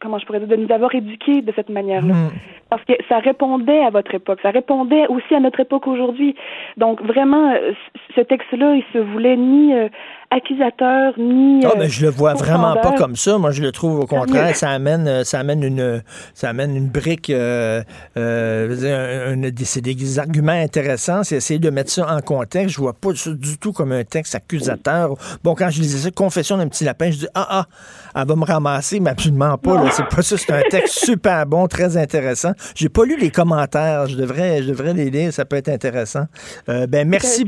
comment 0.01 0.19
je 0.19 0.27
pourrais 0.27 0.41
dire, 0.41 0.49
de 0.49 0.57
nous 0.57 0.73
avoir 0.73 0.95
éduqués 0.95 1.43
de 1.43 1.53
cette 1.55 1.69
manière-là. 1.69 2.15
Hmm. 2.15 2.31
Parce 2.69 2.85
que 2.85 2.95
ça 3.09 3.19
répondait 3.19 3.85
à 3.85 3.91
votre 3.91 4.15
époque, 4.15 4.41
ça 4.43 4.51
répondait 4.51 5.07
aussi 5.07 5.35
à 5.35 5.41
notre 5.41 5.61
époque 5.61 5.87
aujourd'hui. 5.87 6.35
Donc 6.77 7.01
vraiment, 7.01 7.53
euh, 7.53 7.73
ce 8.15 8.21
texte-là, 8.21 8.75
il 8.75 8.85
se 8.93 8.99
voulait 8.99 9.37
ni 9.37 9.73
euh, 9.73 9.89
accusateur 10.31 11.13
ni. 11.19 11.65
Ah, 11.65 11.75
mais 11.79 11.89
je 11.89 12.05
le 12.05 12.11
vois 12.11 12.35
vraiment 12.35 12.75
pas 12.77 12.93
comme 12.93 13.17
ça. 13.17 13.39
Moi, 13.39 13.51
je 13.51 13.63
le 13.63 13.73
trouve 13.73 14.01
au 14.01 14.07
contraire, 14.07 14.55
ça 14.57 14.71
amène, 14.71 15.07
euh, 15.07 15.25
ça 15.25 15.41
amène 15.41 15.63
une, 15.63 16.03
ça 16.35 16.51
amène 16.51 16.77
une 16.77 16.89
brique. 16.89 17.31
Euh, 17.31 17.83
euh, 18.17 19.51
c'est 19.65 19.81
des 19.81 20.19
arguments 20.19 20.53
intéressants. 20.53 21.23
C'est 21.23 21.37
essayer 21.37 21.61
de 21.61 21.71
mettre 21.71 21.91
ça 21.91 22.13
en 22.13 22.21
contexte. 22.21 22.75
Je 22.75 22.81
vois 22.81 22.93
pas 22.93 23.15
ça 23.15 23.31
du 23.31 23.59
tout 23.59 23.73
comme 23.73 23.93
un 23.93 24.05
texte 24.05 24.35
accusateur. 24.35 25.15
Bon, 25.45 25.55
quand 25.55 25.71
je 25.71 25.81
lisais 25.81 25.99
ça, 25.99 26.11
confession 26.11 26.57
d'un 26.57 26.69
petit 26.69 26.85
lapin, 26.85 27.11
je 27.11 27.19
dis 27.19 27.29
ah 27.35 27.47
ah, 27.51 27.67
elle 28.15 28.27
va 28.27 28.37
me 28.37 28.45
ramasser, 28.45 29.01
mais 29.01 29.11
absolument 29.11 29.57
pas. 29.59 29.91
C'est 29.91 30.09
pas 30.09 30.23
ça. 30.23 30.37
C'est 30.37 30.53
un 30.53 30.63
texte 30.71 30.99
super 31.05 31.47
bon, 31.47 31.67
très 31.69 31.97
intéressant. 31.97 32.53
J'ai 32.75 32.89
pas 32.89 33.05
lu 33.05 33.17
les 33.19 33.31
commentaires. 33.31 34.07
Je 34.07 34.17
devrais, 34.17 34.63
je 34.63 34.69
devrais 34.69 34.95
les 34.95 35.11
lire. 35.11 35.33
Ça 35.33 35.45
peut 35.45 35.57
être 35.57 35.69
intéressant. 35.69 36.25
ben 36.67 37.09
merci, 37.09 37.47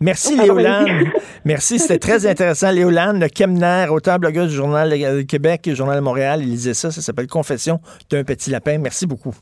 merci 0.00 0.36
Léolande. 0.36 0.88
Merci, 1.44 1.78
c'était 1.78 1.98
très 2.08 2.24
intéressant. 2.24 2.70
Léolane 2.70 3.28
Kemner, 3.28 3.88
auteur 3.90 4.18
blogueur 4.18 4.46
du 4.46 4.54
Journal 4.54 4.90
du 5.18 5.26
Québec, 5.26 5.68
Journal 5.74 5.96
de 5.96 6.00
Montréal, 6.00 6.40
il 6.42 6.48
lisait 6.48 6.72
ça. 6.72 6.90
Ça 6.90 7.02
s'appelle 7.02 7.26
Confession 7.26 7.80
d'un 8.08 8.24
petit 8.24 8.48
lapin. 8.48 8.78
Merci 8.78 9.06
beaucoup. 9.06 9.34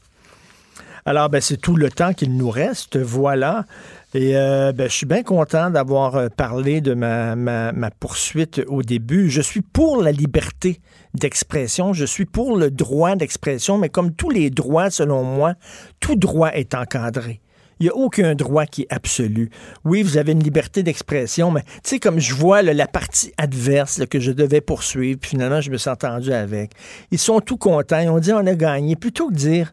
Alors, 1.04 1.28
ben, 1.28 1.40
c'est 1.40 1.58
tout 1.58 1.76
le 1.76 1.88
temps 1.90 2.12
qu'il 2.12 2.36
nous 2.36 2.50
reste. 2.50 2.98
Voilà. 2.98 3.66
Et 4.14 4.36
euh, 4.36 4.72
ben, 4.72 4.88
je 4.88 4.92
suis 4.96 5.06
bien 5.06 5.22
content 5.22 5.70
d'avoir 5.70 6.16
euh, 6.16 6.28
parlé 6.28 6.80
de 6.80 6.94
ma, 6.94 7.36
ma, 7.36 7.72
poursuite 8.00 8.60
au 8.66 8.82
début. 8.82 9.30
Je 9.30 9.42
suis 9.42 9.62
pour 9.62 10.02
la 10.02 10.10
liberté 10.10 10.80
d'expression, 11.14 11.92
je 11.92 12.04
suis 12.04 12.26
pour 12.26 12.56
le 12.56 12.72
droit 12.72 13.14
d'expression, 13.14 13.78
mais 13.78 13.90
comme 13.90 14.12
tous 14.12 14.30
les 14.30 14.50
droits, 14.50 14.90
selon 14.90 15.22
moi, 15.22 15.54
tout 16.00 16.16
droit 16.16 16.48
est 16.48 16.74
encadré. 16.74 17.40
Il 17.78 17.84
n'y 17.84 17.90
a 17.90 17.94
aucun 17.94 18.34
droit 18.34 18.66
qui 18.66 18.82
est 18.82 18.92
absolu. 18.92 19.50
Oui, 19.84 20.02
vous 20.02 20.16
avez 20.16 20.32
une 20.32 20.42
liberté 20.42 20.82
d'expression, 20.82 21.50
mais 21.50 21.62
tu 21.62 21.90
sais, 21.90 21.98
comme 21.98 22.18
je 22.18 22.34
vois 22.34 22.62
la 22.62 22.86
partie 22.86 23.32
adverse 23.36 24.06
que 24.06 24.18
je 24.18 24.32
devais 24.32 24.60
poursuivre, 24.60 25.18
puis 25.20 25.30
finalement, 25.30 25.60
je 25.60 25.70
me 25.70 25.76
suis 25.76 25.90
entendu 25.90 26.32
avec. 26.32 26.72
Ils 27.10 27.18
sont 27.18 27.40
tout 27.40 27.58
contents, 27.58 27.98
ils 27.98 28.08
ont 28.08 28.18
dit 28.18 28.32
on 28.32 28.46
a 28.46 28.54
gagné, 28.54 28.96
plutôt 28.96 29.28
que 29.28 29.34
dire 29.34 29.72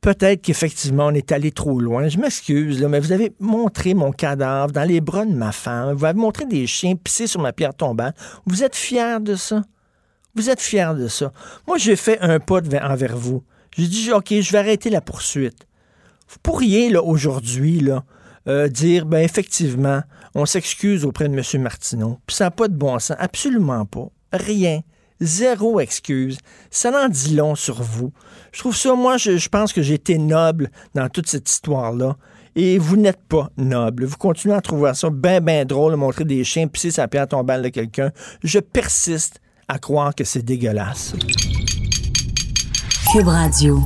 peut-être 0.00 0.42
qu'effectivement, 0.42 1.06
on 1.06 1.14
est 1.14 1.32
allé 1.32 1.50
trop 1.50 1.78
loin. 1.80 2.08
Je 2.08 2.18
m'excuse, 2.18 2.82
mais 2.82 3.00
vous 3.00 3.12
avez 3.12 3.32
montré 3.38 3.94
mon 3.94 4.12
cadavre 4.12 4.72
dans 4.72 4.84
les 4.84 5.00
bras 5.00 5.24
de 5.24 5.34
ma 5.34 5.52
femme. 5.52 5.94
Vous 5.94 6.04
avez 6.04 6.18
montré 6.18 6.46
des 6.46 6.66
chiens 6.66 6.96
pissés 6.96 7.26
sur 7.26 7.40
ma 7.40 7.52
pierre 7.52 7.74
tombante. 7.74 8.14
Vous 8.46 8.62
êtes 8.62 8.76
fiers 8.76 9.20
de 9.20 9.34
ça? 9.34 9.62
Vous 10.34 10.48
êtes 10.48 10.60
fiers 10.60 10.94
de 10.96 11.08
ça? 11.08 11.32
Moi, 11.66 11.78
j'ai 11.78 11.96
fait 11.96 12.18
un 12.20 12.38
pas 12.38 12.60
envers 12.82 13.16
vous. 13.16 13.42
J'ai 13.76 13.86
dit, 13.86 14.12
OK, 14.12 14.28
je 14.30 14.52
vais 14.52 14.58
arrêter 14.58 14.90
la 14.90 15.00
poursuite. 15.00 15.66
Vous 16.30 16.38
pourriez, 16.44 16.90
là, 16.90 17.02
aujourd'hui, 17.02 17.80
là, 17.80 18.04
euh, 18.46 18.68
dire, 18.68 19.04
ben 19.04 19.18
effectivement, 19.18 20.02
on 20.36 20.46
s'excuse 20.46 21.04
auprès 21.04 21.28
de 21.28 21.36
M. 21.36 21.62
Martineau. 21.62 22.18
Puis 22.24 22.36
ça 22.36 22.44
n'a 22.44 22.50
pas 22.52 22.68
de 22.68 22.74
bon 22.74 22.98
sens. 23.00 23.16
Absolument 23.18 23.84
pas. 23.84 24.06
Rien. 24.32 24.80
Zéro 25.20 25.80
excuse. 25.80 26.38
Ça 26.70 26.92
n'en 26.92 27.08
dit 27.08 27.34
long 27.34 27.56
sur 27.56 27.82
vous. 27.82 28.12
Je 28.52 28.60
trouve 28.60 28.76
ça, 28.76 28.94
moi, 28.94 29.16
je, 29.16 29.48
pense 29.48 29.72
que 29.72 29.82
j'ai 29.82 29.94
été 29.94 30.18
noble 30.18 30.70
dans 30.94 31.08
toute 31.08 31.26
cette 31.26 31.50
histoire-là. 31.50 32.16
Et 32.54 32.78
vous 32.78 32.96
n'êtes 32.96 33.22
pas 33.28 33.50
noble. 33.56 34.04
Vous 34.04 34.16
continuez 34.16 34.54
à 34.54 34.60
trouver 34.60 34.94
ça 34.94 35.10
bien, 35.10 35.40
bien 35.40 35.64
drôle 35.64 35.92
de 35.92 35.96
montrer 35.96 36.24
des 36.24 36.44
chiens 36.44 36.68
pisser 36.68 36.92
sa 36.92 37.08
pierre 37.08 37.26
tombale 37.26 37.62
de 37.62 37.68
quelqu'un. 37.68 38.12
Je 38.44 38.60
persiste 38.60 39.40
à 39.66 39.78
croire 39.78 40.14
que 40.14 40.24
c'est 40.24 40.42
dégueulasse. 40.42 41.14
Cube 43.12 43.26
Radio. 43.26 43.80